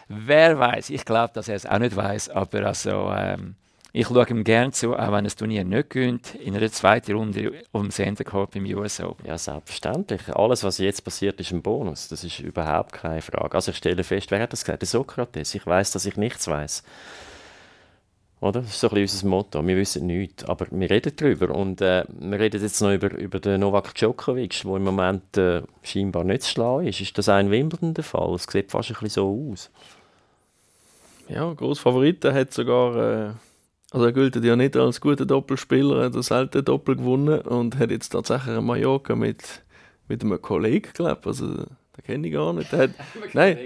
wer 0.08 0.60
weiß, 0.60 0.90
ich 0.90 1.06
glaube, 1.06 1.34
dass 1.34 1.48
er 1.48 1.56
es 1.56 1.66
auch 1.66 1.80
nicht 1.80 1.96
weiß, 1.96 2.30
aber 2.30 2.66
also, 2.66 3.12
ähm, 3.16 3.56
ich 3.92 4.08
schaue 4.08 4.28
ihm 4.30 4.44
gerne 4.44 4.72
zu, 4.72 4.96
auch 4.96 5.12
wenn 5.12 5.24
das 5.24 5.36
Turnier 5.36 5.64
nicht 5.64 5.90
gönnt, 5.90 6.36
in 6.36 6.56
einer 6.56 6.72
zweiten 6.72 7.14
Runde 7.14 7.54
um 7.72 7.84
den 7.84 7.92
Center 7.92 8.24
Court 8.24 8.52
beim 8.52 8.66
US 8.66 9.00
Open. 9.00 9.26
Ja, 9.26 9.38
selbstverständlich. 9.38 10.30
Alles, 10.30 10.64
was 10.64 10.78
jetzt 10.78 11.04
passiert, 11.04 11.40
ist 11.40 11.52
ein 11.52 11.64
Bonus. 11.64 12.08
Das 12.08 12.24
ist 12.24 12.40
überhaupt 12.40 12.94
keine 12.94 13.22
Frage. 13.22 13.56
Also 13.56 13.72
ich 13.72 13.78
stelle 13.78 14.04
fest, 14.04 14.30
wer 14.30 14.42
hat 14.42 14.54
das 14.54 14.64
gesagt? 14.64 14.84
Der 14.84 14.88
Sokrates. 14.88 15.56
Ich 15.56 15.66
weiß, 15.66 15.92
dass 15.92 16.06
ich 16.06 16.18
nichts 16.18 16.48
weiß. 16.48 16.84
Oder? 18.42 18.62
Das 18.62 18.70
ist 18.70 18.80
so 18.80 18.90
ein 18.90 18.94
bisschen 18.94 19.18
unser 19.18 19.28
Motto. 19.28 19.68
Wir 19.68 19.76
wissen 19.76 20.06
nichts, 20.06 20.46
aber 20.46 20.68
wir 20.70 20.90
reden 20.90 21.14
darüber. 21.16 21.56
Und 21.56 21.82
äh, 21.82 22.04
wir 22.08 22.40
reden 22.40 22.62
jetzt 22.62 22.82
noch 22.82 22.94
über, 22.94 23.12
über 23.12 23.40
den 23.40 23.62
Novak 23.62 23.96
Djokovic, 23.96 24.62
der 24.64 24.76
im 24.76 24.84
Moment 24.84 25.36
äh, 25.36 25.64
scheinbar 25.82 26.24
nicht 26.24 26.44
zu 26.44 26.52
schlagen 26.52 26.88
ist. 26.88 27.02
Ist 27.02 27.18
das 27.18 27.28
ein 27.28 27.50
Wimbledon 27.50 27.96
der 27.96 28.04
Fall? 28.04 28.36
Es 28.36 28.44
sieht 28.44 28.70
fast 28.70 28.92
ein 28.92 28.94
bisschen 28.94 29.10
so 29.10 29.52
aus. 29.52 29.72
Ja, 31.28 31.52
Großfavorit. 31.52 32.24
Er 32.24 32.36
hat 32.36 32.54
sogar... 32.54 33.30
Äh 33.30 33.32
also 33.92 34.06
er 34.06 34.12
gilt 34.12 34.36
ja 34.44 34.56
nicht 34.56 34.76
als 34.78 35.02
guter 35.02 35.26
Doppelspieler, 35.26 35.98
er 35.98 36.06
hat 36.06 36.24
selten 36.24 36.64
Doppel 36.64 36.96
gewonnen 36.96 37.42
und 37.42 37.80
hat 37.80 37.90
jetzt 37.90 38.10
tatsächlich 38.10 38.56
ein 38.56 38.66
Mallorca 38.66 39.16
mit, 39.16 39.64
mit 40.08 40.24
einem 40.24 40.40
Kollegen, 40.40 40.90
glaube 40.94 41.22
Also 41.26 41.48
den 41.48 41.68
kenne 42.06 42.28
ich 42.28 42.34
gar 42.34 42.54
nicht. 42.54 42.72
Der 42.72 42.80
hat, 42.80 42.92
nein, 43.34 43.58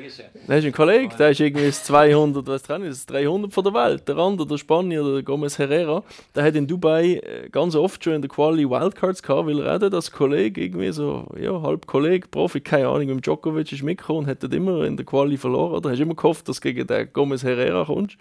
der 0.47 0.57
ist 0.57 0.65
ein 0.65 0.71
Kollege, 0.71 1.13
der 1.17 1.31
ist 1.31 1.41
irgendwie 1.41 1.69
200, 1.69 2.47
was 2.47 2.63
dran 2.63 2.83
ist, 2.83 3.11
300 3.11 3.51
von 3.51 3.63
der 3.65 3.73
Welt. 3.73 4.07
Der 4.07 4.17
andere, 4.17 4.47
der 4.47 4.57
Spanier, 4.57 5.03
der 5.03 5.23
Gomez 5.23 5.59
Herrera, 5.59 6.03
der 6.33 6.43
hat 6.45 6.55
in 6.55 6.67
Dubai 6.67 7.15
äh, 7.15 7.49
ganz 7.49 7.75
oft 7.75 8.01
schon 8.01 8.13
in 8.13 8.21
der 8.21 8.29
Quali 8.29 8.69
Wildcards 8.69 9.21
gehabt, 9.21 9.47
weil 9.47 9.59
er 9.59 9.93
als 9.93 10.09
Kollege 10.09 10.63
irgendwie 10.63 10.93
so, 10.93 11.27
ja, 11.37 11.61
halb 11.61 11.85
Kollege, 11.85 12.29
Profi, 12.29 12.61
keine 12.61 12.87
Ahnung, 12.87 13.15
mit 13.15 13.25
Djokovic 13.25 13.73
ist 13.73 13.83
mitgekommen 13.83 14.19
und 14.19 14.27
hat 14.27 14.41
dort 14.41 14.53
immer 14.53 14.85
in 14.85 14.95
der 14.95 15.05
Quali 15.05 15.35
verloren. 15.35 15.73
Oder 15.73 15.89
hast 15.91 15.99
immer 15.99 16.15
gehofft, 16.15 16.47
dass 16.47 16.61
du 16.61 16.61
gegen 16.61 16.87
den 16.87 17.11
Gomez 17.11 17.43
Herrera 17.43 17.83
kommst 17.83 18.17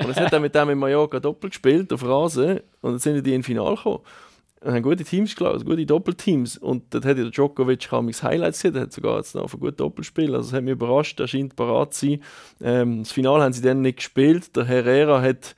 und 0.00 0.10
es 0.10 0.16
hat 0.16 0.32
dann 0.32 0.42
mit 0.42 0.54
dem 0.54 0.70
in 0.70 0.78
Mallorca 0.78 1.20
doppelt 1.20 1.52
gespielt 1.52 1.92
auf 1.92 2.04
Rasen 2.04 2.60
und 2.80 2.92
dann 2.92 2.98
sind 2.98 3.24
die 3.24 3.34
in 3.34 3.42
Finale 3.42 3.76
gekommen. 3.76 4.00
Und 4.60 4.72
haben 4.72 4.82
gute 4.82 5.04
Teams 5.04 5.36
gelassen, 5.36 5.64
gute 5.64 5.86
Doppelteams. 5.86 6.56
Und 6.56 6.92
dort 6.92 7.04
hat 7.04 7.18
der 7.18 7.30
Djokovic 7.30 7.88
kaum 7.88 8.08
Highlights 8.10 8.58
gesehen, 8.58 8.72
der 8.72 8.82
hat 8.84 8.92
sogar 8.92 9.18
jetzt 9.18 9.34
noch 9.34 9.52
ein 9.52 9.60
gutes 9.60 9.76
Doppelspiel. 9.76 10.34
Also, 10.34 10.48
das 10.50 10.56
hat 10.56 10.64
mich 10.64 10.72
überrascht, 10.72 11.20
er 11.20 11.28
scheint 11.28 11.54
parat 11.56 11.94
zu 11.94 12.06
sein. 12.06 12.22
Ähm, 12.62 12.98
das 13.04 13.12
Finale 13.12 13.44
haben 13.44 13.52
sie 13.52 13.62
dann 13.62 13.82
nicht 13.82 13.98
gespielt. 13.98 14.56
Der 14.56 14.64
Herrera 14.64 15.20
hat 15.20 15.54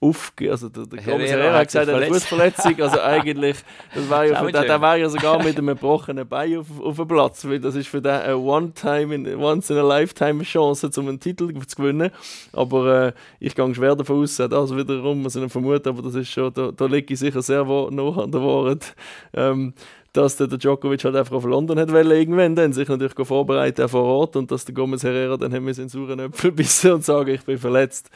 aufge... 0.00 0.50
Also 0.50 0.68
der, 0.68 0.86
der 0.86 1.00
Herrera, 1.00 1.24
Herrera 1.24 1.58
hat 1.58 1.66
gesagt, 1.66 1.88
er 1.88 1.96
hat 1.96 2.02
eine 2.02 2.14
Fußverletzung. 2.14 2.80
Also 2.80 3.00
eigentlich, 3.00 3.56
das 3.94 4.08
war 4.08 4.24
ja, 4.24 4.42
für, 4.42 4.50
der, 4.50 4.62
der 4.62 4.80
war 4.80 4.96
ja 4.96 5.08
sogar 5.08 5.42
mit 5.42 5.58
einem 5.58 5.68
gebrochenen 5.68 6.26
Bein 6.26 6.58
auf, 6.58 6.66
auf 6.80 6.96
dem 6.96 7.08
Platz, 7.08 7.44
weil 7.46 7.60
das 7.60 7.74
ist 7.74 7.88
für 7.88 8.00
den 8.00 8.12
eine 8.12 8.36
One-Time, 8.36 9.36
Once-in-a-Lifetime 9.36 10.42
Chance, 10.42 10.90
um 10.96 11.08
einen 11.08 11.20
Titel 11.20 11.52
zu 11.66 11.76
gewinnen. 11.76 12.10
Aber 12.52 13.06
äh, 13.06 13.12
ich 13.38 13.54
gehe 13.54 13.74
schwer 13.74 13.94
davon 13.94 14.22
aus, 14.22 14.36
das 14.36 14.76
wiederum, 14.76 15.24
was 15.24 15.36
ich 15.36 15.52
vermute, 15.52 15.90
aber 15.90 16.02
das 16.02 16.14
ist 16.14 16.28
schon, 16.28 16.52
da, 16.52 16.70
da 16.72 16.86
liege 16.86 17.12
ich 17.12 17.20
sicher 17.20 17.42
sehr 17.42 17.64
noch 17.64 18.18
an 18.18 18.32
der 18.32 18.42
Wahrheit. 18.42 18.94
Ähm, 19.34 19.74
dass 20.12 20.36
der, 20.36 20.48
Djokovic 20.48 21.04
halt 21.04 21.14
einfach 21.14 21.36
auf 21.36 21.44
London 21.44 21.78
hat 21.78 21.92
wollen, 21.92 22.10
irgendwann 22.10 22.56
dann 22.56 22.72
sich 22.72 22.88
natürlich 22.88 23.14
vorbereiten 23.22 23.88
vor 23.88 24.02
Ort 24.02 24.36
und 24.36 24.50
dass 24.50 24.64
der 24.64 24.74
Gomez 24.74 25.04
Herrera 25.04 25.36
dann 25.36 25.54
haben 25.54 25.66
wir 25.66 25.78
in 25.78 25.88
sauren 25.88 26.18
Äpfel 26.18 26.50
bissen 26.52 26.92
und 26.92 27.04
sagen, 27.04 27.30
ich 27.30 27.42
bin 27.42 27.58
verletzt. 27.58 28.10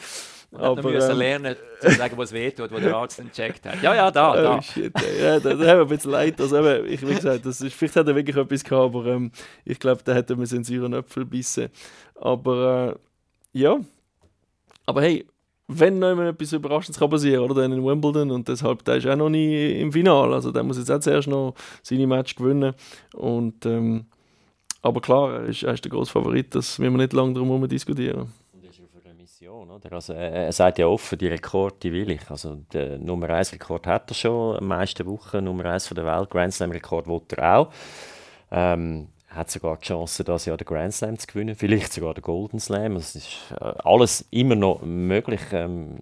Aber, 0.57 0.85
wir 0.85 0.91
müssen 0.93 1.11
ähm, 1.13 1.19
lernen, 1.19 1.57
zu 1.81 1.91
sagen, 1.91 2.17
was 2.17 2.33
weh 2.33 2.51
tut, 2.51 2.71
wo 2.71 2.79
der 2.79 2.95
Arzt 2.95 3.19
dann 3.19 3.31
checkt 3.33 3.67
hat. 3.67 3.83
Ja, 3.83 3.95
ja, 3.95 4.11
da, 4.11 4.37
da. 4.37 4.59
Oh, 4.59 4.63
shit, 4.63 4.93
ja, 5.21 5.41
da, 5.41 5.55
da 5.55 5.59
haben 5.59 5.59
wir 5.59 5.81
ein 5.81 5.89
bisschen 5.89 6.11
leid. 6.13 6.41
Also, 6.41 6.59
eben, 6.59 6.87
ich, 6.87 7.03
wie 7.03 7.15
gesagt, 7.15 7.45
das 7.45 7.61
ist, 7.61 7.75
vielleicht 7.75 7.97
hat 7.97 8.07
er 8.07 8.15
wirklich 8.15 8.37
etwas 8.37 8.63
gehabt, 8.63 8.95
aber 8.95 9.07
ähm, 9.07 9.33
ich 9.65 9.79
glaube, 9.79 10.03
da 10.05 10.15
hätte 10.15 10.37
man 10.37 10.47
in 10.47 10.65
sauren 10.65 10.93
Äpfel 10.93 11.25
bissen. 11.25 11.69
Aber 12.15 12.97
äh, 13.55 13.59
ja. 13.59 13.79
Aber 14.87 15.03
hey, 15.03 15.27
wenn 15.67 15.99
noch 15.99 16.19
etwas 16.21 16.53
Überraschendes 16.53 16.99
kann 16.99 17.11
passieren 17.11 17.43
oder 17.43 17.63
dann 17.63 17.73
in 17.73 17.85
Wimbledon 17.85 18.31
und 18.31 18.49
deshalb 18.49 18.85
der 18.85 18.97
ist 18.97 19.07
auch 19.07 19.17
noch 19.17 19.31
nie 19.31 19.81
im 19.81 19.93
Finale. 19.93 20.35
Also 20.35 20.53
der 20.53 20.63
muss 20.63 20.79
jetzt 20.79 20.91
auch 20.91 21.01
zuerst 21.01 21.29
noch 21.29 21.55
seine 21.83 22.07
Match 22.07 22.35
gewinnen. 22.37 22.75
Und, 23.15 23.65
ähm, 23.65 24.07
aber 24.83 25.01
klar, 25.01 25.41
er 25.41 25.47
ist, 25.47 25.63
er 25.63 25.73
ist 25.73 25.85
der 25.85 25.91
grosse 25.91 26.13
Favorit, 26.13 26.55
das 26.55 26.79
müssen 26.79 26.93
wir 26.93 26.99
nicht 26.99 27.13
lange 27.15 27.33
darum 27.33 27.67
diskutieren. 27.67 28.31
Mission. 29.45 29.71
Oder? 29.71 29.93
Also, 29.93 30.13
er 30.15 30.53
sagt 30.53 30.79
ja 30.79 30.87
offen, 30.87 31.19
die 31.19 31.29
Rekorde 31.29 31.93
will 31.93 32.11
ich. 32.11 32.31
Also, 32.31 32.57
der 32.73 32.99
Nummer 32.99 33.31
1 33.31 33.53
Rekord 33.53 33.87
hat 33.87 34.11
er 34.11 34.15
schon, 34.15 34.57
am 34.57 34.67
meisten 34.67 35.07
Wochen 35.07 35.45
Nummer 35.45 35.67
1 35.67 35.91
der 35.91 36.05
Welt. 36.05 36.31
Grand 36.31 36.55
Slam 36.55 36.71
Rekord 36.71 37.07
will 37.07 37.21
er 37.37 37.59
auch. 37.59 37.73
Ähm, 38.51 39.09
hat 39.29 39.51
sogar 39.51 39.77
die 39.79 39.87
Chance, 39.87 40.25
das 40.25 40.47
Jahr 40.47 40.57
den 40.57 40.67
Grand 40.67 40.95
Slam 40.95 41.19
zu 41.19 41.27
gewinnen, 41.27 41.57
vielleicht 41.57 41.93
sogar 41.93 42.15
den 42.15 42.23
Golden 42.23 42.61
Slam. 42.61 42.97
Es 42.97 43.15
ist 43.17 43.53
äh, 43.61 43.73
alles 43.83 44.27
immer 44.31 44.55
noch 44.55 44.81
möglich. 44.83 45.41
Ähm, 45.53 45.99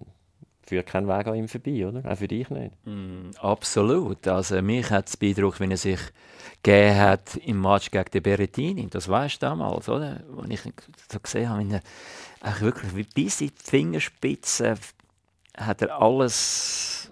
führt 0.65 0.87
kein 0.87 1.07
Weg 1.07 1.27
an 1.27 1.35
ihm 1.35 1.47
vorbei, 1.47 1.85
oder? 1.85 2.09
Auch 2.09 2.17
für 2.17 2.27
dich 2.27 2.49
nicht. 2.49 2.73
Mm, 2.85 3.31
absolut. 3.39 4.27
Also 4.27 4.61
mich 4.61 4.89
hat 4.89 5.09
es 5.09 5.17
beeindruckt, 5.17 5.59
wenn 5.59 5.71
er 5.71 5.77
sich 5.77 5.99
gegeben 6.61 6.97
hat 6.97 7.35
im 7.45 7.61
Match 7.61 7.91
gegen 7.91 8.09
den 8.11 8.23
Berrettini. 8.23 8.87
Das 8.89 9.09
weißt 9.09 9.41
du 9.41 9.45
damals, 9.47 9.89
oder? 9.89 10.21
Als 10.37 10.49
ich 10.49 10.61
so 11.11 11.19
gesehen 11.19 11.49
habe, 11.49 11.59
wenn 11.59 11.71
er 11.71 11.81
Ach, 12.45 12.59
wirklich, 12.59 13.09
bis 13.13 13.39
in 13.39 13.47
die 13.47 13.63
Fingerspitze 13.63 14.75
hat 15.57 15.81
er 15.81 16.01
alles, 16.01 17.09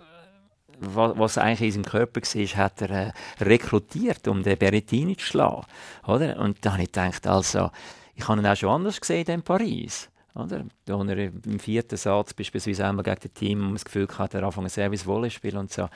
was, 0.78 1.18
was 1.18 1.38
eigentlich 1.38 1.62
in 1.62 1.84
seinem 1.84 1.86
Körper 1.86 2.20
war, 2.22 2.58
hat 2.58 2.82
er 2.82 2.90
äh, 2.90 3.12
rekrutiert, 3.40 4.28
um 4.28 4.44
den 4.44 4.58
Berrettini 4.58 5.16
zu 5.16 5.26
schlagen. 5.26 5.66
Oder? 6.06 6.38
Und 6.38 6.66
da 6.66 6.74
habe 6.74 6.84
ich 6.84 6.92
gedacht, 6.92 7.26
also, 7.28 7.72
ich 8.14 8.28
habe 8.28 8.42
ihn 8.42 8.46
auch 8.46 8.58
schon 8.58 8.72
anders 8.72 9.00
gesehen 9.00 9.28
in 9.28 9.42
Paris. 9.42 10.10
Oder? 10.34 10.66
Da 10.86 10.98
er 10.98 11.18
im 11.18 11.60
vierten 11.60 11.98
Satz 11.98 12.34
beispielsweise 12.34 12.86
einmal 12.86 13.04
gegen 13.04 13.20
das 13.22 13.34
Team 13.34 13.68
um 13.68 13.74
das 13.74 13.84
Gefühl 13.84 14.08
hatte, 14.18 14.38
er 14.38 14.44
anfangen 14.44 14.70
Service 14.70 15.06
Volley 15.06 15.30
spielen 15.30 15.58
und 15.58 15.72
so. 15.72 15.82
Er 15.82 15.90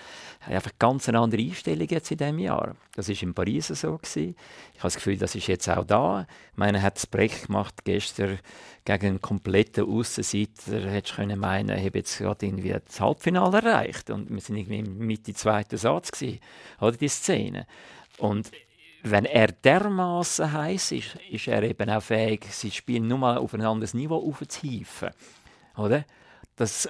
hat 0.48 0.54
einfach 0.56 0.71
ganz 0.78 1.08
eine 1.08 1.19
andere 1.19 1.41
Einstellung 1.41 1.88
jetzt 1.89 2.12
in 2.12 2.17
diesem 2.17 2.39
Jahr. 2.39 2.76
Das 2.95 3.08
war 3.08 3.21
in 3.21 3.34
Paris 3.34 3.67
so. 3.67 3.98
Gewesen. 3.98 4.36
Ich 4.74 4.80
habe 4.80 4.88
das 4.88 4.95
Gefühl, 4.95 5.17
das 5.17 5.36
ist 5.36 5.48
jetzt 5.48 5.69
auch 5.69 5.86
da. 5.86 6.28
Ich 6.52 6.58
meine, 6.58 6.80
er 6.80 6.84
hat 6.84 6.98
das 6.98 7.08
Break 7.08 7.48
gemacht 7.48 7.86
gestern 7.86 8.39
gegen 8.84 9.08
einen 9.08 9.21
kompletten 9.21 9.86
Aussenseiter. 9.86 10.82
Hättest 10.82 11.17
du 11.17 11.36
meinen, 11.38 11.69
er 11.69 11.84
habe 11.84 11.98
jetzt 11.98 12.17
gerade 12.17 12.45
irgendwie 12.45 12.76
das 12.86 13.00
Halbfinale 13.00 13.60
erreicht. 13.60 14.10
Und 14.10 14.30
wir 14.30 14.41
sind 14.41 14.58
irgendwie 14.58 14.84
Mitte 14.84 15.34
zweiten 15.34 15.78
Satz 15.78 16.12
gewesen. 16.12 16.39
Oder 16.82 16.98
die 16.98 17.08
Szene. 17.08 17.67
Und 18.17 18.52
wenn 19.11 19.25
er 19.25 19.47
dermaßen 19.47 20.51
heiß 20.51 20.91
ist, 20.93 21.15
ist 21.29 21.47
er 21.47 21.63
eben 21.63 21.89
auch 21.89 22.01
fähig, 22.01 22.45
sein 22.51 22.71
Spiel 22.71 23.01
nur 23.01 23.17
mal 23.17 23.37
auf 23.37 23.53
ein 23.53 23.62
anderes 23.62 23.93
Niveau 23.93 24.17
aufzuhieven. 24.17 25.12
Oder? 25.77 26.06
Das, 26.56 26.89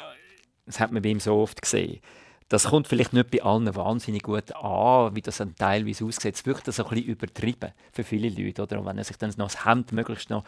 das 0.66 0.80
hat 0.80 0.92
man 0.92 1.02
bei 1.02 1.10
ihm 1.10 1.20
so 1.20 1.36
oft 1.36 1.62
gesehen. 1.62 2.00
Das 2.48 2.66
kommt 2.66 2.88
vielleicht 2.88 3.12
nicht 3.12 3.32
bei 3.32 3.42
allen 3.42 3.74
wahnsinnig 3.76 4.22
gut 4.22 4.56
an, 4.56 5.16
wie 5.16 5.22
das 5.22 5.38
dann 5.38 5.56
teilweise 5.56 6.06
aussieht. 6.06 6.36
Es 6.36 6.46
wirkt 6.46 6.68
das 6.68 6.80
ein 6.80 6.88
bisschen 6.88 7.06
übertrieben 7.08 7.72
für 7.92 8.04
viele 8.04 8.30
Leute. 8.30 8.62
Oder? 8.62 8.80
Und 8.80 8.86
wenn 8.86 9.00
er 9.00 9.04
sich 9.04 9.18
dann 9.18 9.34
noch 9.38 9.52
das 9.52 9.66
Hemd 9.66 9.92
möglichst 9.92 10.30
noch 10.30 10.44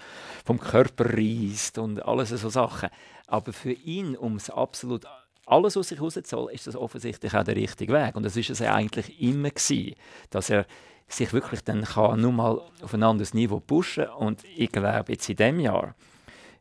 vom 0.45 0.59
Körper 0.59 1.05
reißt 1.05 1.79
und 1.79 2.05
alles 2.05 2.29
so 2.29 2.49
Sachen. 2.49 2.89
Aber 3.25 3.51
für 3.51 3.71
ihn, 3.71 4.15
um 4.15 4.35
es 4.35 4.51
absolut 4.51 5.05
alles 5.47 5.75
aus 5.75 5.87
sich 5.87 5.99
rauszuholen, 5.99 6.53
ist 6.53 6.67
das 6.67 6.75
offensichtlich 6.75 7.33
auch 7.33 7.43
der 7.43 7.55
richtige 7.55 7.93
Weg. 7.93 8.15
Und 8.15 8.23
das 8.23 8.37
ist 8.37 8.51
es 8.51 8.61
eigentlich 8.61 9.19
immer 9.19 9.49
gewesen, 9.49 9.95
dass 10.29 10.51
er 10.51 10.67
sich 11.07 11.31
wirklich 11.33 11.63
dann 11.63 11.83
kann 11.83 12.19
nur 12.19 12.31
mal 12.31 12.61
auf 12.81 12.93
ein 12.93 13.03
anderes 13.03 13.33
Niveau 13.33 13.59
pushen 13.59 14.07
und 14.09 14.43
ich 14.55 14.71
glaube 14.71 15.11
jetzt 15.11 15.29
in 15.29 15.35
diesem 15.35 15.59
Jahr 15.59 15.95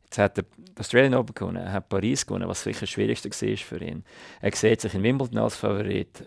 Jetzt 0.07 0.19
hat 0.19 0.39
er 0.39 0.45
das 0.77 0.87
Australian 0.87 1.15
Open 1.15 1.35
gewonnen, 1.35 1.57
er 1.57 1.73
hat 1.73 1.89
Paris 1.89 2.25
gewonnen, 2.25 2.49
was 2.49 2.63
sicher 2.63 2.81
das 2.81 2.91
Schwierigste 2.91 3.29
war 3.29 3.57
für 3.57 3.85
ihn. 3.85 4.05
Er 4.41 4.55
sieht 4.55 4.81
sich 4.81 4.95
in 4.95 5.03
Wimbledon 5.03 5.39
als 5.39 5.57
Favorit. 5.57 6.25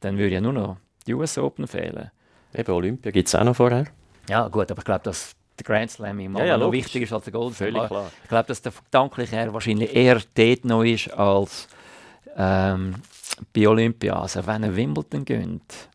Dann 0.00 0.16
würde 0.16 0.34
ja 0.34 0.40
nur 0.40 0.52
noch 0.52 0.76
die 1.06 1.14
US 1.14 1.36
Open 1.36 1.66
fehlen. 1.66 2.10
Eben, 2.54 2.72
Olympia 2.72 3.10
gibt 3.10 3.26
es 3.26 3.34
auch 3.34 3.42
noch 3.42 3.56
vorher. 3.56 3.86
Ja, 4.28 4.46
gut, 4.46 4.70
aber 4.70 4.78
ich 4.78 4.84
glaube, 4.84 5.02
dass 5.02 5.34
der 5.58 5.64
Grand 5.64 5.90
Slam 5.90 6.20
immer 6.20 6.40
ja, 6.40 6.46
ja, 6.46 6.58
noch 6.58 6.70
wichtiger 6.70 7.04
ist 7.04 7.12
als 7.12 7.24
der 7.24 7.32
Golden 7.32 7.54
Völlig 7.54 7.86
klar. 7.86 8.10
Ich 8.22 8.28
glaube, 8.28 8.46
dass 8.46 8.62
der 8.62 8.72
gedanklich 8.72 9.32
eher 9.32 9.52
wahrscheinlich 9.52 9.94
eher 9.94 10.20
dort 10.34 10.64
noch 10.64 10.84
ist 10.84 11.12
als 11.12 11.66
ähm, 12.36 12.94
bei 13.52 13.66
Olympia. 13.66 14.20
Also 14.20 14.46
wenn 14.46 14.62
er 14.62 14.76
Wimbledon 14.76 15.24
gönnt, 15.24 15.88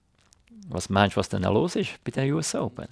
was 0.73 0.89
meinst 0.89 1.15
du, 1.15 1.19
was 1.19 1.29
dann 1.29 1.43
los 1.43 1.75
ist 1.75 2.03
bei 2.03 2.11
den 2.11 2.33
US 2.33 2.55
Open? 2.55 2.87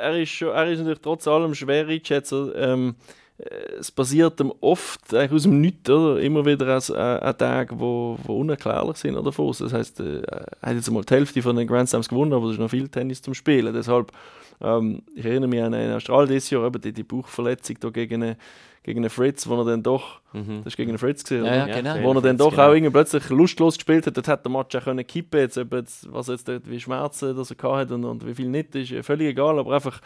er 0.00 0.20
ist, 0.20 0.30
schon, 0.30 0.48
er 0.48 0.70
ist 0.70 0.78
natürlich 0.78 1.00
trotz 1.00 1.26
allem 1.26 1.54
schwer 1.54 1.86
einzuschätzen. 1.88 2.52
Ähm, 2.54 2.94
äh, 3.38 3.78
es 3.80 3.90
passiert 3.90 4.40
ihm 4.40 4.52
oft 4.60 5.12
eigentlich 5.14 5.32
aus 5.32 5.42
dem 5.42 5.60
Nichts, 5.60 5.90
oder? 5.90 6.20
immer 6.20 6.44
wieder 6.46 6.76
an, 6.76 6.96
an, 6.96 7.38
Tagen, 7.38 7.80
wo, 7.80 8.16
wo 8.22 8.38
unerklärlich 8.38 8.96
sind 8.96 9.16
oder. 9.16 9.30
Das 9.30 9.72
heißt, 9.72 10.00
äh, 10.00 10.22
er 10.22 10.56
hat 10.62 10.74
jetzt 10.74 10.90
mal 10.90 11.02
die 11.04 11.14
Hälfte 11.14 11.42
von 11.42 11.56
den 11.56 11.66
Grand 11.66 11.88
Slams 11.88 12.08
gewonnen, 12.08 12.32
aber 12.32 12.46
es 12.46 12.52
ist 12.52 12.58
noch 12.58 12.70
viel 12.70 12.88
Tennis 12.88 13.22
zum 13.22 13.34
Spielen. 13.34 13.74
Deshalb, 13.74 14.12
ähm, 14.60 15.02
ich 15.14 15.24
erinnere 15.24 15.48
mich 15.48 15.62
an 15.62 15.74
einen 15.74 15.94
Australien 15.94 16.28
dieses 16.30 16.50
Jahr, 16.50 16.66
eben 16.66 16.80
die, 16.80 16.92
die 16.92 17.02
Bauchverletzung 17.02 17.76
da 17.80 17.90
gegen 17.90 18.22
einen, 18.22 18.36
gegen 18.82 19.00
einen 19.00 19.10
Fritz, 19.10 19.46
wo 19.46 19.56
er 19.58 19.64
dann 19.64 19.82
doch, 19.82 20.20
Mhm. 20.32 20.58
das 20.64 20.72
ist 20.72 20.76
gegen 20.76 20.90
einen 20.90 20.98
Fritz 20.98 21.22
gesehen, 21.22 21.44
Ja, 21.44 21.66
ja, 21.66 21.80
genau. 21.80 22.02
wo 22.02 22.12
er 22.12 22.20
dann 22.22 22.36
doch 22.36 22.50
genau. 22.50 22.68
auch 22.68 22.72
irgendwie 22.72 22.92
plötzlich 22.92 23.28
lustlos 23.30 23.76
gespielt 23.76 24.06
hat, 24.06 24.16
dort 24.16 24.28
hat 24.28 24.44
der 24.44 24.52
Match 24.52 24.74
auch 24.76 24.84
können 24.84 25.06
kippen 25.06 25.40
jetzt, 25.40 25.56
jetzt, 25.56 26.12
was 26.12 26.26
jetzt 26.28 26.48
dort, 26.48 26.68
wie 26.68 26.80
Schmerzen 26.80 27.36
das 27.36 27.50
er 27.50 27.56
gehabt 27.56 27.76
hat 27.76 27.90
und, 27.92 28.04
und 28.04 28.26
wie 28.26 28.34
viel 28.34 28.48
nicht, 28.48 28.74
ist 28.74 29.06
völlig 29.06 29.28
egal, 29.28 29.58
aber 29.58 29.74
einfach, 29.74 30.00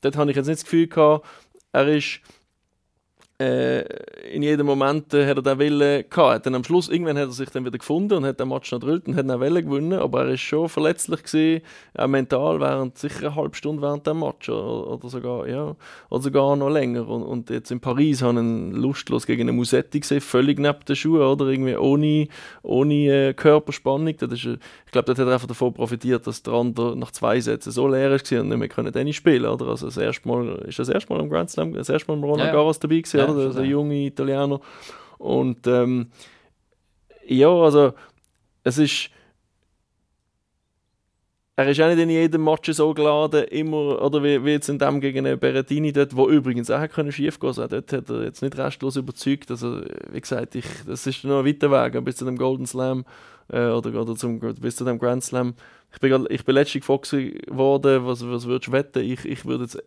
dort 0.00 0.16
habe 0.16 0.30
ich 0.30 0.36
jetzt 0.36 0.46
nicht 0.46 0.58
das 0.58 0.64
Gefühl 0.64 0.86
gehabt, 0.88 1.26
er 1.72 1.88
ist 1.88 2.20
äh, 3.38 3.80
in 4.32 4.42
jedem 4.42 4.66
Moment 4.66 5.12
äh, 5.12 5.26
hat 5.26 5.36
er 5.36 5.42
den 5.42 5.58
Willen 5.58 6.04
gehabt. 6.08 6.46
Dann 6.46 6.54
am 6.54 6.62
Schluss, 6.62 6.88
irgendwann 6.88 7.18
hat 7.18 7.28
er 7.28 7.32
sich 7.32 7.50
dann 7.50 7.64
wieder 7.64 7.78
gefunden 7.78 8.14
und 8.14 8.24
hat 8.24 8.38
den 8.38 8.48
Match 8.48 8.70
noch 8.70 8.78
gedrillt 8.78 9.08
und 9.08 9.16
hat 9.16 9.28
den 9.28 9.40
Welle 9.40 9.62
gewonnen, 9.62 9.94
aber 9.94 10.26
er 10.26 10.34
ist 10.34 10.40
schon 10.42 10.68
verletzlich 10.68 11.24
gewesen, 11.24 11.62
auch 11.98 12.06
mental, 12.06 12.60
während 12.60 12.96
sicher 12.96 13.26
eine 13.26 13.34
halbe 13.34 13.56
Stunde 13.56 13.82
während 13.82 14.06
dem 14.06 14.20
Match 14.20 14.48
oder, 14.48 14.88
oder 14.88 15.08
sogar, 15.08 15.48
ja, 15.48 15.74
oder 16.10 16.22
sogar 16.22 16.54
noch 16.54 16.70
länger. 16.70 17.08
Und, 17.08 17.24
und 17.24 17.50
jetzt 17.50 17.72
in 17.72 17.80
Paris 17.80 18.22
haben 18.22 18.38
ihn 18.38 18.72
lustlos 18.72 19.26
gegen 19.26 19.48
einen 19.48 19.56
Musetti 19.56 19.98
gesehen, 19.98 20.20
völlig 20.20 20.60
neben 20.60 20.84
den 20.86 20.94
Schuhen, 20.94 21.22
oder 21.22 21.46
irgendwie 21.46 21.76
ohne, 21.76 22.28
ohne 22.62 22.94
äh, 23.28 23.34
Körperspannung. 23.34 24.16
Das 24.16 24.32
ist, 24.32 24.44
äh, 24.44 24.58
ich 24.86 24.92
glaube, 24.92 25.06
dort 25.06 25.18
hat 25.18 25.26
er 25.26 25.34
einfach 25.34 25.48
davon 25.48 25.74
profitiert, 25.74 26.24
dass 26.28 26.42
der 26.42 26.54
andere 26.54 26.96
nach 26.96 27.10
zwei 27.10 27.40
Sätzen 27.40 27.72
so 27.72 27.88
leer 27.88 28.12
ist 28.12 28.30
und 28.32 28.48
nicht 28.48 28.58
mehr 28.58 28.68
können 28.68 28.92
Tennis 28.92 29.16
spielen, 29.16 29.46
oder? 29.46 29.66
Also 29.66 29.86
das 29.86 29.96
erste 29.96 30.28
Mal, 30.28 30.64
ist 30.68 30.78
das 30.78 30.88
erste 30.88 31.12
Mal 31.12 31.20
im 31.20 31.28
Grand 31.28 31.50
Slam, 31.50 31.72
das 31.72 31.88
erste 31.88 32.10
Mal 32.12 32.18
im 32.18 32.24
Roland 32.24 32.40
Ja, 32.42 32.46
ja. 32.46 32.52
Garros 32.52 32.78
dabei 32.78 32.98
gewesen, 32.98 33.23
Ja, 33.26 33.32
oder? 33.32 33.60
Ja. 33.60 33.62
junge 33.62 34.06
Italiener. 34.06 34.60
Und 35.18 35.66
ähm, 35.66 36.08
ja, 37.26 37.48
also 37.48 37.92
es 38.62 38.78
ist 38.78 39.10
er 41.56 41.68
ist 41.68 41.80
auch 41.80 41.88
nicht 41.88 42.00
in 42.00 42.10
jedem 42.10 42.42
Match 42.42 42.72
so 42.72 42.92
geladen, 42.92 43.44
immer, 43.44 44.02
oder 44.02 44.22
wie, 44.24 44.44
wie 44.44 44.50
jetzt 44.50 44.68
in 44.68 44.78
dem 44.78 45.00
gegen 45.00 45.24
einen 45.24 45.38
Berrettini 45.38 45.92
dort, 45.92 46.16
wo 46.16 46.28
übrigens 46.28 46.68
auch 46.68 46.88
können 46.88 47.12
schief 47.12 47.38
gehen 47.38 47.48
also 47.48 47.66
Dort 47.68 47.92
hat 47.92 48.10
er 48.10 48.24
jetzt 48.24 48.42
nicht 48.42 48.58
restlos 48.58 48.96
überzeugt. 48.96 49.52
Also, 49.52 49.82
wie 50.10 50.20
gesagt, 50.20 50.56
ich, 50.56 50.66
das 50.84 51.06
ist 51.06 51.22
noch 51.22 51.40
ein 51.40 51.46
weiter 51.46 51.70
Weg 51.70 52.04
bis 52.04 52.16
zu 52.16 52.24
dem 52.24 52.36
Golden 52.36 52.66
Slam 52.66 53.04
äh, 53.52 53.68
oder, 53.68 54.00
oder 54.00 54.16
zum, 54.16 54.40
bis 54.40 54.74
zu 54.74 54.84
dem 54.84 54.98
Grand 54.98 55.22
Slam. 55.22 55.54
Ich 55.92 56.00
bin, 56.00 56.26
ich 56.28 56.44
bin 56.44 56.54
letztlich 56.56 56.82
gefragt 56.84 57.12
worden, 57.48 58.04
was, 58.04 58.28
was 58.28 58.46
würdest 58.46 58.66
du 58.66 58.72
wetten? 58.72 59.04
Ich, 59.04 59.24
ich 59.24 59.46
würde 59.46 59.64
jetzt, 59.64 59.80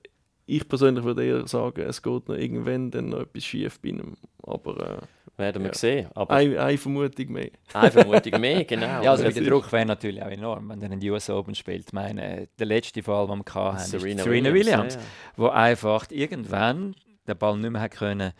ich 0.48 0.68
persönlich 0.68 1.04
würde 1.04 1.26
eher 1.26 1.48
sagen, 1.48 1.82
es 1.82 2.02
geht 2.02 2.28
noch 2.30 2.36
irgendwann 2.36 2.90
dann 2.90 3.10
noch 3.10 3.20
etwas 3.20 3.44
schief 3.44 3.80
bei 3.82 3.90
ihm. 3.90 4.16
Aber 4.44 5.02
äh, 5.02 5.40
Werden 5.40 5.62
wir 5.64 5.70
Ja. 5.72 5.78
sehen. 5.78 6.08
Aber 6.16 6.34
eine, 6.34 6.60
eine 6.60 6.78
Vermutung 6.78 7.32
mehr. 7.34 7.52
eine 7.74 7.92
Vermutung 7.92 8.40
mehr, 8.42 8.64
genau. 8.64 8.86
Ja, 9.04 9.12
also 9.12 9.30
der 9.30 9.44
Druck 9.44 9.72
wäre 9.72 9.86
natürlich 9.86 10.24
auch 10.24 10.30
enorm, 10.30 10.70
wenn 10.70 10.82
er 10.82 10.92
in 10.92 11.00
die 11.00 11.12
US 11.12 11.30
Open 11.30 11.54
spielt. 11.54 11.86
Ich 11.88 11.94
meine, 11.94 12.48
der 12.58 12.66
letzte 12.66 13.04
Fall, 13.04 13.28
den 13.28 13.44
wir 13.46 13.54
hatten, 13.54 13.78
ist 13.78 13.92
Serena, 13.92 14.24
Serena 14.24 14.54
Williams, 14.54 14.96
ja, 14.96 15.00
ja. 15.02 15.06
wo 15.36 15.48
einfach 15.50 16.06
irgendwann 16.10 16.96
den 17.28 17.38
Ball 17.38 17.58
nicht 17.58 17.70
mehr 17.70 17.82
hat 17.82 17.92
können 17.92 18.32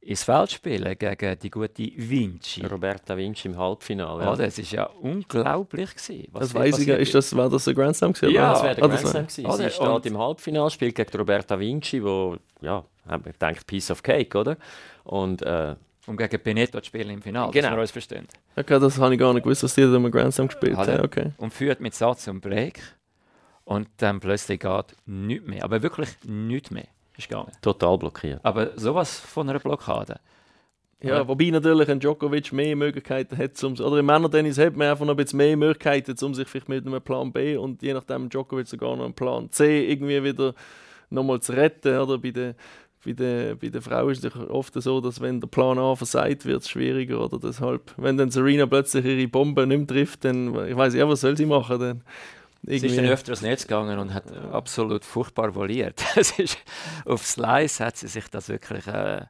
ins 0.00 0.22
Feld 0.24 0.50
spielen 0.52 0.96
gegen 0.98 1.38
die 1.38 1.50
gute 1.50 1.82
Vinci. 1.96 2.64
Roberta 2.64 3.16
Vinci 3.16 3.48
im 3.48 3.58
Halbfinale. 3.58 4.24
Ja. 4.24 4.32
Oh, 4.32 4.36
das 4.36 4.58
ist 4.58 4.72
ja 4.72 4.84
unglaublich 4.84 5.94
gewesen. 5.94 6.28
was 6.32 6.40
Das 6.48 6.54
weiß 6.54 6.66
ich, 6.78 6.86
passiert 6.86 7.00
ist 7.00 7.14
das, 7.14 7.36
war 7.36 7.50
das 7.50 7.68
ein 7.68 7.74
Grand 7.74 7.96
Slam 7.96 8.12
gewesen? 8.12 8.32
Ja, 8.34 8.52
das 8.52 8.62
wäre 8.62 8.74
der 8.76 8.84
Ah, 8.84 8.86
Grand 8.88 9.00
Slam 9.00 9.22
gewesen. 9.26 9.46
Oder? 9.46 9.56
Sie 9.56 9.70
steht 9.70 10.06
im 10.06 10.18
Halbfinale, 10.18 10.70
spielt 10.70 10.94
gegen 10.94 11.18
Roberta 11.18 11.58
Vinci, 11.58 12.02
wo, 12.02 12.36
ja, 12.60 12.84
wir 13.06 13.18
gedacht, 13.18 13.66
Piece 13.66 13.90
of 13.90 14.02
Cake, 14.02 14.36
oder? 14.38 14.56
Und 15.04 15.42
äh, 15.42 15.74
um 16.06 16.16
gegen 16.16 16.42
Benetto 16.42 16.80
zu 16.80 16.86
spielen 16.86 17.10
im 17.10 17.20
Finale, 17.22 17.50
Genau. 17.52 17.68
dass 17.68 17.76
wir 17.76 17.80
uns 17.82 17.90
verstehen. 17.90 18.26
Okay, 18.56 18.78
das 18.80 18.98
habe 18.98 19.12
ich 19.14 19.20
gar 19.20 19.34
nicht 19.34 19.42
gewusst, 19.42 19.62
dass 19.62 19.74
die 19.74 19.82
da 19.82 19.94
im 19.96 20.10
Grand 20.10 20.32
Slam 20.32 20.48
gespielt 20.48 20.76
haben. 20.76 21.00
Okay. 21.04 21.32
Und 21.36 21.52
führt 21.52 21.80
mit 21.80 21.94
Satz 21.94 22.26
und 22.28 22.40
Break. 22.40 22.80
Und 23.64 23.88
dann 23.98 24.18
plötzlich 24.20 24.60
geht 24.60 24.96
nichts 25.04 25.46
mehr. 25.46 25.64
Aber 25.64 25.82
wirklich 25.82 26.08
nichts 26.24 26.70
mehr 26.70 26.86
ist 27.18 27.28
gegangen. 27.28 27.52
total 27.60 27.98
blockiert. 27.98 28.40
Aber 28.42 28.78
sowas 28.78 29.18
von 29.20 29.48
einer 29.48 29.58
Blockade. 29.58 30.20
Ja, 31.00 31.16
Oder? 31.16 31.28
wobei 31.28 31.50
natürlich 31.50 31.88
ein 31.88 32.00
Djokovic 32.00 32.52
mehr 32.52 32.74
Möglichkeiten 32.74 33.38
hat, 33.38 33.62
um, 33.62 33.74
oder 33.74 33.98
im 33.98 34.06
Männertennis 34.06 34.58
hat 34.58 34.76
man 34.76 34.88
einfach 34.88 35.04
noch 35.04 35.14
ein 35.14 35.16
bisschen 35.16 35.36
mehr 35.36 35.56
Möglichkeiten, 35.56 36.16
um 36.24 36.34
sich 36.34 36.48
vielleicht 36.48 36.68
mit 36.68 36.84
einem 36.84 37.00
Plan 37.00 37.32
B 37.32 37.56
und 37.56 37.82
je 37.82 37.92
nachdem 37.94 38.28
Djokovic 38.28 38.66
sogar 38.66 38.96
noch 38.96 39.04
einen 39.04 39.14
Plan 39.14 39.50
C 39.52 39.88
irgendwie 39.90 40.24
wieder 40.24 40.54
nochmal 41.10 41.40
zu 41.40 41.52
retten. 41.52 41.98
Oder? 41.98 42.18
Bei 42.18 42.30
den 42.30 42.54
bei 43.04 43.12
den, 43.12 43.58
bei 43.58 43.68
den 43.68 43.80
Frauen 43.80 44.10
ist 44.10 44.24
es 44.24 44.34
oft 44.36 44.74
so, 44.74 45.00
dass 45.00 45.20
wenn 45.20 45.40
der 45.40 45.46
Plan 45.46 45.78
A 45.78 45.94
versagt 45.94 46.44
wird, 46.44 46.62
es 46.62 46.68
schwieriger. 46.68 47.24
Oder 47.24 47.38
deshalb, 47.38 47.94
wenn 47.96 48.16
dann 48.16 48.30
Serena 48.30 48.66
plötzlich 48.66 49.04
ihre 49.04 49.28
Bombe 49.28 49.66
nicht 49.66 49.78
mehr 49.78 49.86
trifft, 49.86 50.24
dann 50.24 50.48
ich 50.66 50.76
weiß 50.76 50.94
ja, 50.94 51.08
was 51.08 51.20
soll 51.20 51.36
sie 51.36 51.46
machen? 51.46 51.78
Dann 51.78 52.02
Sie 52.62 52.86
ist 52.86 52.98
dann 52.98 53.06
öfter 53.06 53.32
ins 53.32 53.42
Netz 53.42 53.62
gegangen 53.62 53.98
und 53.98 54.12
hat 54.12 54.32
absolut 54.52 55.04
furchtbar 55.04 55.54
voliert. 55.54 56.02
Auf 57.04 57.24
Slice 57.24 57.84
hat 57.84 57.96
sie 57.96 58.08
sich 58.08 58.28
das 58.28 58.48
wirklich 58.48 58.86
äh, 58.86 59.22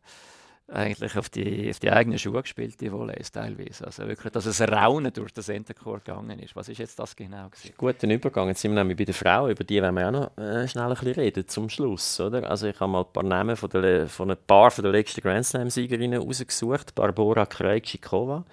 eigentlich 0.70 1.16
auf 1.16 1.30
die, 1.30 1.70
auf 1.70 1.78
die 1.78 1.90
eigenen 1.90 2.18
Schuhe 2.18 2.42
gespielt, 2.42 2.80
die 2.80 2.92
Volleys 2.92 3.32
teilweise. 3.32 3.86
Also 3.86 4.06
wirklich, 4.06 4.32
dass 4.32 4.44
es 4.44 4.60
Raunen 4.60 5.12
durch 5.12 5.32
den 5.32 5.42
Centercourt 5.42 6.04
gegangen 6.04 6.38
ist. 6.40 6.54
Was 6.56 6.68
ist 6.68 6.78
jetzt 6.78 6.98
das 6.98 7.16
genau? 7.16 7.48
Gewesen? 7.48 7.72
Guter 7.76 8.06
Übergang. 8.06 8.48
Jetzt 8.48 8.60
sind 8.60 8.72
wir 8.72 8.80
nämlich 8.80 8.98
bei 8.98 9.04
den 9.04 9.14
Frauen, 9.14 9.50
über 9.50 9.64
die 9.64 9.82
wollen 9.82 9.94
wir 9.94 10.08
auch 10.08 10.12
noch 10.12 10.38
äh, 10.38 10.68
schnell 10.68 10.84
ein 10.84 10.90
bisschen 10.90 11.12
reden, 11.14 11.48
zum 11.48 11.70
Schluss. 11.70 12.20
Oder? 12.20 12.48
Also 12.48 12.66
ich 12.66 12.78
habe 12.80 12.92
mal 12.92 13.00
ein 13.00 13.12
paar 13.12 13.22
Namen 13.22 13.56
von, 13.56 13.70
der, 13.70 14.08
von 14.08 14.30
ein 14.30 14.36
paar 14.46 14.70
von 14.70 14.82
der 14.82 14.92
letzten 14.92 15.22
Grand 15.22 15.46
Slam-Siegerinnen 15.46 16.20
rausgesucht. 16.20 16.94
Barbora 16.94 17.46
Krejcikova, 17.46 18.44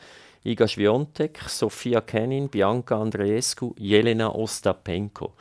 Iga 0.46 0.68
Swiatek, 0.68 1.40
Sofia 1.50 2.02
Kenin, 2.02 2.50
Bianca 2.50 3.02
Andreescu, 3.02 3.74
Jelena 3.80 4.30
Ostapenko. 4.30 5.34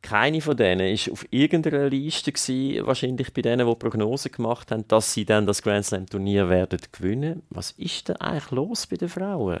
Keine 0.00 0.40
von 0.40 0.56
denen 0.56 0.94
ist 0.94 1.10
auf 1.10 1.26
irgendeiner 1.30 1.90
Liste 1.90 2.32
gewesen, 2.32 2.86
wahrscheinlich 2.86 3.34
bei 3.34 3.42
denen, 3.42 3.68
die 3.68 3.74
Prognosen 3.74 4.32
gemacht 4.32 4.70
haben, 4.70 4.88
dass 4.88 5.12
sie 5.12 5.26
dann 5.26 5.46
das 5.46 5.60
Grand 5.60 5.84
Slam 5.84 6.06
Turnier 6.06 6.48
werden 6.48 6.80
gewinnen. 6.90 7.42
Was 7.50 7.72
ist 7.72 8.08
denn 8.08 8.16
eigentlich 8.16 8.50
los 8.52 8.86
bei 8.86 8.96
den 8.96 9.10
Frauen? 9.10 9.60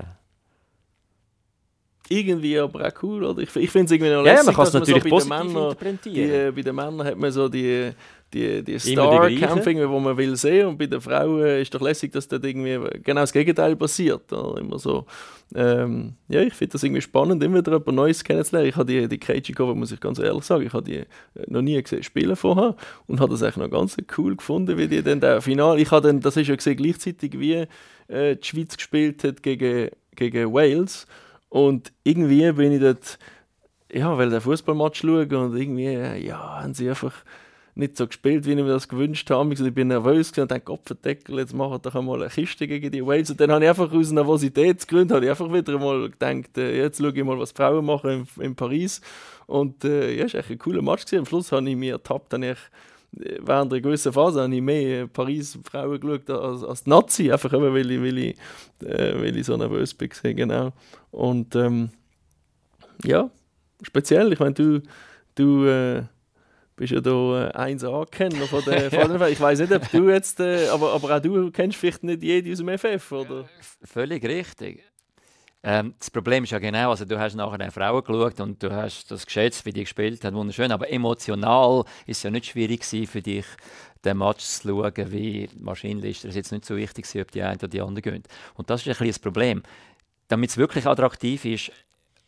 Irgendwie 2.10 2.58
aber 2.58 2.86
auch 2.86 3.02
cool. 3.02 3.24
Oder? 3.24 3.42
Ich, 3.42 3.54
ich 3.56 3.70
finde 3.70 3.86
es 3.86 3.92
irgendwie 3.92 4.12
noch 4.12 4.24
Ja, 4.24 4.32
ja, 4.32 4.40
lässig, 4.40 4.56
man 4.56 4.64
dass 4.64 4.74
natürlich 4.74 5.04
so 5.04 5.10
bei 5.10 5.18
den 5.18 5.28
Männern 5.28 5.76
die, 6.04 6.50
bei 6.52 6.62
den 6.62 6.74
Männern 6.74 7.06
hat 7.06 7.16
man 7.16 7.30
so 7.30 7.48
die, 7.48 7.92
die, 8.34 8.62
die 8.62 8.92
Immer 8.92 9.28
die 9.28 9.74
man 9.86 10.16
will 10.16 10.36
sehen 10.36 10.66
und 10.66 10.78
bei 10.78 10.86
den 10.86 11.00
Frauen 11.00 11.60
ist 11.60 11.72
doch 11.72 11.80
lässig, 11.80 12.12
dass 12.12 12.26
dort 12.26 12.44
irgendwie 12.44 12.78
genau 13.02 13.20
das 13.20 13.32
Gegenteil 13.32 13.76
passiert. 13.76 14.32
Oder? 14.32 14.60
Immer 14.60 14.78
so, 14.78 15.06
ähm, 15.54 16.14
ja, 16.28 16.40
ich 16.42 16.54
finde 16.54 16.72
das 16.72 16.82
irgendwie 16.82 17.00
spannend, 17.00 17.42
immer 17.44 17.58
wieder 17.58 17.72
etwas 17.72 17.94
Neues 17.94 18.24
kennenzulernen. 18.24 18.68
Ich 18.68 18.76
habe 18.76 18.86
die, 18.86 19.08
die 19.08 19.18
Krejcikova, 19.18 19.74
muss 19.74 19.92
ich 19.92 20.00
ganz 20.00 20.18
ehrlich 20.18 20.44
sagen, 20.44 20.66
ich 20.66 20.72
habe 20.72 20.84
die 20.84 20.98
äh, 20.98 21.06
noch 21.46 21.62
nie 21.62 21.80
gesehen 21.80 22.02
spielen 22.02 22.34
vorher 22.34 22.74
und 23.06 23.20
habe 23.20 23.32
das 23.32 23.42
eigentlich 23.42 23.56
noch 23.56 23.70
ganz 23.70 23.96
cool 24.18 24.34
gefunden, 24.34 24.76
wie 24.76 24.88
die 24.88 25.02
dann 25.02 25.20
der 25.20 25.40
Final, 25.40 25.78
ich 25.78 25.90
habe 25.92 26.08
dann, 26.08 26.20
das 26.20 26.36
ist 26.36 26.48
ja 26.48 26.56
gesehen, 26.56 26.76
gleichzeitig 26.76 27.38
wie 27.38 27.66
äh, 28.08 28.36
die 28.36 28.46
Schweiz 28.46 28.76
gespielt 28.76 29.22
hat 29.22 29.42
gegen, 29.42 29.90
gegen 30.16 30.52
Wales 30.52 31.06
und 31.50 31.92
irgendwie 32.04 32.50
bin 32.52 32.72
ich 32.72 32.80
dort, 32.80 33.18
ja, 33.92 34.16
weil 34.16 34.30
der 34.30 34.40
Fußballmatch 34.40 35.00
schaue 35.00 35.26
und 35.26 35.56
irgendwie, 35.56 35.92
ja, 36.26 36.62
haben 36.62 36.72
sie 36.74 36.88
einfach 36.88 37.12
nicht 37.74 37.96
so 37.96 38.06
gespielt, 38.06 38.46
wie 38.46 38.50
ich 38.50 38.56
mir 38.56 38.66
das 38.66 38.88
gewünscht 38.88 39.28
habe. 39.30 39.52
Ich 39.52 39.74
bin 39.74 39.88
nervös 39.88 40.30
und 40.38 40.50
dachte, 40.50 40.60
Kopfendeckel, 40.60 41.38
jetzt 41.38 41.54
machen 41.54 41.80
doch 41.82 41.94
einmal 41.94 42.20
eine 42.22 42.30
Kiste 42.30 42.66
gegen 42.66 42.90
die 42.90 43.04
Wales. 43.04 43.30
Und 43.30 43.40
dann 43.40 43.50
habe 43.50 43.64
ich 43.64 43.68
einfach 43.68 43.92
aus 43.92 44.12
Nervositätsgründen 44.12 45.14
habe 45.16 45.24
ich 45.24 45.30
einfach 45.30 45.52
wieder 45.52 45.78
mal 45.78 46.10
gedacht, 46.10 46.56
äh, 46.56 46.76
jetzt 46.76 47.00
schaue 47.00 47.12
ich 47.12 47.24
mal, 47.24 47.38
was 47.38 47.52
die 47.52 47.56
Frauen 47.56 47.84
machen 47.84 48.26
in, 48.36 48.42
in 48.44 48.54
Paris. 48.54 49.00
Und 49.46 49.84
äh, 49.84 50.14
ja, 50.14 50.26
es 50.26 50.34
war 50.34 50.40
echt 50.40 50.50
ein 50.50 50.58
cooler 50.58 50.82
Match. 50.82 51.04
Gewesen. 51.04 51.20
Am 51.20 51.26
Schluss 51.26 51.52
habe 51.52 51.68
ich 51.68 51.76
mir 51.76 51.94
ertappt, 51.94 52.32
dann 52.32 52.42
ich 52.42 52.58
während 53.12 53.72
einer 53.72 53.80
gewissen 53.80 54.12
Phase 54.12 54.42
habe 54.42 54.54
ich 54.54 54.62
mehr 54.62 55.06
Paris 55.06 55.58
Frauen 55.64 56.00
geschaut 56.00 56.30
als, 56.30 56.62
als 56.62 56.86
Nazi, 56.86 57.30
einfach 57.30 57.52
eben, 57.52 57.74
weil 57.74 57.90
ich, 57.90 58.00
weil 58.00 58.18
ich, 58.18 58.36
äh, 58.84 59.20
weil 59.20 59.36
ich 59.36 59.46
so 59.46 59.56
nervös 59.56 59.94
bin, 59.94 60.10
genau. 60.36 60.72
Und 61.10 61.54
ähm, 61.56 61.90
ja, 63.04 63.30
speziell, 63.82 64.32
ich 64.32 64.38
meine, 64.38 64.54
du, 64.54 64.82
du 65.34 65.66
äh, 65.66 66.02
bist 66.76 66.92
ja 66.92 67.00
da 67.00 67.50
äh, 67.50 67.74
1A-Kenner 67.74 68.46
von 68.46 68.64
der, 68.64 68.90
von 68.90 69.18
der 69.18 69.28
Ich 69.28 69.40
weiß 69.40 69.60
nicht, 69.60 69.72
ob 69.72 69.90
du 69.90 70.08
jetzt, 70.08 70.40
äh, 70.40 70.68
aber, 70.68 70.92
aber 70.92 71.16
auch 71.16 71.20
du 71.20 71.50
kennst 71.50 71.76
vielleicht 71.76 72.04
nicht 72.04 72.22
jede 72.22 72.52
aus 72.52 72.58
dem 72.58 72.78
FF, 72.78 73.12
oder? 73.12 73.48
Völlig 73.84 74.24
richtig. 74.24 74.82
Ähm, 75.62 75.94
das 75.98 76.10
Problem 76.10 76.44
ist 76.44 76.50
ja 76.50 76.58
genau, 76.58 76.90
also 76.90 77.04
du 77.04 77.18
hast 77.18 77.34
nachher 77.34 77.60
eine 77.60 77.70
Frau 77.70 78.00
geschaut 78.00 78.40
und 78.40 78.62
du 78.62 78.72
hast 78.72 79.10
das 79.10 79.26
geschätzt, 79.26 79.66
wie 79.66 79.72
die 79.72 79.82
gespielt 79.82 80.24
hat, 80.24 80.32
wunderschön, 80.32 80.72
aber 80.72 80.90
emotional 80.90 81.84
ist 82.06 82.18
es 82.18 82.22
ja 82.22 82.30
nicht 82.30 82.46
schwierig 82.46 82.84
für 82.84 83.20
dich, 83.20 83.44
den 84.02 84.16
Match 84.16 84.42
zu 84.42 84.68
schauen, 84.68 85.12
wie 85.12 85.50
wahrscheinlich 85.56 86.18
ist 86.18 86.24
es 86.24 86.34
jetzt 86.34 86.52
nicht 86.52 86.64
so 86.64 86.76
wichtig, 86.76 87.04
ob 87.20 87.30
die 87.30 87.42
eine 87.42 87.56
oder 87.56 87.68
die 87.68 87.82
andere 87.82 88.00
gehen. 88.00 88.22
Und 88.54 88.70
das 88.70 88.80
ist 88.80 88.86
ein 88.86 88.92
bisschen 88.92 89.08
das 89.08 89.18
Problem. 89.18 89.62
Damit 90.28 90.50
es 90.50 90.56
wirklich 90.56 90.86
attraktiv 90.86 91.44
ist, 91.44 91.72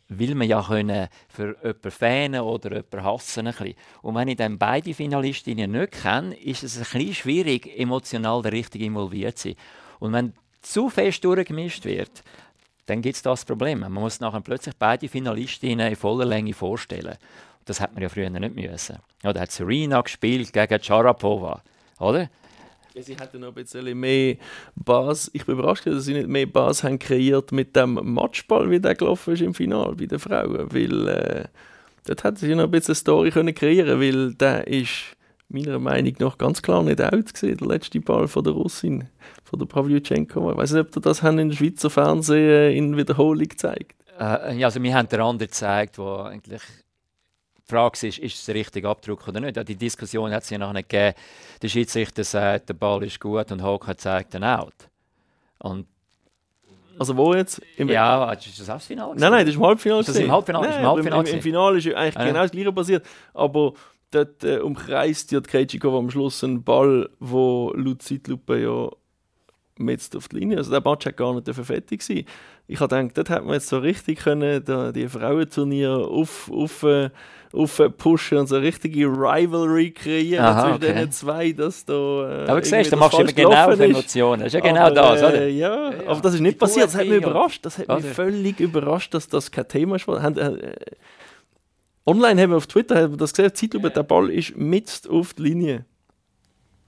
will 0.09 0.35
man 0.35 0.47
ja 0.47 0.61
können 0.61 1.07
für 1.27 1.57
jemanden 1.63 1.91
fähnen 1.91 2.41
oder 2.41 2.69
jemanden 2.69 3.03
hassen. 3.03 3.47
Ein. 3.47 3.73
Und 4.03 4.15
wenn 4.15 4.27
ich 4.27 4.37
dann 4.37 4.59
beide 4.59 4.93
Finalistinnen 4.93 5.71
nicht 5.71 5.93
kenne, 5.93 6.35
ist 6.35 6.63
es 6.63 6.77
ein 6.77 6.83
bisschen 6.83 7.15
schwierig, 7.15 7.79
emotional 7.79 8.41
richtig 8.41 8.81
involviert 8.81 9.39
zu 9.39 9.49
sein. 9.49 9.57
Und 9.99 10.13
wenn 10.13 10.33
zu 10.61 10.89
fest 10.89 11.23
durchgemischt 11.23 11.85
wird, 11.85 12.23
dann 12.85 13.01
gibt 13.01 13.15
es 13.15 13.21
das 13.21 13.45
Problem. 13.45 13.79
Man 13.79 13.93
muss 13.93 14.19
nachher 14.19 14.41
plötzlich 14.41 14.75
beide 14.77 15.07
Finalistinnen 15.07 15.87
in 15.87 15.95
voller 15.95 16.25
Länge 16.25 16.53
vorstellen. 16.53 17.15
Das 17.65 17.79
hat 17.79 17.93
man 17.93 18.03
ja 18.03 18.09
früher 18.09 18.29
nicht 18.29 18.55
müssen. 18.55 18.97
Da 19.21 19.39
hat 19.39 19.51
Serena 19.51 20.01
gespielt 20.01 20.51
gegen 20.51 20.83
Sharapova, 20.83 21.61
oder? 21.99 22.29
Sie 22.95 23.17
hatten 23.17 23.39
noch 23.39 23.47
ein 23.47 23.53
bisschen 23.55 23.99
mehr 23.99 24.35
Bass. 24.75 25.31
Ich 25.33 25.45
bin 25.45 25.57
überrascht, 25.57 25.87
dass 25.87 26.05
sie 26.05 26.13
nicht 26.13 26.27
mehr 26.27 26.45
Bass 26.45 26.83
haben 26.83 26.99
kreiert 26.99 27.51
mit 27.51 27.75
dem 27.75 27.93
Matchball, 27.93 28.69
wie 28.69 28.79
der 28.79 28.93
gelaufen 28.93 29.33
ist 29.33 29.41
im 29.41 29.55
Finale 29.55 29.95
bei 29.95 30.05
den 30.05 30.19
Frauen. 30.19 30.71
Weil 30.71 31.07
äh, 31.07 31.45
dort 32.05 32.23
hätten 32.23 32.37
sie 32.37 32.53
noch 32.53 32.65
ein 32.65 32.71
bisschen 32.71 32.93
Story 32.93 33.31
können 33.31 33.55
kreieren 33.55 33.99
weil 33.99 34.35
der 34.35 34.67
ist 34.67 35.15
meiner 35.53 35.79
Meinung 35.79 36.13
nach 36.19 36.37
ganz 36.37 36.61
klar 36.61 36.83
nicht 36.83 37.01
out 37.01 37.33
gesehen, 37.33 37.57
der 37.57 37.67
letzte 37.67 37.99
Ball 37.99 38.27
von 38.27 38.43
der 38.43 38.53
Russin, 38.53 39.07
von 39.43 39.59
der 39.59 39.65
Pavlyuchenko. 39.65 40.51
Ich 40.51 40.57
weiß 40.57 40.71
nicht, 40.73 40.87
ob 40.87 40.95
ihr 40.95 41.01
das 41.01 41.23
haben 41.23 41.39
im 41.39 41.51
Schweizer 41.51 41.89
Fernsehen 41.89 42.75
in 42.75 42.97
Wiederholung 42.97 43.47
gezeigt 43.47 43.95
äh, 44.19 44.55
ja, 44.57 44.67
also 44.67 44.81
wir 44.81 44.93
haben 44.93 45.09
den 45.09 45.21
anderen 45.21 45.49
gezeigt, 45.49 45.97
wo 45.97 46.17
eigentlich 46.17 46.61
die 47.57 47.69
Frage 47.69 48.07
ist, 48.07 48.19
ist 48.19 48.35
es 48.35 48.45
der 48.45 48.55
richtige 48.55 48.89
Abdruck 48.89 49.27
oder 49.27 49.39
nicht. 49.39 49.67
Die 49.67 49.75
Diskussion 49.75 50.31
hat 50.31 50.43
es 50.43 50.49
ja 50.49 50.57
noch 50.57 50.73
nicht 50.73 50.89
gegeben. 50.89 51.15
Der 51.61 51.69
Schiedsrichter 51.69 52.23
sagt, 52.23 52.69
der 52.69 52.73
Ball 52.73 53.03
ist 53.03 53.19
gut 53.19 53.51
und 53.51 53.63
Hocker 53.63 53.97
zeigt 53.97 54.33
den 54.33 54.43
Out. 54.43 54.73
Und 55.59 55.87
also 56.99 57.17
wo 57.17 57.33
jetzt? 57.33 57.59
Im 57.77 57.89
ja, 57.89 58.31
ist 58.33 58.59
das 58.59 58.69
auch 58.69 58.75
das 58.75 58.85
Finale? 58.85 59.15
Nein, 59.17 59.31
nein, 59.31 59.45
das 59.45 59.55
ist 59.55 59.59
im 59.59 59.65
Halbfinale. 59.65 60.01
Ist 60.01 60.09
das 60.09 60.17
im 60.17 60.31
Halbfinale? 60.31 60.69
Nein, 60.69 60.79
im, 60.79 60.87
Halbfinale 60.87 61.29
im, 61.29 61.35
im, 61.35 61.41
Finale 61.41 61.77
ist 61.79 61.87
eigentlich 61.87 62.17
ah, 62.17 62.25
genau 62.25 62.41
das 62.41 62.51
gleiche 62.51 62.71
passiert. 62.71 63.05
Aber 63.33 63.73
dort 64.15 64.43
äh, 64.43 64.59
umkreist 64.59 65.31
ja 65.31 65.41
Krejcikov 65.41 65.93
am 65.93 66.09
Schluss 66.09 66.43
einen 66.43 66.63
Ball, 66.63 67.09
wo 67.19 67.73
laut 67.75 68.01
Zeitlupe 68.01 68.59
ja 68.59 68.89
jetzt 69.79 70.15
auf 70.15 70.27
die 70.27 70.37
Linie, 70.37 70.57
also 70.57 70.71
der 70.71 70.81
Match 70.81 71.05
hat 71.05 71.17
gar 71.17 71.33
nicht 71.33 71.49
fertig 71.49 72.01
sein. 72.03 72.25
Ich 72.67 72.79
habe 72.79 72.95
gedacht, 72.95 73.17
dort 73.17 73.29
hätte 73.29 73.41
man 73.41 73.55
jetzt 73.55 73.67
so 73.67 73.79
richtig 73.79 74.19
können, 74.19 74.63
da, 74.63 74.91
die 74.91 75.07
Frauenturnier 75.09 75.91
auf, 75.91 76.49
auf, 76.51 76.83
äh, 76.83 77.09
auf 77.51 77.81
pushen 77.97 78.37
und 78.37 78.47
so 78.47 78.55
eine 78.55 78.65
richtige 78.65 79.07
Rivalry 79.07 79.91
kreieren 79.91 80.45
Aha, 80.45 80.61
zwischen 80.61 80.75
okay. 80.75 80.93
den 80.93 81.11
zwei, 81.11 81.51
dass 81.51 81.85
da. 81.85 81.93
Äh, 81.93 82.49
aber 82.49 82.63
siehst 82.63 82.91
du, 82.91 82.97
machst 82.97 83.17
du 83.17 83.21
immer 83.21 83.33
genau 83.33 83.51
auf 83.51 83.79
Emotionen. 83.79 84.43
Das 84.43 84.47
ist 84.47 84.53
ja 84.53 84.59
genau 84.61 84.81
aber, 84.81 84.95
das, 84.95 85.23
oder? 85.23 85.41
Äh, 85.41 85.49
ja, 85.49 85.91
ja, 85.91 86.07
aber 86.07 86.21
das 86.21 86.35
ist 86.35 86.39
nicht 86.39 86.57
passiert. 86.57 86.85
Das 86.85 86.95
hat 86.95 87.07
mich 87.07 87.17
überrascht. 87.17 87.65
Das 87.65 87.77
hat 87.77 87.87
mich 87.89 88.05
völlig 88.05 88.59
überrascht, 88.59 89.13
dass 89.13 89.27
das 89.27 89.51
kein 89.51 89.67
Thema 89.67 89.97
ist. 89.97 90.07
Online 92.05 92.41
haben 92.41 92.49
wir 92.51 92.57
auf 92.57 92.67
Twitter 92.67 93.01
haben 93.01 93.13
wir 93.13 93.17
das 93.17 93.33
gesehen, 93.33 93.53
Zeitlupe, 93.53 93.89
der 93.89 94.03
Ball 94.03 94.29
ist 94.29 94.57
mit 94.57 95.07
auf 95.09 95.33
die 95.33 95.43
Linie. 95.43 95.85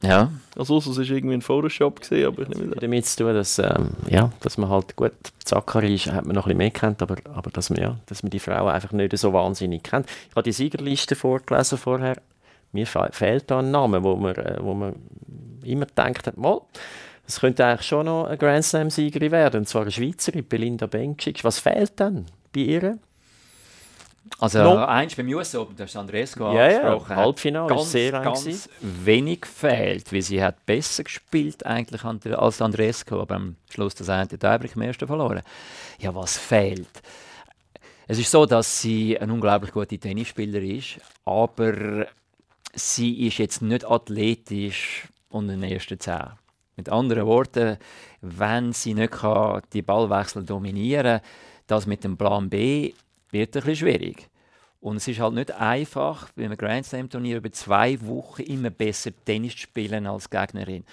Ja. 0.04 0.32
Also 0.56 0.78
es 0.78 0.88
ist 0.88 1.10
irgendwie 1.10 1.36
ein 1.36 1.42
Photoshop 1.42 2.02
gesehen, 2.02 2.28
aber 2.28 2.44
ich 2.44 2.50
nehme 2.50 2.72
das. 2.72 2.82
Damit 2.82 3.06
zu 3.06 3.24
tun, 3.24 3.34
dass, 3.34 3.60
ähm, 3.60 3.90
ja, 4.10 4.32
dass 4.42 4.58
man 4.58 4.70
halt 4.70 4.96
gut, 4.96 5.14
Zachary 5.44 5.96
ist, 5.96 6.08
hat 6.08 6.26
man 6.26 6.36
noch 6.36 6.46
ein 6.46 6.50
bisschen 6.50 6.58
mehr 6.58 6.72
kennt, 6.72 7.02
aber, 7.02 7.16
aber 7.34 7.50
dass, 7.50 7.70
man, 7.70 7.80
ja, 7.82 7.98
dass 8.06 8.22
man 8.22 8.30
die 8.30 8.40
Frauen 8.40 8.70
einfach 8.70 8.92
nicht 8.92 9.18
so 9.18 9.34
wahnsinnig 9.34 9.84
kennt. 9.84 10.08
Ich 10.30 10.36
habe 10.36 10.44
die 10.44 10.52
Siegerliste 10.52 11.16
vorgelesen 11.16 11.78
vorher. 11.78 12.18
Mir 12.72 12.86
fehlt 12.86 13.50
da 13.50 13.60
ein 13.60 13.72
Name, 13.72 14.04
wo 14.04 14.16
man, 14.16 14.36
äh, 14.36 14.58
wo 14.60 14.74
man 14.74 14.96
immer 15.64 15.86
denkt, 15.86 16.38
mal, 16.38 16.62
es 17.26 17.40
könnte 17.40 17.66
eigentlich 17.66 17.88
schon 17.88 18.06
noch 18.06 18.26
eine 18.26 18.38
Grand 18.38 18.66
Slam-Siegerin 18.66 19.32
werden, 19.32 19.62
und 19.62 19.68
zwar 19.68 19.84
eine 19.84 19.92
Schweizerin, 19.92 20.46
Belinda 20.48 20.86
Bencic. 20.86 21.44
Was 21.44 21.60
fehlt 21.60 22.00
denn 22.00 22.26
bei 22.54 22.62
ihr? 22.62 23.00
Also 24.40 24.64
no. 24.64 24.86
eins 24.86 25.16
beim 25.16 25.28
US 25.30 25.56
Open, 25.56 25.76
das 25.76 25.92
ist 25.92 25.96
Andresco 25.96 26.52
ja, 26.54 26.66
angesprochen. 26.66 27.12
Ja, 27.12 27.16
Halbfinale 27.16 27.68
ganz, 27.68 27.92
sehr 27.92 28.12
ganz 28.12 28.70
wenig 28.82 29.42
gefehlt, 29.42 30.12
weil 30.12 30.22
sie 30.22 30.44
hat 30.44 30.66
besser 30.66 31.04
gespielt 31.04 31.66
eigentlich 31.66 32.04
als 32.04 32.62
Andresco, 32.62 33.22
aber 33.22 33.36
am 33.36 33.56
Schluss 33.70 33.96
das 33.96 34.10
eine 34.10 34.28
Tiebreak 34.28 34.76
im 34.76 34.82
ersten 34.82 35.08
verloren. 35.08 35.42
Ja, 36.00 36.14
was 36.14 36.38
fehlt? 36.38 37.02
Es 38.08 38.20
ist 38.20 38.30
so, 38.30 38.46
dass 38.46 38.82
sie 38.82 39.18
eine 39.18 39.34
unglaublich 39.34 39.72
gute 39.72 39.98
Tennisspielerin 39.98 40.78
ist, 40.78 41.00
aber 41.24 42.08
sie 42.74 43.28
ist 43.28 43.38
jetzt 43.38 43.62
nicht 43.62 43.90
athletisch 43.90 45.08
unter 45.30 45.54
den 45.54 45.64
ersten 45.64 46.00
Zehn. 46.00 46.32
Mit 46.76 46.90
anderen 46.90 47.26
Worten, 47.26 47.78
wenn 48.22 48.74
sie 48.74 48.94
nicht 48.94 49.14
kann, 49.14 49.62
die 49.72 49.82
Ballwechsel 49.82 50.44
dominieren 50.44 51.20
kann, 51.20 51.30
das 51.68 51.88
mit 51.88 52.04
dem 52.04 52.18
Plan 52.18 52.50
B 52.50 52.94
wird 53.36 53.56
ein 53.56 53.62
bisschen 53.62 53.76
schwierig. 53.76 54.30
Und 54.80 54.98
es 54.98 55.08
ist 55.08 55.20
halt 55.20 55.34
nicht 55.34 55.52
einfach, 55.52 56.32
bei 56.34 56.46
einem 56.46 56.58
Grand 56.58 56.86
Slam 56.86 57.10
Turnier 57.10 57.38
über 57.38 57.52
zwei 57.52 58.00
Wochen 58.02 58.44
immer 58.44 58.70
besser 58.70 59.12
Tennis 59.26 59.54
zu 59.54 59.60
spielen 59.60 60.06
als 60.06 60.30
Gegnerin. 60.30 60.84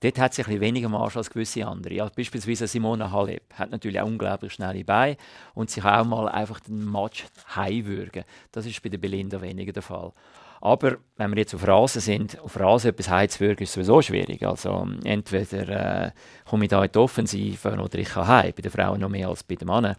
Dort 0.00 0.18
hat 0.18 0.34
sie 0.34 0.42
ein 0.42 0.46
bisschen 0.46 0.60
weniger 0.60 0.88
Marsch 0.88 1.16
als 1.16 1.30
gewisse 1.30 1.66
andere. 1.66 1.94
Ja, 1.94 2.10
beispielsweise 2.14 2.66
Simona 2.66 3.10
Halep 3.10 3.54
hat 3.54 3.70
natürlich 3.70 4.00
auch 4.00 4.06
unglaublich 4.06 4.52
schnelle 4.52 4.84
Beine 4.84 5.16
und 5.54 5.70
sie 5.70 5.80
kann 5.80 6.00
auch 6.00 6.04
mal 6.04 6.28
einfach 6.28 6.60
den 6.60 6.90
Match 6.90 7.24
heimwürgen. 7.54 8.24
Das 8.52 8.66
ist 8.66 8.82
bei 8.82 8.88
der 8.88 8.98
Belinda 8.98 9.40
weniger 9.40 9.72
der 9.72 9.82
Fall. 9.82 10.12
Aber 10.60 10.96
wenn 11.16 11.30
wir 11.30 11.38
jetzt 11.38 11.54
auf 11.54 11.66
Rasen 11.66 12.00
sind, 12.00 12.40
auf 12.40 12.58
Rasen 12.58 12.90
etwas 12.90 13.10
heimzuwürgen, 13.10 13.64
ist 13.64 13.74
sowieso 13.74 14.00
schwierig. 14.00 14.42
Also 14.46 14.88
entweder 15.04 16.06
äh, 16.06 16.10
komme 16.48 16.64
ich 16.64 16.70
da 16.70 16.82
in 16.82 16.90
die 16.90 16.98
Offensive 16.98 17.70
oder 17.70 17.98
ich 17.98 18.08
kann 18.08 18.26
heim. 18.26 18.52
Bei 18.56 18.62
den 18.62 18.72
Frauen 18.72 19.00
noch 19.00 19.10
mehr 19.10 19.28
als 19.28 19.42
bei 19.42 19.56
den 19.56 19.68
Männern. 19.68 19.96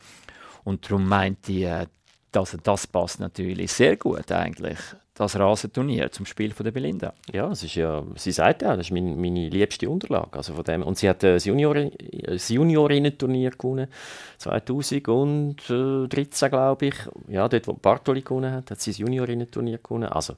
Und 0.66 0.90
darum 0.90 1.08
meint 1.08 1.48
ich, 1.48 1.64
äh, 1.64 1.86
dass 2.32 2.58
das 2.62 2.88
passt 2.88 3.22
natürlich 3.22 3.72
sehr 3.72 3.96
gut 3.96 4.30
eigentlich, 4.30 4.80
das 5.14 5.40
Rasenturnier 5.40 6.12
zum 6.12 6.26
Spiel 6.26 6.52
von 6.52 6.66
der 6.66 6.72
Belinda. 6.72 7.14
Ja, 7.32 7.50
es 7.50 7.64
ist 7.64 7.76
ja, 7.76 8.04
sie 8.16 8.34
sagt 8.34 8.64
ja, 8.64 8.76
das 8.76 8.88
ist 8.88 8.92
meine, 8.92 9.16
meine 9.16 9.48
liebste 9.48 9.90
Unterlage. 9.90 10.38
Also 10.38 10.54
von 10.54 10.66
dem, 10.66 10.84
und 10.84 10.98
sie 10.98 11.08
hat 11.08 11.24
das, 11.24 11.46
Junior, 11.46 11.90
das 12.26 12.50
Juniorinnen-Turnier 12.50 13.52
gewonnen, 13.52 13.88
2013 14.40 16.50
glaube 16.50 16.88
ich. 16.88 16.96
Ja, 17.30 17.48
dort 17.48 17.68
wo 17.68 17.74
Bartoli 17.74 18.22
gewonnen 18.22 18.52
hat, 18.52 18.70
hat 18.70 18.82
sie 18.82 18.92
das 18.92 18.98
Juniorinnen-Turnier 18.98 19.78
gewonnen. 19.78 20.10
Also, 20.10 20.34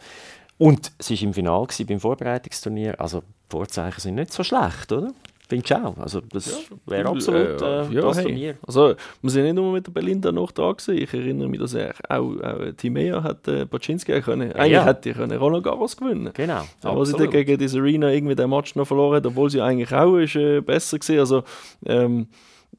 und 0.59 0.91
sie 0.99 1.15
war 1.15 1.23
im 1.23 1.33
Finale 1.33 1.67
beim 1.87 1.99
Vorbereitungsturnier. 1.99 3.01
Also 3.01 3.21
die 3.21 3.25
Vorzeichen 3.49 3.99
sind 3.99 4.15
nicht 4.15 4.31
so 4.31 4.43
schlecht, 4.43 4.91
oder? 4.91 5.11
Finde 5.47 5.65
ich 5.65 5.75
auch. 5.75 5.97
Also 5.97 6.19
das 6.19 6.67
ja, 6.69 6.77
wäre 6.85 7.09
absolut 7.09 7.61
äh, 7.61 7.83
äh, 7.83 7.93
ja, 7.93 8.01
das 8.01 8.17
hey. 8.17 8.25
Turnier. 8.25 8.55
Also 8.67 8.95
wir 9.21 9.29
sind 9.29 9.43
nicht 9.43 9.55
nur 9.55 9.71
mit 9.71 9.87
der 9.87 9.91
Belinda 9.91 10.31
noch 10.31 10.51
da 10.51 10.71
gewesen. 10.73 10.97
Ich 10.97 11.13
erinnere 11.13 11.47
mich, 11.47 11.59
dass 11.61 11.73
er 11.73 11.93
auch, 12.09 12.35
auch 12.41 12.71
Timea 12.75 13.23
hat 13.23 13.47
äh, 13.47 13.63
Baczynski 13.63 14.19
können. 14.21 14.51
Eigentlich 14.51 14.73
ja. 14.73 14.85
hätte 14.85 15.11
er 15.11 15.37
Roland 15.37 15.63
Garros 15.63 15.95
gewinnen. 15.95 16.31
Genau. 16.33 16.63
Aber 16.83 17.05
sie 17.05 17.13
dann 17.13 17.29
gegen 17.29 17.57
die 17.57 17.67
Serena 17.69 18.11
irgendwie 18.11 18.35
den 18.35 18.49
Match 18.49 18.75
noch 18.75 18.87
verloren 18.87 19.15
hat, 19.15 19.25
obwohl 19.25 19.49
sie 19.49 19.61
eigentlich 19.61 19.93
auch 19.93 20.17
ist, 20.17 20.35
äh, 20.35 20.59
besser 20.59 20.99
gewesen. 20.99 21.19
Also 21.19 21.43
ähm, 21.85 22.27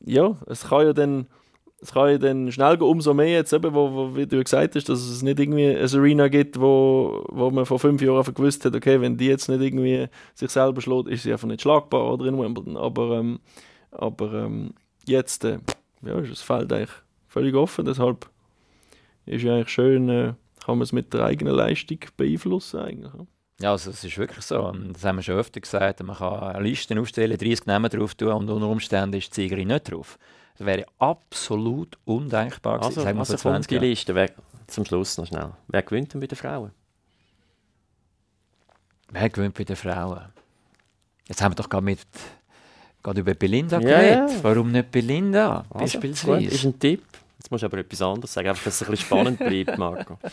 ja, 0.04 0.36
es 0.46 0.68
kann 0.68 0.86
ja 0.86 0.92
dann 0.92 1.26
es 1.80 1.92
kann 1.92 2.10
ja 2.10 2.18
dann 2.18 2.50
schnell 2.50 2.76
gehen, 2.76 2.88
umso 2.88 3.14
mehr 3.14 3.30
jetzt 3.30 3.52
eben, 3.52 3.72
wo, 3.72 3.92
wo, 3.92 4.16
wie 4.16 4.26
du 4.26 4.42
gesagt 4.42 4.74
hast, 4.74 4.88
dass 4.88 4.98
es 5.00 5.22
nicht 5.22 5.38
irgendwie 5.38 5.76
eine 5.76 5.88
Arena 5.88 6.28
gibt, 6.28 6.60
wo, 6.60 7.24
wo 7.28 7.50
man 7.50 7.66
vor 7.66 7.78
fünf 7.78 8.02
Jahren 8.02 8.34
gewusst 8.34 8.64
hat, 8.64 8.74
okay, 8.74 9.00
wenn 9.00 9.16
die 9.16 9.26
jetzt 9.26 9.48
nicht 9.48 9.60
irgendwie 9.60 10.08
sich 10.34 10.50
selber 10.50 10.80
schlägt, 10.80 11.08
ist 11.08 11.22
sie 11.22 11.32
einfach 11.32 11.46
nicht 11.46 11.62
schlagbar 11.62 12.12
oder 12.12 12.26
in 12.26 12.38
Wimbledon. 12.38 12.76
Aber, 12.76 13.18
ähm, 13.18 13.38
aber 13.92 14.32
ähm, 14.32 14.74
jetzt 15.06 15.44
äh, 15.44 15.58
ja, 16.02 16.18
ist 16.18 16.32
das 16.32 16.42
Feld 16.42 16.72
eigentlich 16.72 16.90
völlig 17.28 17.54
offen, 17.54 17.84
deshalb 17.84 18.28
ist 19.26 19.42
ja 19.42 19.54
eigentlich 19.54 19.68
schön, 19.68 20.08
äh, 20.08 20.32
kann 20.64 20.78
man 20.78 20.82
es 20.82 20.92
mit 20.92 21.14
der 21.14 21.24
eigenen 21.24 21.54
Leistung 21.54 21.98
beeinflussen 22.16 22.80
eigentlich. 22.80 23.12
Ja. 23.14 23.26
Ja, 23.60 23.72
also 23.72 23.90
es 23.90 24.04
ist 24.04 24.16
wirklich 24.16 24.44
so. 24.44 24.72
Das 24.92 25.04
haben 25.04 25.16
wir 25.16 25.22
schon 25.22 25.34
öfter 25.34 25.60
gesagt. 25.60 26.00
Man 26.04 26.16
kann 26.16 26.38
eine 26.38 26.62
Liste 26.62 26.98
aufstellen, 27.00 27.36
30 27.36 27.66
Namen 27.66 27.90
drauf 27.90 28.14
tun 28.14 28.28
und 28.28 28.48
unter 28.48 28.68
Umständen 28.68 29.16
ist 29.16 29.36
die 29.36 29.42
Siegerin 29.42 29.66
nicht 29.68 29.90
drauf. 29.90 30.16
Das 30.58 30.66
wäre 30.66 30.86
absolut 30.98 31.96
undenkbar 32.04 32.80
gewesen. 32.80 33.06
Also, 33.06 33.18
also 33.18 33.36
20 33.36 33.68
die 33.68 33.78
Liste, 33.78 34.14
wer, 34.14 34.30
zum 34.66 34.84
Schluss 34.84 35.16
noch 35.16 35.26
schnell. 35.26 35.52
Wer 35.68 35.82
gewinnt 35.82 36.12
denn 36.12 36.20
bei 36.20 36.26
den 36.26 36.36
Frauen? 36.36 36.72
Wer 39.10 39.30
gewinnt 39.30 39.54
bei 39.54 39.64
den 39.64 39.76
Frauen? 39.76 40.20
Jetzt 41.28 41.42
haben 41.42 41.52
wir 41.52 41.56
doch 41.56 41.68
gerade 41.68 41.84
mit 41.84 42.00
gerade 43.02 43.20
über 43.20 43.34
Belinda 43.34 43.78
Ja, 43.80 44.00
geredet. 44.00 44.42
Warum 44.42 44.72
nicht 44.72 44.90
Belinda? 44.90 45.64
Also, 45.70 45.78
beispielsweise. 45.78 46.44
Gut, 46.44 46.52
ist 46.52 46.64
ein 46.64 46.78
Tipp. 46.78 47.04
Jetzt 47.38 47.50
musst 47.50 47.62
du 47.62 47.66
aber 47.66 47.78
etwas 47.78 48.02
anderes 48.02 48.32
sagen, 48.32 48.48
einfach, 48.48 48.64
dass 48.64 48.74
es 48.74 48.82
ein 48.82 48.90
bisschen 48.90 49.06
spannend 49.06 49.38
bleibt, 49.38 49.78
Marco. 49.78 50.18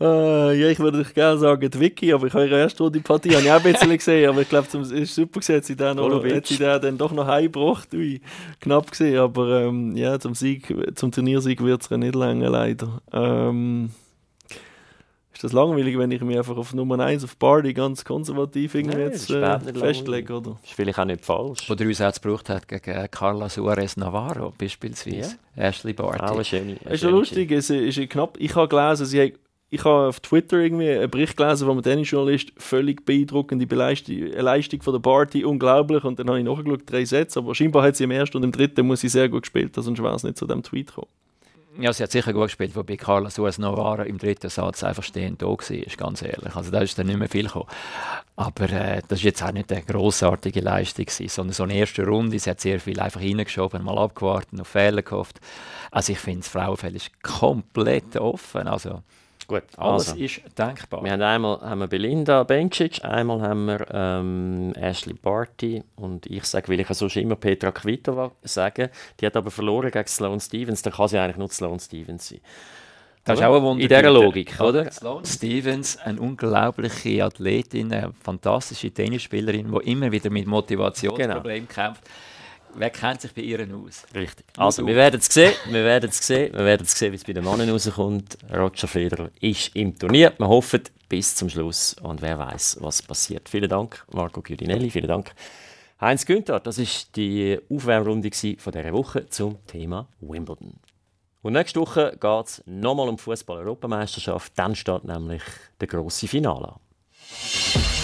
Äh, 0.00 0.58
ja, 0.58 0.68
ich 0.68 0.78
würde 0.78 0.98
euch 0.98 1.12
gerne 1.12 1.38
sagen, 1.38 1.68
die 1.68 1.78
Vicky, 1.78 2.12
aber 2.12 2.26
ich 2.26 2.32
habe 2.32 2.46
ihre 2.46 2.58
erste 2.58 2.82
Runde 2.82 3.00
Partie 3.00 3.34
habe 3.34 3.42
ich 3.42 3.50
auch 3.50 3.56
ein 3.56 3.72
bisschen 3.72 3.96
gesehen, 3.96 4.30
aber 4.30 4.40
ich 4.40 4.48
glaube, 4.48 4.66
es 4.66 4.90
ist 4.90 5.14
super 5.14 5.40
gesehen, 5.40 5.62
sie 5.62 5.76
dann, 5.76 5.98
Golovic. 5.98 6.36
hat 6.36 6.46
sie 6.46 6.56
den 6.56 6.80
dann 6.80 6.96
doch 6.96 7.12
noch 7.12 7.26
heimgebracht. 7.26 7.92
Ui, 7.92 8.20
knapp 8.60 8.90
gesehen, 8.90 9.18
aber 9.18 9.60
ähm, 9.62 9.94
ja, 9.94 10.18
zum 10.18 10.34
Sieg, 10.34 10.74
zum 10.96 11.12
Turniersieg 11.12 11.62
wird 11.62 11.82
es 11.82 11.90
nicht 11.90 12.14
länger, 12.14 12.48
leider. 12.48 13.02
Ähm, 13.12 13.90
ist 15.40 15.44
das 15.44 15.52
langweilig, 15.52 15.96
wenn 15.96 16.10
ich 16.10 16.20
mich 16.20 16.36
einfach 16.36 16.56
auf 16.56 16.74
Nummer 16.74 16.98
1 16.98 17.24
auf 17.24 17.38
Party 17.38 17.72
ganz 17.72 18.04
konservativ 18.04 18.74
irgendwie 18.74 18.98
Nein, 18.98 19.06
jetzt 19.10 19.30
das 19.30 19.62
ist 19.62 19.68
äh, 19.68 19.78
festlege, 19.78 20.34
oder? 20.34 20.58
Ist 20.62 20.74
vielleicht 20.74 20.98
auch 20.98 21.04
nicht 21.06 21.24
falsch. 21.24 21.68
Wo 21.68 21.74
der 21.74 21.86
uns 21.86 22.00
auch 22.02 22.12
gebraucht 22.12 22.50
hat 22.50 22.68
gegen 22.68 23.10
Carla 23.10 23.48
Suarez 23.48 23.96
Navarro 23.96 24.52
beispielsweise. 24.58 25.36
Ashley 25.56 25.94
Barty. 25.94 26.22
Eine 26.22 26.44
schöne. 26.44 26.62
eine 26.62 26.74
Es 26.74 26.80
ist 26.80 26.90
ja 26.90 26.96
schöne 26.98 27.12
lustig, 27.12 27.52
es 27.52 27.70
ist 27.70 27.96
ist 27.96 28.10
knapp. 28.10 28.36
Ich 28.38 28.54
habe 28.54 28.68
gelesen, 28.68 29.06
sie 29.06 29.22
hat, 29.22 29.32
ich 29.70 29.84
habe 29.84 30.08
auf 30.08 30.18
Twitter 30.18 30.58
irgendwie 30.58 30.90
einen 30.90 31.10
Bericht 31.10 31.36
gelesen 31.36 31.66
von 31.66 31.76
einem 31.76 31.82
Tennisjournalist, 31.82 32.52
völlig 32.56 33.06
beeindruckende 33.06 33.66
Beleistung, 33.66 34.16
eine 34.16 34.42
Leistung 34.42 34.82
von 34.82 34.92
der 34.94 35.00
Party, 35.00 35.44
unglaublich. 35.44 36.02
Und 36.02 36.18
dann 36.18 36.28
habe 36.28 36.40
ich 36.40 36.44
nachgeschaut, 36.44 36.82
drei 36.86 37.04
Sätze, 37.04 37.38
aber 37.38 37.54
scheinbar 37.54 37.84
hat 37.84 37.96
sie 37.96 38.04
im 38.04 38.10
ersten 38.10 38.38
und 38.38 38.42
im 38.42 38.52
dritten 38.52 38.86
muss 38.86 39.00
sie 39.00 39.08
sehr 39.08 39.28
gut 39.28 39.42
gespielt, 39.42 39.74
sonst 39.76 40.02
wäre 40.02 40.14
es 40.14 40.24
nicht 40.24 40.36
zu 40.36 40.46
dem 40.46 40.64
Tweet 40.64 40.88
gekommen. 40.88 41.08
Ja, 41.78 41.92
sie 41.92 42.02
hat 42.02 42.10
sicher 42.10 42.32
gut 42.32 42.46
gespielt, 42.46 42.74
wobei 42.74 42.96
Carla 42.96 43.30
Suarez 43.30 43.58
Navarro 43.58 44.02
im 44.02 44.18
dritten 44.18 44.50
Satz 44.50 44.82
einfach 44.82 45.04
stehend 45.04 45.40
da 45.40 45.46
war, 45.46 45.56
ganz 45.96 46.20
ehrlich. 46.20 46.56
Also 46.56 46.72
da 46.72 46.80
ist 46.80 46.98
dann 46.98 47.06
nicht 47.06 47.18
mehr 47.18 47.28
viel 47.28 47.46
gekommen. 47.46 47.68
Aber 48.34 48.70
äh, 48.70 49.02
das 49.06 49.20
ist 49.20 49.24
jetzt 49.24 49.42
auch 49.42 49.52
nicht 49.52 49.72
eine 49.72 49.82
grossartige 49.82 50.60
Leistung 50.60 51.06
gewesen, 51.06 51.28
sondern 51.28 51.54
so 51.54 51.62
eine 51.62 51.74
erste 51.74 52.04
Runde, 52.04 52.38
sie 52.40 52.50
hat 52.50 52.60
sehr 52.60 52.80
viel 52.80 52.98
einfach 52.98 53.20
reingeschoben, 53.20 53.84
mal 53.84 53.98
abgewartet, 53.98 54.60
auf 54.60 54.66
Fehler 54.66 55.02
gehofft. 55.02 55.40
Also 55.92 56.12
ich 56.12 56.18
finde, 56.18 56.40
das 56.40 56.48
Frauenfeld 56.48 56.96
ist 56.96 57.22
komplett 57.22 58.16
offen, 58.16 58.66
also 58.66 59.02
Gut, 59.50 59.64
alles 59.78 60.10
also. 60.10 60.22
ist 60.22 60.42
denkbar. 60.56 61.02
Wir 61.02 61.10
haben 61.10 61.22
einmal 61.22 61.60
haben 61.60 61.80
wir 61.80 61.88
Belinda 61.88 62.44
Bencic, 62.44 63.04
einmal 63.04 63.42
haben 63.42 63.66
wir 63.66 63.84
ähm, 63.92 64.72
Ashley 64.76 65.12
Barty 65.12 65.82
und 65.96 66.24
ich 66.26 66.44
sage, 66.44 66.68
weil 66.68 66.78
ich 66.78 66.88
ja 66.88 66.94
sonst 66.94 67.16
immer 67.16 67.34
Petra 67.34 67.72
Kvitova 67.72 68.30
sagen, 68.42 68.90
die 69.18 69.26
hat 69.26 69.36
aber 69.36 69.50
verloren 69.50 69.90
gegen 69.90 70.06
Sloane 70.06 70.38
Stevens, 70.38 70.82
dann 70.82 70.92
kann 70.92 71.08
sie 71.08 71.18
eigentlich 71.18 71.36
nur 71.36 71.48
Sloane 71.48 71.80
Stevens 71.80 72.28
sein. 72.28 72.38
Das 73.24 73.40
ist 73.40 73.44
auch 73.44 73.56
ein 73.56 73.62
Wunder. 73.64 73.82
In 73.82 73.88
dieser 73.88 74.10
Logik, 74.12 74.60
oder? 74.60 74.88
Sloane 74.92 75.26
Stevens, 75.26 75.96
eine 75.96 76.20
unglaubliche 76.20 77.24
Athletin, 77.24 77.92
eine 77.92 78.12
fantastische 78.22 78.92
Tennisspielerin, 78.92 79.68
die 79.68 79.90
immer 79.90 80.12
wieder 80.12 80.30
mit 80.30 80.46
Motivationsproblemen 80.46 81.68
kämpft. 81.68 82.04
Wer 82.74 82.90
kennt 82.90 83.20
sich 83.20 83.32
bei 83.32 83.42
ihr 83.42 83.60
aus? 83.74 84.06
Richtig. 84.14 84.46
Also, 84.56 84.86
wir 84.86 84.94
werden 84.94 85.20
es 85.20 85.26
sehen, 85.26 85.52
wir 85.66 85.84
werden 85.84 86.10
es 86.10 86.26
sehen, 86.26 86.52
wir 86.52 86.64
werden 86.64 86.82
es 86.84 86.92
sehen, 86.92 87.12
wie 87.12 87.16
es 87.16 87.24
bei 87.24 87.32
den 87.32 87.44
Männern 87.44 87.70
rauskommt. 87.70 88.38
Roger 88.52 88.88
Federer 88.88 89.30
ist 89.40 89.74
im 89.74 89.98
Turnier. 89.98 90.32
Wir 90.38 90.48
hoffen 90.48 90.82
bis 91.08 91.34
zum 91.34 91.48
Schluss 91.48 91.94
und 92.02 92.22
wer 92.22 92.38
weiß, 92.38 92.78
was 92.80 93.02
passiert. 93.02 93.48
Vielen 93.48 93.68
Dank, 93.68 94.04
Marco 94.12 94.40
Giudinelli, 94.40 94.90
vielen 94.90 95.08
Dank. 95.08 95.32
Heinz 96.00 96.24
Günther, 96.24 96.60
das 96.60 96.78
war 96.78 96.86
die 97.16 97.58
Aufwärmrunde 97.68 98.30
von 98.58 98.72
dieser 98.72 98.92
Woche 98.92 99.28
zum 99.28 99.58
Thema 99.66 100.08
Wimbledon. 100.20 100.74
Und 101.42 101.54
nächste 101.54 101.80
Woche 101.80 102.16
geht 102.18 102.46
es 102.46 102.62
nochmal 102.66 103.08
um 103.08 103.16
die 103.16 103.22
Fußball-Europameisterschaft. 103.22 104.52
Dann 104.56 104.74
steht 104.74 105.04
nämlich 105.04 105.42
der 105.80 105.88
grosse 105.88 106.28
Finale 106.28 106.68
an. 106.68 107.99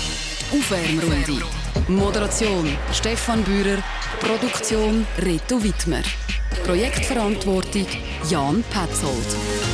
Aufwärmrunde. 0.53 1.45
Moderation 1.89 2.77
Stefan 2.93 3.43
Bührer. 3.43 3.83
Produktion 4.21 5.07
Reto 5.19 5.63
Wittmer. 5.63 6.03
Projektverantwortung 6.65 7.87
Jan 8.31 8.65
Petzold. 8.71 9.66